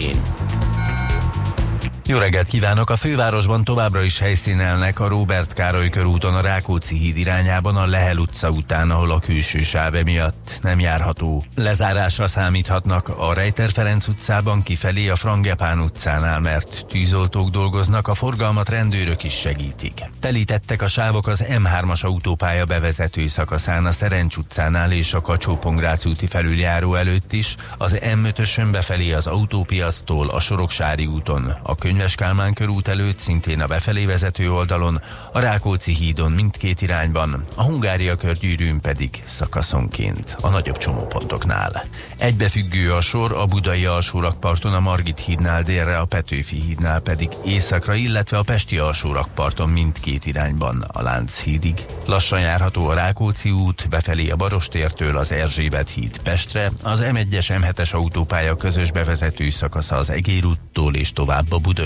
jó 2.07 2.17
reggelt 2.17 2.47
kívánok! 2.47 2.89
A 2.89 2.95
fővárosban 2.95 3.63
továbbra 3.63 4.03
is 4.03 4.19
helyszínelnek 4.19 4.99
a 4.99 5.07
Róbert 5.07 5.53
Károly 5.53 5.89
körúton 5.89 6.35
a 6.35 6.41
Rákóczi 6.41 6.97
híd 6.97 7.17
irányában 7.17 7.75
a 7.75 7.85
Lehel 7.85 8.17
utca 8.17 8.49
után, 8.49 8.91
ahol 8.91 9.11
a 9.11 9.19
külső 9.19 9.63
sáve 9.63 10.03
miatt 10.03 10.59
nem 10.61 10.79
járható. 10.79 11.45
Lezárásra 11.55 12.27
számíthatnak 12.27 13.09
a 13.17 13.33
Rejter 13.33 13.69
Ferenc 13.69 14.07
utcában 14.07 14.63
kifelé 14.63 15.09
a 15.09 15.15
Frangepán 15.15 15.79
utcánál, 15.79 16.39
mert 16.39 16.85
tűzoltók 16.89 17.49
dolgoznak, 17.49 18.07
a 18.07 18.13
forgalmat 18.13 18.69
rendőrök 18.69 19.23
is 19.23 19.33
segítik. 19.33 20.09
Telítettek 20.19 20.81
a 20.81 20.87
sávok 20.87 21.27
az 21.27 21.43
M3-as 21.49 22.01
autópálya 22.01 22.65
bevezető 22.65 23.27
szakaszán 23.27 23.85
a 23.85 23.91
Szerencs 23.91 24.37
utcánál 24.37 24.91
és 24.91 25.13
a 25.13 25.21
kacsó 25.21 25.59
úti 26.05 26.27
felüljáró 26.27 26.95
előtt 26.95 27.33
is, 27.33 27.55
az 27.77 27.97
M5-ösön 27.99 28.67
befelé 28.71 29.11
az 29.11 29.27
autópiasztól 29.27 30.27
a 30.27 30.39
Soroksári 30.39 31.05
úton, 31.05 31.57
a 31.63 31.75
könyv 31.75 31.95
Könyves 31.97 32.15
Kálmán 32.15 32.53
körút 32.53 32.87
előtt, 32.87 33.19
szintén 33.19 33.61
a 33.61 33.67
befelé 33.67 34.05
vezető 34.05 34.51
oldalon, 34.51 35.01
a 35.31 35.39
Rákóczi 35.39 35.93
hídon 35.93 36.31
mindkét 36.31 36.81
irányban, 36.81 37.43
a 37.55 37.63
Hungária 37.63 38.15
körgyűrűn 38.15 38.81
pedig 38.81 39.23
szakaszonként 39.25 40.37
a 40.41 40.49
nagyobb 40.49 40.77
csomópontoknál. 40.77 41.83
Egybefüggő 42.17 42.93
a 42.93 43.01
sor 43.01 43.31
a 43.31 43.45
Budai 43.45 43.85
alsórakparton 43.85 44.73
a 44.73 44.79
Margit 44.79 45.19
hídnál 45.19 45.63
délre, 45.63 45.97
a 45.97 46.05
Petőfi 46.05 46.61
hídnál 46.61 46.99
pedig 46.99 47.29
északra, 47.45 47.93
illetve 47.93 48.37
a 48.37 48.43
Pesti 48.43 48.77
alsórakparton 48.77 49.69
mindkét 49.69 50.25
irányban 50.25 50.81
a 50.87 51.01
Lánchídig. 51.01 51.85
Lassan 52.05 52.39
járható 52.39 52.87
a 52.87 52.93
Rákóczi 52.93 53.51
út, 53.51 53.89
befelé 53.89 54.29
a 54.29 54.35
Barostértől 54.35 55.17
az 55.17 55.31
Erzsébet 55.31 55.89
híd 55.89 56.19
Pestre, 56.19 56.71
az 56.83 57.03
M1-es 57.03 57.61
M7-es 57.61 57.93
autópálya 57.93 58.55
közös 58.55 58.91
bevezető 58.91 59.49
szakasza 59.49 59.95
az 59.95 60.09
Egér 60.09 60.45
úttól 60.45 60.95
és 60.95 61.13
tovább 61.13 61.51
a 61.51 61.57
Buda 61.57 61.85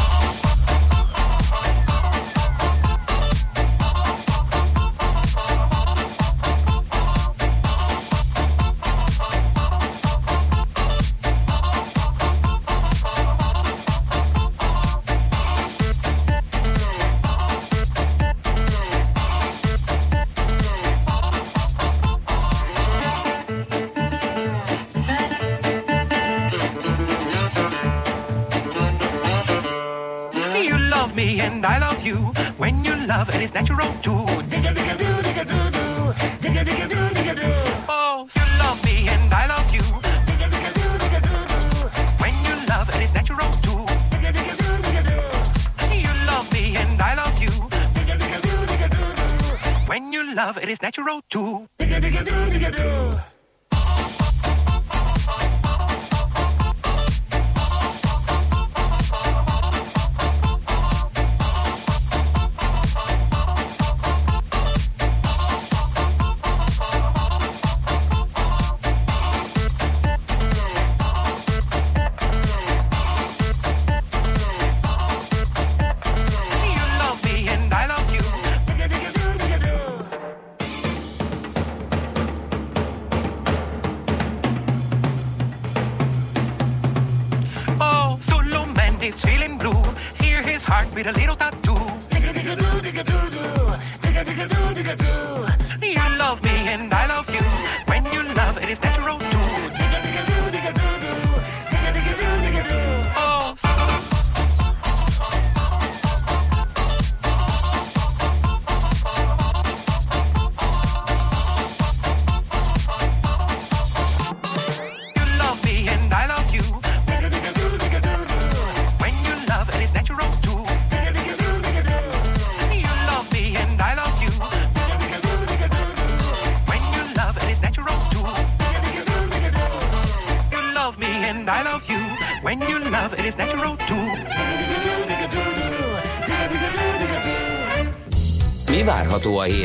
Love 33.21 33.35
it, 33.35 33.41
it's 33.43 33.53
natural 33.53 33.93
too. 34.01 34.25
Oh, 37.87 38.27
you 38.35 38.45
love 38.57 38.83
me 38.83 39.07
and 39.09 39.31
I 39.31 39.45
love 39.45 39.71
you. 39.71 39.83
When 42.17 42.33
you 42.47 42.55
love 42.67 42.89
it, 42.89 43.01
it's 43.03 43.13
natural. 43.13 43.51
You 46.01 46.11
love 46.25 46.51
me 46.51 46.75
and 46.75 46.99
I 46.99 47.13
love 47.13 47.39
you. 47.43 47.51
When 49.85 50.11
you 50.11 50.33
love 50.33 50.57
it's 50.57 50.81
natural 50.81 51.21
too. 51.29 51.50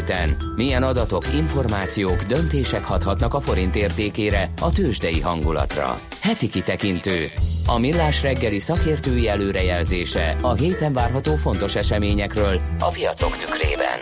Héten? 0.06 0.36
Milyen 0.56 0.82
adatok, 0.82 1.24
információk, 1.34 2.22
döntések 2.22 2.84
hathatnak 2.84 3.34
a 3.34 3.40
forint 3.40 3.76
értékére, 3.76 4.50
a 4.60 4.72
tőzsdei 4.72 5.20
hangulatra? 5.20 5.94
Heti 6.20 6.48
kitekintő. 6.48 7.30
A 7.66 7.78
millás 7.78 8.22
reggeli 8.22 8.58
szakértői 8.58 9.28
előrejelzése 9.28 10.36
a 10.40 10.52
héten 10.52 10.92
várható 10.92 11.36
fontos 11.36 11.76
eseményekről 11.76 12.60
a 12.78 12.88
piacok 12.88 13.36
tükrében. 13.36 13.98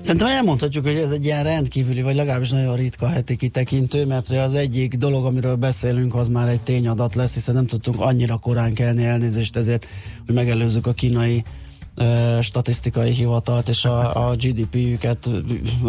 Szerintem 0.00 0.28
elmondhatjuk, 0.28 0.84
hogy 0.86 0.96
ez 0.96 1.10
egy 1.10 1.24
ilyen 1.24 1.42
rendkívüli, 1.42 2.02
vagy 2.02 2.14
legalábbis 2.14 2.50
nagyon 2.50 2.76
ritka 2.76 3.08
heti 3.08 3.36
kitekintő, 3.36 4.06
mert 4.06 4.30
az 4.30 4.54
egyik 4.54 4.94
dolog, 4.94 5.24
amiről 5.24 5.56
beszélünk, 5.56 6.14
az 6.14 6.28
már 6.28 6.48
egy 6.48 6.60
tényadat 6.60 7.14
lesz, 7.14 7.34
hiszen 7.34 7.54
nem 7.54 7.66
tudtunk 7.66 8.00
annyira 8.00 8.36
korán 8.36 8.74
kelni 8.74 9.04
elnézést 9.04 9.56
ezért, 9.56 9.86
hogy 10.26 10.34
megelőzzük 10.34 10.86
a 10.86 10.92
kínai 10.92 11.44
statisztikai 12.40 13.10
hivatalt 13.10 13.68
és 13.68 13.84
a, 13.84 14.28
a 14.28 14.34
GDP-jüket 14.34 15.28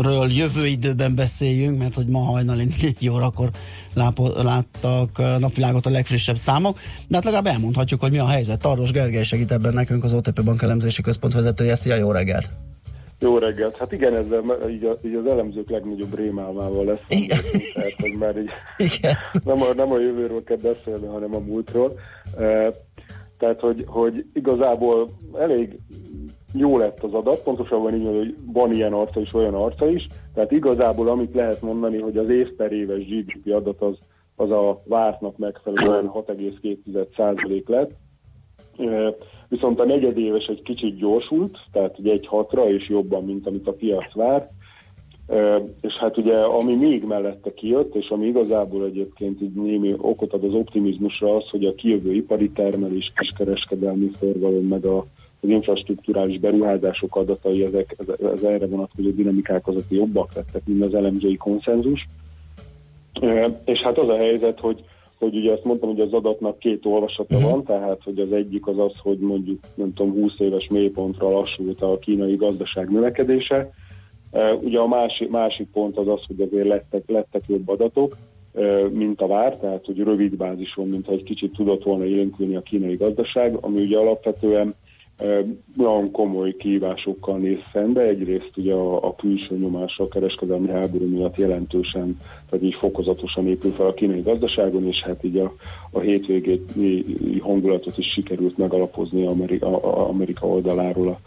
ről 0.01 0.31
jövő 0.31 0.65
időben 0.65 1.15
beszéljünk, 1.15 1.77
mert 1.77 1.93
hogy 1.93 2.09
ma 2.09 2.19
hajnali 2.19 2.67
4 2.81 3.09
órakor 3.09 3.49
lápo, 3.93 4.43
láttak 4.43 5.17
napvilágot 5.39 5.85
a 5.85 5.89
legfrissebb 5.89 6.37
számok, 6.37 6.77
de 7.07 7.15
hát 7.15 7.23
legalább 7.23 7.45
elmondhatjuk, 7.45 7.99
hogy 7.99 8.11
mi 8.11 8.19
a 8.19 8.27
helyzet. 8.27 8.59
Tardos 8.59 8.91
Gergely 8.91 9.23
segít 9.23 9.51
ebben 9.51 9.73
nekünk, 9.73 10.03
az 10.03 10.13
OTP 10.13 10.43
Bank 10.43 10.61
elemzési 10.61 11.01
központ 11.01 11.33
vezetője. 11.33 11.75
Szia, 11.75 11.95
jó 11.95 12.11
reggelt! 12.11 12.49
Jó 13.19 13.37
reggelt! 13.37 13.77
Hát 13.77 13.91
igen, 13.91 14.15
ezzel 14.15 14.69
így, 14.69 14.83
a, 14.83 14.97
így 15.07 15.15
az 15.15 15.31
elemzők 15.31 15.69
legnagyobb 15.69 16.15
rémálmával 16.15 16.85
lesz. 16.85 16.99
Igen. 17.07 17.39
Tehát, 17.73 17.93
hogy 17.99 18.15
már 18.19 18.37
így 18.37 18.49
igen. 18.77 19.15
Nem, 19.43 19.61
a, 19.61 19.73
nem 19.75 19.91
a 19.91 19.99
jövőről 19.99 20.43
kell 20.43 20.57
beszélni, 20.57 21.05
hanem 21.05 21.35
a 21.35 21.39
múltról. 21.39 21.99
Tehát, 23.37 23.59
hogy, 23.59 23.83
hogy 23.87 24.25
igazából 24.33 25.09
elég 25.37 25.79
jó 26.53 26.77
lett 26.77 27.03
az 27.03 27.13
adat, 27.13 27.43
pontosabban 27.43 27.95
így, 27.95 28.05
hogy 28.05 28.35
van 28.53 28.73
ilyen 28.73 28.93
arca 28.93 29.19
is, 29.19 29.33
olyan 29.33 29.53
arca 29.53 29.89
is. 29.89 30.07
Tehát 30.33 30.51
igazából 30.51 31.07
amit 31.07 31.35
lehet 31.35 31.61
mondani, 31.61 31.99
hogy 31.99 32.17
az 32.17 32.29
év 32.29 32.51
per 32.51 32.71
éves 32.71 33.05
GDP 33.05 33.53
adat 33.53 33.81
az, 33.81 33.97
az 34.35 34.51
a 34.51 34.81
vártnak 34.85 35.37
megfelelően 35.37 36.11
6,2% 36.13 37.65
lett. 37.65 37.91
Viszont 39.47 39.79
a 39.79 39.85
negyedéves 39.85 40.45
egy 40.45 40.61
kicsit 40.61 40.97
gyorsult, 40.97 41.57
tehát 41.71 41.99
egy 42.03 42.27
hatra 42.27 42.69
és 42.69 42.89
jobban, 42.89 43.25
mint 43.25 43.47
amit 43.47 43.67
a 43.67 43.73
piac 43.73 44.13
vár. 44.13 44.49
És 45.81 45.93
hát 45.93 46.17
ugye 46.17 46.37
ami 46.37 46.75
még 46.75 47.03
mellette 47.03 47.53
kijött, 47.53 47.95
és 47.95 48.09
ami 48.09 48.25
igazából 48.25 48.85
egyébként 48.85 49.41
így 49.41 49.53
némi 49.53 49.93
okot 49.97 50.33
ad 50.33 50.43
az 50.43 50.53
optimizmusra 50.53 51.35
az, 51.35 51.49
hogy 51.49 51.65
a 51.65 51.75
kijövő 51.75 52.13
ipari 52.13 52.49
termelés, 52.49 53.13
kiskereskedelmi 53.15 54.09
forgalom, 54.19 54.67
meg 54.67 54.85
a, 54.85 54.97
az 55.41 55.49
infrastruktúrális 55.49 56.39
beruházások 56.39 57.15
adatai, 57.15 57.63
ezek, 57.63 57.95
ez, 57.97 58.27
ez 58.33 58.43
erre 58.43 58.67
vonatkozó 58.67 59.09
dinamikák 59.09 59.67
azok 59.67 59.83
jobbak 59.89 60.33
lettek, 60.35 60.61
mint 60.65 60.83
az 60.83 60.93
elemzői 60.93 61.37
konszenzus. 61.37 62.07
És 63.65 63.79
hát 63.79 63.97
az 63.97 64.09
a 64.09 64.17
helyzet, 64.17 64.59
hogy 64.59 64.83
hogy 65.19 65.35
ugye 65.35 65.51
azt 65.51 65.63
mondtam, 65.63 65.89
hogy 65.89 65.99
az 65.99 66.13
adatnak 66.13 66.59
két 66.59 66.85
olvasata 66.85 67.39
van, 67.39 67.63
tehát 67.63 68.01
hogy 68.03 68.19
az 68.19 68.31
egyik 68.31 68.67
az 68.67 68.79
az, 68.79 68.91
hogy 69.01 69.17
mondjuk 69.17 69.59
nem 69.75 69.93
tudom, 69.93 70.13
20 70.13 70.33
éves 70.37 70.67
mélypontra 70.69 71.29
lassult 71.29 71.81
a 71.81 71.99
kínai 71.99 72.35
gazdaság 72.35 72.91
növekedése. 72.91 73.73
Ugye 74.61 74.79
a 74.79 74.87
másik, 74.87 75.29
másik 75.29 75.67
pont 75.73 75.97
az 75.97 76.07
az, 76.07 76.21
hogy 76.27 76.41
azért 76.41 76.67
lettek, 76.67 77.03
lettek 77.07 77.41
jobb 77.47 77.69
adatok, 77.69 78.17
mint 78.91 79.21
a 79.21 79.27
vár, 79.27 79.57
tehát 79.57 79.85
hogy 79.85 79.97
rövid 79.97 80.35
bázison, 80.35 80.87
mintha 80.87 81.11
egy 81.11 81.23
kicsit 81.23 81.53
tudott 81.53 81.83
volna 81.83 82.05
élénkülni 82.05 82.55
a 82.55 82.61
kínai 82.61 82.95
gazdaság, 82.95 83.57
ami 83.61 83.81
ugye 83.81 83.97
alapvetően 83.97 84.75
nagyon 85.75 86.11
komoly 86.11 86.55
kihívásokkal 86.55 87.37
néz 87.37 87.57
szembe. 87.73 88.01
Egyrészt 88.01 88.51
ugye 88.55 88.73
a, 88.73 89.05
a 89.07 89.15
külső 89.15 89.55
nyomás 89.57 89.97
a 89.97 90.07
kereskedelmi 90.07 90.69
háború 90.69 91.05
miatt 91.09 91.37
jelentősen, 91.37 92.17
tehát 92.49 92.65
így 92.65 92.75
fokozatosan 92.75 93.47
épül 93.47 93.71
fel 93.71 93.85
a 93.85 93.93
kínai 93.93 94.21
gazdaságon, 94.21 94.87
és 94.87 95.01
hát 95.01 95.23
így 95.23 95.37
a, 95.37 95.53
a 95.91 95.99
hétvégét 95.99 96.71
hangulatot 97.39 97.97
is 97.97 98.11
sikerült 98.11 98.57
megalapozni 98.57 99.25
Amerika, 99.25 99.67
a- 99.67 100.09
Amerika 100.09 100.47
oldaláról 100.47 101.07
a, 101.07 101.19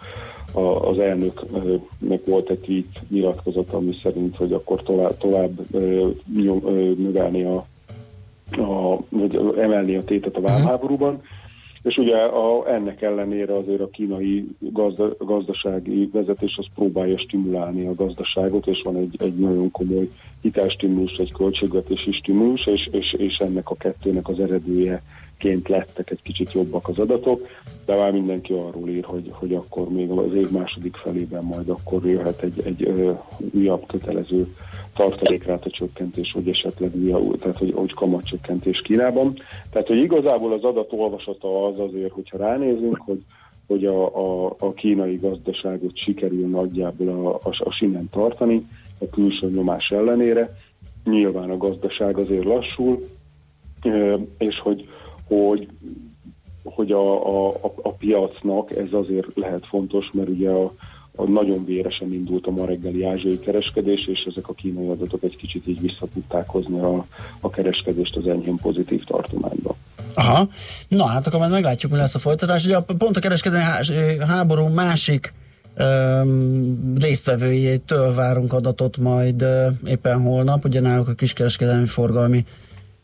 a, 0.52 0.60
az 0.60 0.98
elnöknek 0.98 2.24
volt 2.26 2.50
egy 2.50 2.58
tweet 2.58 3.02
nyilatkozata, 3.08 3.76
ami 3.76 3.96
szerint, 4.02 4.36
hogy 4.36 4.52
akkor 4.52 4.82
tovább, 4.82 5.16
tovább 5.16 5.76
növelni 6.98 7.42
a, 7.42 7.66
a, 8.50 8.98
vagy 9.08 9.54
emelni 9.58 9.96
a 9.96 10.04
tétet 10.04 10.36
a 10.36 10.40
vámháborúban. 10.40 11.22
És 11.82 11.96
ugye 11.96 12.16
a, 12.16 12.74
ennek 12.74 13.02
ellenére 13.02 13.56
azért 13.56 13.80
a 13.80 13.90
kínai 13.90 14.48
gazda, 14.58 15.16
gazdasági 15.18 16.10
vezetés 16.12 16.56
az 16.56 16.66
próbálja 16.74 17.18
stimulálni 17.18 17.86
a 17.86 17.94
gazdaságot, 17.94 18.66
és 18.66 18.82
van 18.84 18.96
egy, 18.96 19.16
egy 19.18 19.34
nagyon 19.34 19.70
komoly 19.70 20.10
hitelstimulus, 20.40 21.18
egy 21.18 21.32
költségvetési 21.32 22.12
stimulus, 22.12 22.66
és, 22.66 22.88
és, 22.92 23.12
és 23.12 23.36
ennek 23.36 23.70
a 23.70 23.74
kettőnek 23.74 24.28
az 24.28 24.40
eredője 24.40 25.02
ként 25.39 25.69
lettek 25.69 26.10
egy 26.10 26.23
kicsit 26.23 26.52
jobbak 26.52 26.89
az 26.89 26.98
adatok, 26.98 27.47
de 27.85 27.97
már 27.97 28.12
mindenki 28.12 28.52
arról 28.52 28.89
ír, 28.89 29.05
hogy, 29.05 29.31
hogy 29.32 29.55
akkor 29.55 29.89
még 29.89 30.10
az 30.10 30.35
év 30.35 30.51
második 30.51 30.97
felében 30.97 31.44
majd 31.44 31.69
akkor 31.69 32.06
jöhet 32.06 32.43
egy, 32.43 32.62
egy 32.65 32.82
ö, 32.82 33.12
újabb 33.55 33.86
kötelező 33.86 34.55
tartalékráta 34.97 35.70
csökkentés, 35.70 36.32
vagy 36.32 36.48
esetleg 36.48 36.97
újabb, 36.97 37.39
tehát 37.39 37.59
hogy, 37.59 37.73
hogy 37.74 37.94
kamatcsökkentés 37.94 38.81
Kínában. 38.81 39.35
Tehát, 39.70 39.89
hogy 39.89 39.98
igazából 39.98 40.52
az 40.52 40.65
adat 40.65 40.93
olvasata 40.93 41.66
az 41.66 41.78
azért, 41.78 42.12
hogyha 42.12 42.39
ránézünk, 42.39 43.01
hogy 43.05 43.24
hogy 43.69 43.85
a, 43.85 44.16
a, 44.16 44.55
a 44.59 44.73
kínai 44.73 45.16
gazdaságot 45.16 45.97
sikerül 45.97 46.48
nagyjából 46.48 47.09
a, 47.09 47.48
a, 47.48 47.55
a 47.59 47.73
sinen 47.73 48.09
tartani, 48.10 48.66
a 49.01 49.09
külső 49.10 49.51
nyomás 49.51 49.90
ellenére. 49.90 50.56
Nyilván 51.05 51.51
a 51.51 51.56
gazdaság 51.56 52.16
azért 52.19 52.44
lassul, 52.44 53.06
és 54.39 54.59
hogy, 54.59 54.89
hogy, 55.28 55.68
hogy 56.62 56.92
a, 56.92 57.26
a, 57.26 57.48
a, 57.48 57.72
a 57.82 57.92
piacnak 57.92 58.70
ez 58.76 58.92
azért 58.92 59.26
lehet 59.34 59.66
fontos, 59.66 60.10
mert 60.12 60.28
ugye 60.28 60.50
a, 60.50 60.72
a 61.16 61.24
nagyon 61.24 61.64
véresen 61.64 62.12
indult 62.12 62.46
a 62.46 62.50
ma 62.50 62.64
reggeli 62.64 63.05
ázsiai 63.05 63.38
kereskedés, 63.38 64.06
és 64.06 64.26
ezek 64.30 64.48
a 64.48 64.52
kínai 64.52 64.88
adatok 64.88 65.22
egy 65.22 65.36
kicsit 65.36 65.66
így 65.66 65.80
vissza 65.80 66.06
tudták 66.14 66.48
hozni 66.48 66.78
a, 66.78 67.06
a 67.40 67.50
kereskedést 67.50 68.16
az 68.16 68.26
enyhén 68.26 68.56
pozitív 68.56 69.05
tartományba. 69.05 69.76
Aha. 70.14 70.48
Na 70.88 71.06
hát 71.06 71.26
akkor 71.26 71.38
majd 71.38 71.50
meglátjuk, 71.50 71.92
mi 71.92 71.98
lesz 71.98 72.14
a 72.14 72.18
folytatás. 72.18 72.64
Ugye 72.64 72.76
a- 72.76 72.84
pont 72.98 73.16
a 73.16 73.20
kereskedelmi 73.20 73.64
há- 73.64 74.22
háború 74.28 74.66
másik 74.66 75.32
öm, 75.74 76.94
résztvevőjétől 77.00 78.14
várunk 78.14 78.52
adatot 78.52 78.96
majd 78.96 79.42
ö, 79.42 79.66
éppen 79.86 80.22
holnap, 80.22 80.64
ugye 80.64 80.80
náluk 80.80 81.09
a 81.09 81.12
kiskereskedelmi 81.12 81.86
forgalmi 81.86 82.44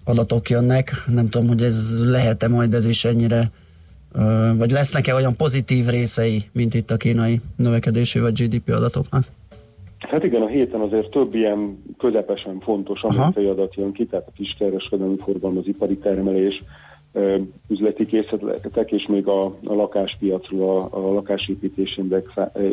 adatok 0.05 0.51
jönnek. 0.51 1.05
Nem 1.07 1.29
tudom, 1.29 1.49
hogy 1.49 1.63
ez 1.63 2.05
lehet-e 2.05 2.49
majd 2.49 2.75
ez 2.75 2.87
is 2.87 3.05
ennyire, 3.05 3.51
vagy 4.57 4.71
lesznek-e 4.71 5.15
olyan 5.15 5.37
pozitív 5.37 5.87
részei, 5.87 6.45
mint 6.53 6.75
itt 6.75 6.91
a 6.91 6.97
kínai 6.97 7.41
növekedési 7.57 8.19
vagy 8.19 8.43
GDP 8.43 8.69
adatoknak? 8.69 9.25
Hát 9.99 10.25
igen, 10.25 10.43
a 10.43 10.47
héten 10.47 10.81
azért 10.81 11.11
több 11.11 11.35
ilyen 11.35 11.83
közepesen 11.99 12.61
fontos 12.61 13.03
amerikai 13.03 13.47
adat 13.47 13.75
jön 13.75 13.93
ki, 13.93 14.07
tehát 14.07 14.27
a 14.27 14.33
kiskereskedelmi 14.37 15.17
forgalom, 15.19 15.59
az 15.59 15.67
ipari 15.67 15.97
termelés, 15.97 16.63
üzleti 17.69 18.07
készletek, 18.07 18.93
és 18.93 19.07
még 19.07 19.27
a, 19.27 19.45
a 19.45 19.75
lakáspiacról 19.75 20.81
a, 20.81 21.19
a 21.19 21.39
index, 21.97 22.27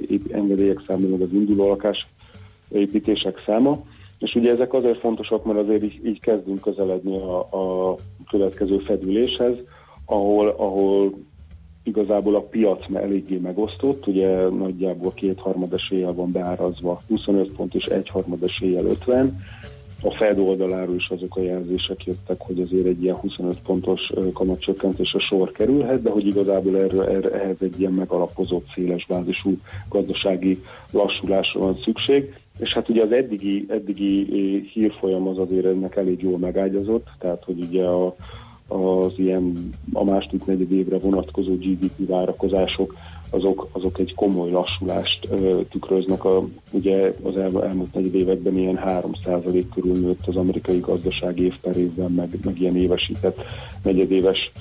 ép- 0.07 0.31
engedélyek 0.31 0.83
száma, 0.87 1.07
meg 1.07 1.21
az 1.21 1.33
induló 1.33 1.67
lakásépítések 1.67 3.43
száma. 3.45 3.83
És 4.21 4.35
ugye 4.35 4.51
ezek 4.51 4.73
azért 4.73 4.99
fontosak, 4.99 5.45
mert 5.45 5.59
azért 5.59 5.83
így, 5.83 5.99
így 6.05 6.19
kezdünk 6.19 6.61
közeledni 6.61 7.17
a, 7.17 7.39
a 7.39 7.95
következő 8.29 8.77
fedüléshez, 8.77 9.55
ahol, 10.05 10.47
ahol 10.47 11.13
igazából 11.83 12.35
a 12.35 12.41
piac 12.41 12.87
me- 12.87 13.03
eléggé 13.03 13.37
megosztott, 13.37 14.07
ugye 14.07 14.49
nagyjából 14.49 15.13
kétharmad 15.13 15.73
eséllyel 15.73 16.13
van 16.13 16.31
beárazva 16.31 17.01
25 17.07 17.51
pont 17.51 17.75
és 17.75 17.85
egyharmad 17.85 18.43
eséllyel 18.43 18.85
50. 18.85 19.39
A 20.03 20.11
Fed 20.11 20.39
oldaláról 20.39 20.95
is 20.95 21.09
azok 21.09 21.35
a 21.35 21.41
jelzések 21.41 22.03
jöttek, 22.05 22.41
hogy 22.41 22.61
azért 22.61 22.85
egy 22.85 23.03
ilyen 23.03 23.15
25 23.15 23.61
pontos 23.61 24.11
ö, 24.13 24.31
kamatcsökkentésre 24.31 25.19
sor 25.19 25.51
kerülhet, 25.51 26.01
de 26.01 26.09
hogy 26.09 26.27
igazából 26.27 26.77
erre, 26.77 27.03
erre, 27.07 27.31
ehhez 27.41 27.55
egy 27.59 27.79
ilyen 27.79 27.91
megalapozott, 27.91 28.65
széles 28.75 29.05
bázisú 29.05 29.57
gazdasági 29.89 30.63
lassulásra 30.91 31.59
van 31.59 31.79
szükség. 31.83 32.33
És 32.61 32.73
hát 32.73 32.89
ugye 32.89 33.03
az 33.03 33.11
eddigi, 33.11 33.65
eddigi 33.69 34.25
hírfolyam 34.73 35.27
az 35.27 35.37
azért 35.37 35.65
ennek 35.65 35.95
elég 35.95 36.21
jól 36.21 36.37
megágyazott, 36.37 37.07
tehát 37.19 37.43
hogy 37.43 37.59
ugye 37.59 37.83
a, 37.83 38.15
az 38.67 39.13
ilyen 39.15 39.69
a 39.93 40.03
második 40.03 40.45
negyed 40.45 40.71
évre 40.71 40.97
vonatkozó 40.97 41.55
GDP 41.55 42.07
várakozások 42.07 42.95
azok, 43.29 43.67
azok 43.71 43.99
egy 43.99 44.13
komoly 44.15 44.51
lassulást 44.51 45.27
ö, 45.31 45.61
tükröznek. 45.69 46.25
A, 46.25 46.47
ugye 46.71 47.13
az 47.23 47.37
el, 47.37 47.63
elmúlt 47.63 47.93
negyed 47.93 48.15
években 48.15 48.57
ilyen 48.57 48.79
3% 48.85 49.63
körül 49.73 49.99
nőtt 49.99 50.27
az 50.27 50.35
amerikai 50.35 50.79
gazdaság 50.79 51.39
év 51.39 51.53
meg, 51.95 52.29
meg 52.43 52.59
ilyen 52.59 52.77
évesített 52.77 53.41
negyedéves 53.83 54.51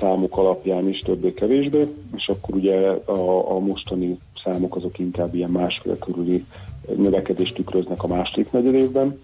számok 0.00 0.36
alapján 0.36 0.88
is 0.88 0.98
többé-kevésbé, 0.98 1.86
és 2.16 2.28
akkor 2.28 2.54
ugye 2.54 2.76
a, 3.04 3.50
a 3.50 3.58
mostani 3.58 4.18
számok 4.44 4.76
azok 4.76 4.98
inkább 4.98 5.34
ilyen 5.34 5.50
másfél 5.50 5.98
körüli 5.98 6.44
növekedést 6.96 7.54
tükröznek 7.54 8.02
a 8.02 8.06
második 8.06 8.52
negyed 8.52 8.74
évben. 8.74 9.20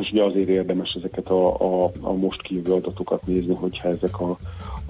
És 0.00 0.10
ugye 0.12 0.22
azért 0.22 0.48
érdemes 0.48 0.92
ezeket 0.92 1.28
a, 1.28 1.54
a, 1.60 1.90
a 2.00 2.12
most 2.12 2.42
kívül 2.42 2.74
adatokat 2.74 3.26
nézni, 3.26 3.54
hogyha 3.54 3.88
ezek 3.88 4.20
a, 4.20 4.38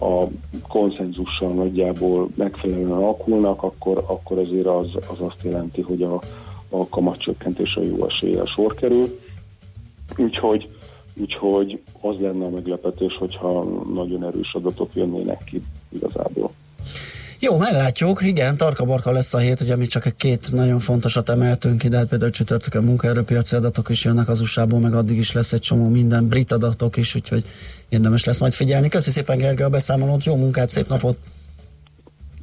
a 0.05 0.28
konszenzussal 0.69 1.53
nagyjából 1.53 2.28
megfelelően 2.35 2.91
alakulnak, 2.91 3.62
akkor, 3.62 4.05
akkor 4.07 4.39
azért 4.39 4.66
az, 4.66 4.89
az 4.95 5.20
azt 5.20 5.43
jelenti, 5.43 5.81
hogy 5.81 6.03
a, 6.03 6.20
a 6.69 6.89
kamatcsökkentésre 6.89 7.85
jó 7.85 8.07
eséllyel 8.07 8.47
sor 8.47 8.74
kerül. 8.74 9.19
Úgyhogy, 10.16 10.69
úgyhogy 11.20 11.81
az 12.01 12.16
lenne 12.20 12.45
a 12.45 12.51
meglepetés, 12.51 13.16
hogyha 13.16 13.65
nagyon 13.95 14.24
erős 14.24 14.55
adatok 14.55 14.91
jönnének 14.95 15.45
ki 15.45 15.62
igazából. 15.89 16.53
Jó, 17.43 17.57
meglátjuk, 17.57 18.23
igen, 18.23 18.57
tarka-barka 18.57 19.12
lesz 19.12 19.35
a 19.35 19.39
hét, 19.39 19.61
ugye 19.61 19.77
mi 19.77 19.87
csak 19.87 20.07
egy 20.07 20.17
két 20.17 20.53
nagyon 20.53 20.79
fontosat 20.79 21.29
emeltünk 21.29 21.85
ide, 21.85 21.97
hát 21.97 22.09
például 22.09 22.31
csütörtökön 22.31 22.85
munkaerőpiaci 22.85 23.57
adatok 23.57 23.89
is 23.89 24.05
jönnek 24.05 24.29
az 24.29 24.41
usa 24.41 24.67
meg 24.67 24.95
addig 24.95 25.17
is 25.17 25.33
lesz 25.33 25.53
egy 25.53 25.61
csomó 25.61 25.89
minden, 25.89 26.29
brit 26.29 26.53
adatok 26.53 26.97
is, 26.97 27.15
úgyhogy 27.15 27.45
érdemes 27.89 28.25
lesz 28.25 28.39
majd 28.39 28.53
figyelni. 28.53 28.89
Köszi 28.89 29.11
szépen 29.11 29.39
Gergely 29.39 29.65
a 29.65 29.69
beszámolót, 29.69 30.25
jó 30.25 30.37
munkát, 30.37 30.71
szép 30.71 30.89
napot! 30.89 31.17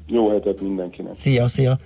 Jó 0.07 0.29
hetet 0.29 0.61
mindenkinek! 0.61 1.15
Szia, 1.15 1.47
szia! 1.47 1.79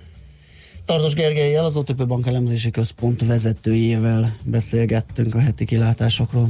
Tardos 0.85 1.13
Gergelyel, 1.13 1.65
az 1.65 1.77
OTP 1.77 2.07
Bank 2.07 2.27
elemzési 2.27 2.71
központ 2.71 3.25
vezetőjével 3.25 4.37
beszélgettünk 4.43 5.35
a 5.35 5.39
heti 5.39 5.65
kilátásokról. 5.65 6.49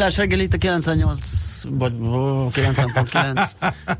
Millás 0.00 0.16
reggel 0.16 0.40
itt 0.40 0.54
a 0.54 0.58
98 0.58 1.62
vagy 1.68 1.92
ó, 2.02 2.48
90.9 2.50 3.50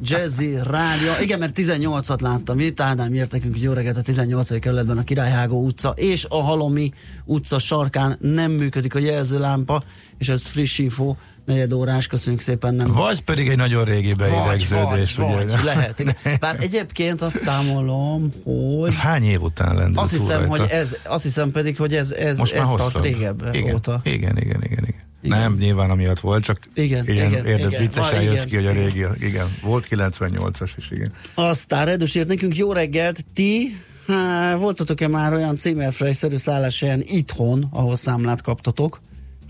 Jazzy 0.03 0.57
Rádió. 0.63 1.11
Igen, 1.21 1.39
mert 1.39 1.53
18-at 1.57 2.21
láttam 2.21 2.59
itt, 2.59 2.81
Ádám 2.81 3.15
írt 3.15 3.33
nekünk, 3.33 3.53
hogy 3.53 3.63
jó 3.63 3.73
reggelt 3.73 3.97
a 3.97 4.03
18. 4.03 4.59
kerületben 4.59 4.99
a 4.99 5.05
Királyhágó 5.05 5.65
utca 5.65 5.89
és 5.97 6.27
a 6.29 6.43
Halomi 6.43 6.93
utca 7.25 7.59
sarkán 7.59 8.17
nem 8.21 8.51
működik 8.51 8.95
a 8.95 8.99
jelzőlámpa, 8.99 9.83
és 10.19 10.29
ez 10.29 10.47
friss 10.47 10.79
info, 10.79 11.15
negyed 11.45 11.73
órás, 11.73 12.07
köszönjük 12.07 12.43
szépen. 12.43 12.75
Nem 12.75 12.93
Vagy 12.93 13.21
pedig 13.23 13.49
egy 13.49 13.57
nagyon 13.57 13.85
régi 13.85 14.15
beidegződés. 14.15 15.15
vagy, 15.15 15.27
ugye? 15.27 15.45
vagy, 15.45 15.65
lehet. 15.65 15.99
Igen. 15.99 16.15
Bár 16.41 16.57
egyébként 16.61 17.23
azt 17.23 17.39
számolom, 17.39 18.31
hogy 18.45 18.95
Hány 18.97 19.25
év 19.25 19.43
után 19.43 19.75
lendült 19.75 19.99
azt 19.99 20.11
hiszem, 20.11 20.39
rajta? 20.39 20.57
hogy 20.57 20.67
ez, 20.71 20.97
azt 21.05 21.23
hiszem 21.23 21.51
pedig, 21.51 21.77
hogy 21.77 21.95
ez, 21.95 22.11
ez, 22.11 22.37
Most 22.37 22.55
már 22.55 22.63
ez 22.63 22.71
tart 22.77 23.01
régebb 23.01 23.49
igen, 23.53 23.75
óta. 23.75 24.01
Igen, 24.05 24.37
igen, 24.37 24.63
igen, 24.63 24.83
igen. 24.83 25.09
Nem, 25.21 25.57
nyilván 25.57 25.91
amiatt 25.91 26.21
volt, 26.21 26.45
csak 26.45 26.59
Igen, 26.75 27.09
ilyen 27.09 27.31
igen, 27.31 27.47
érde, 27.47 27.67
igen. 27.67 27.81
viccesen 27.81 28.15
Van, 28.15 28.23
jött 28.23 28.33
igen. 28.33 28.47
ki, 28.47 28.55
hogy 28.55 28.67
a 28.67 28.73
régi, 28.73 29.07
igen, 29.19 29.47
volt 29.63 29.87
98-as 29.91 30.71
is, 30.77 30.91
igen. 30.91 31.13
Aztán 31.35 31.85
Redus 31.85 32.15
írt 32.15 32.29
nekünk 32.29 32.57
jó 32.57 32.73
reggelt, 32.73 33.25
ti 33.33 33.81
há, 34.07 34.57
voltatok-e 34.57 35.09
már 35.09 35.33
olyan 35.33 35.57
címerfrey-szerű 35.57 36.37
szálláshelyen 36.37 37.03
itthon, 37.07 37.69
ahol 37.71 37.97
számlát 37.97 38.43
kaptatok? 38.43 39.01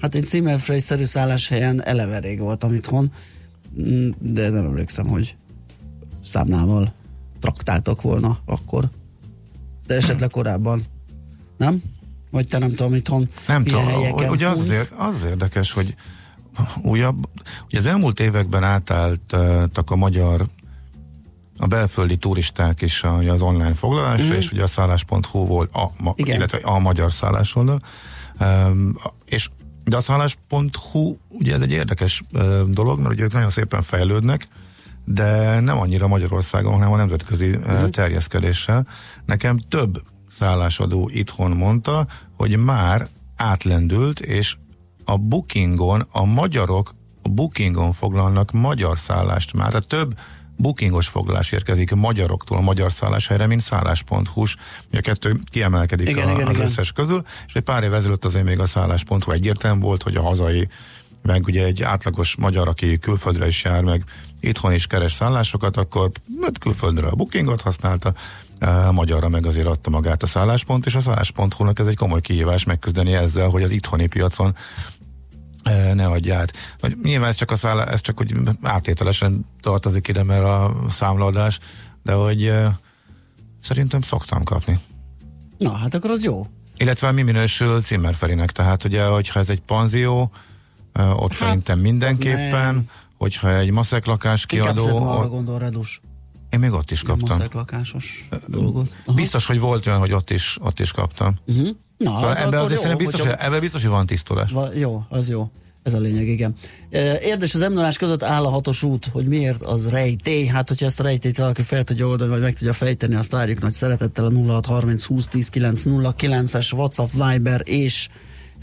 Hát 0.00 0.14
én 0.14 0.24
címerfrey-szerű 0.24 1.04
szálláshelyen 1.04 1.84
eleve 1.84 2.18
rég 2.18 2.40
voltam 2.40 2.74
itthon, 2.74 3.12
mm, 3.80 4.10
de 4.18 4.48
nem 4.48 4.64
emlékszem, 4.64 5.06
hogy 5.06 5.36
számlával 6.24 6.92
traktáltak 7.40 8.02
volna 8.02 8.38
akkor. 8.44 8.88
De 9.86 9.94
esetleg 9.94 10.30
korábban. 10.30 10.84
Nem? 11.56 11.82
Vagy 12.30 12.48
te 12.48 12.58
nem 12.58 12.70
tudom, 12.70 12.94
itthon 12.94 13.28
Nem 13.46 13.64
tudom, 13.64 13.84
ugye 14.30 14.48
az, 14.48 14.68
ér- 14.68 14.92
az 14.96 15.24
érdekes, 15.26 15.72
hogy 15.72 15.94
újabb, 16.82 17.28
ugye 17.66 17.78
az 17.78 17.86
elmúlt 17.86 18.20
években 18.20 18.62
átálltak 18.64 19.90
a 19.90 19.96
magyar 19.96 20.46
a 21.58 21.66
belföldi 21.66 22.16
turisták 22.16 22.82
is 22.82 23.02
az 23.28 23.42
online 23.42 23.74
foglalásra, 23.74 24.26
Mhm. 24.26 24.34
és 24.34 24.52
ugye 24.52 24.62
a 24.62 24.66
szállás.hu 24.66 25.44
volt, 25.46 25.74
a, 25.74 25.90
ma, 25.98 26.12
Igen. 26.16 26.36
illetve 26.36 26.58
a 26.62 26.78
magyar 26.78 27.12
szállásoldal. 27.12 27.80
Um, 28.40 28.94
és 29.24 29.48
de 29.84 29.96
a 29.96 30.00
szállás.hu 30.00 31.14
ugye 31.28 31.54
ez 31.54 31.60
egy 31.60 31.72
érdekes 31.72 32.22
uh, 32.32 32.62
dolog, 32.62 32.98
mert 32.98 33.10
ugye 33.14 33.22
ők 33.24 33.32
nagyon 33.32 33.50
szépen 33.50 33.82
fejlődnek, 33.82 34.48
de 35.04 35.60
nem 35.60 35.78
annyira 35.78 36.06
Magyarországon, 36.06 36.72
hanem 36.72 36.92
a 36.92 36.96
nemzetközi 36.96 37.50
uh, 37.50 37.90
terjeszkedéssel. 37.90 38.86
Nekem 39.26 39.58
több 39.68 40.02
szállásadó 40.40 41.10
itthon 41.12 41.50
mondta, 41.50 42.06
hogy 42.36 42.56
már 42.56 43.08
átlendült, 43.36 44.20
és 44.20 44.56
a 45.04 45.16
bookingon 45.16 46.06
a 46.10 46.24
magyarok 46.24 46.94
a 47.22 47.28
bookingon 47.28 47.92
foglalnak 47.92 48.52
magyar 48.52 48.98
szállást 48.98 49.52
már, 49.52 49.68
tehát 49.68 49.86
több 49.86 50.18
bookingos 50.56 51.08
foglalás 51.08 51.52
érkezik 51.52 51.94
magyaroktól 51.94 52.56
a 52.56 52.60
magyar 52.60 52.92
szálláshelyre, 52.92 53.46
mint 53.46 53.60
szállás.hu-s. 53.60 54.56
A 54.92 55.00
kettő 55.00 55.36
kiemelkedik 55.50 56.08
Igen, 56.08 56.28
a, 56.28 56.32
igen, 56.32 56.46
az 56.46 56.54
igen. 56.54 56.66
összes 56.66 56.92
közül, 56.92 57.22
és 57.46 57.54
egy 57.54 57.62
pár 57.62 57.82
év 57.82 57.94
ezelőtt 57.94 58.24
azért 58.24 58.44
még 58.44 58.58
a 58.58 58.66
szállás.hu 58.66 59.32
egyértelmű 59.32 59.80
volt, 59.80 60.02
hogy 60.02 60.16
a 60.16 60.22
hazai, 60.22 60.68
meg 61.22 61.44
ugye 61.44 61.64
egy 61.64 61.82
átlagos 61.82 62.36
magyar, 62.36 62.68
aki 62.68 62.98
külföldre 62.98 63.46
is 63.46 63.64
jár, 63.64 63.82
meg 63.82 64.04
itthon 64.40 64.72
is 64.72 64.86
keres 64.86 65.12
szállásokat, 65.12 65.76
akkor 65.76 66.10
hát 66.42 66.58
külföldre 66.58 67.06
a 67.06 67.14
bookingot 67.14 67.60
használta, 67.60 68.14
magyarra 68.90 69.28
meg 69.28 69.46
azért 69.46 69.66
adta 69.66 69.90
magát 69.90 70.22
a 70.22 70.26
szálláspont, 70.26 70.86
és 70.86 70.94
a 70.94 71.00
szállás.hu-nak 71.00 71.78
ez 71.78 71.86
egy 71.86 71.96
komoly 71.96 72.20
kihívás 72.20 72.64
megküzdeni 72.64 73.14
ezzel, 73.14 73.48
hogy 73.48 73.62
az 73.62 73.70
itthoni 73.70 74.06
piacon 74.06 74.56
ne 75.94 76.06
adja 76.06 76.38
át. 76.38 76.52
Vagy 76.80 76.96
nyilván 77.02 77.28
ez 77.28 77.36
csak, 77.36 77.50
a 77.50 77.56
szállá, 77.56 77.84
ez 77.84 78.00
csak 78.00 78.20
úgy 78.20 78.34
átételesen 78.62 79.46
tartozik 79.60 80.08
ide, 80.08 80.22
mert 80.22 80.44
a 80.44 80.74
számlaadás, 80.88 81.58
de 82.02 82.12
hogy 82.12 82.52
szerintem 83.60 84.00
szoktam 84.00 84.44
kapni. 84.44 84.78
Na, 85.58 85.72
hát 85.72 85.94
akkor 85.94 86.10
az 86.10 86.24
jó. 86.24 86.46
Illetve 86.76 87.12
mi 87.12 87.22
minősül 87.22 87.80
Zimmerferinek, 87.80 88.52
tehát 88.52 88.84
ugye, 88.84 89.04
hogyha 89.04 89.40
ez 89.40 89.48
egy 89.48 89.60
panzió, 89.60 90.30
ott 90.94 91.30
hát, 91.30 91.38
szerintem 91.38 91.78
mindenképpen, 91.78 92.88
hogyha 93.16 93.56
egy 93.56 93.70
maszek 93.70 94.06
lakás 94.06 94.46
Inkább 94.48 94.74
kiadó, 94.74 94.82
szerintem 94.82 95.08
arra 95.08 95.28
gondol 95.28 95.58
Redus. 95.58 96.00
Én 96.50 96.58
még 96.58 96.72
ott 96.72 96.90
is 96.90 97.02
kaptam. 97.02 97.38
lakásos 97.52 98.28
dolgot. 98.46 98.94
Aha. 99.04 99.16
Biztos, 99.16 99.46
hogy 99.46 99.60
volt 99.60 99.86
olyan, 99.86 99.98
hogy 99.98 100.12
ott 100.12 100.30
is, 100.30 100.56
ott 100.60 100.80
is 100.80 100.92
kaptam. 100.92 101.34
Uh-huh. 101.46 101.68
Na, 101.96 102.14
Szóval 102.14 102.30
az 102.30 102.36
ebben 102.36 102.60
azért 102.60 102.84
jó, 102.84 102.96
biztos, 102.96 103.20
hogyha- 103.20 103.36
hogy, 103.36 103.46
ebben 103.46 103.60
biztos, 103.60 103.82
hogy 103.82 103.90
van 103.90 104.06
tisztulás. 104.06 104.50
Va, 104.50 104.68
jó, 104.74 105.04
az 105.08 105.28
jó. 105.28 105.50
Ez 105.82 105.94
a 105.94 105.98
lényeg, 105.98 106.28
igen. 106.28 106.54
Érdekes 107.20 107.54
az 107.54 107.68
m 107.68 107.78
között 107.98 108.22
áll 108.22 108.44
a 108.44 108.48
hatos 108.48 108.82
út, 108.82 109.06
hogy 109.06 109.26
miért 109.26 109.62
az 109.62 109.88
rejtély. 109.88 110.46
Hát, 110.46 110.68
hogyha 110.68 110.86
ezt 110.86 111.00
a 111.00 111.02
rejtélyt 111.02 111.36
valaki 111.38 111.62
fel 111.62 111.84
tudja 111.84 112.06
oldani, 112.06 112.30
vagy 112.30 112.40
meg 112.40 112.54
tudja 112.54 112.72
fejteni, 112.72 113.14
azt 113.14 113.32
várjuk 113.32 113.60
nagy 113.60 113.72
szeretettel 113.72 114.24
a 114.24 114.30
0630 114.30 115.04
20 115.04 115.26
10 115.26 115.48
909 115.48 116.54
es 116.54 116.72
WhatsApp, 116.72 117.10
Viber 117.12 117.62
és 117.64 118.08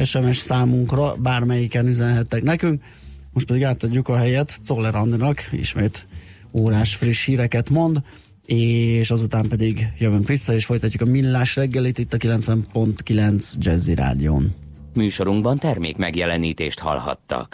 SMS 0.03 0.37
számunkra, 0.37 1.15
bármelyiken 1.15 1.87
üzenhettek 1.87 2.43
nekünk. 2.43 2.83
Most 3.33 3.47
pedig 3.47 3.63
átadjuk 3.63 4.07
a 4.07 4.17
helyet 4.17 4.59
Czoller 4.63 4.95
Andinak, 4.95 5.49
ismét 5.51 6.06
órás 6.57 6.95
friss 6.95 7.25
híreket 7.25 7.69
mond, 7.69 8.01
és 8.45 9.11
azután 9.11 9.47
pedig 9.47 9.87
jövünk 9.99 10.27
vissza, 10.27 10.53
és 10.53 10.65
folytatjuk 10.65 11.01
a 11.01 11.11
millás 11.11 11.55
reggelit 11.55 11.97
itt 11.97 12.13
a 12.13 12.17
90.9 12.17 13.53
Jazzy 13.57 13.95
Rádión. 13.95 14.55
Műsorunkban 14.93 15.57
termék 15.57 15.97
megjelenítést 15.97 16.79
hallhattak. 16.79 17.45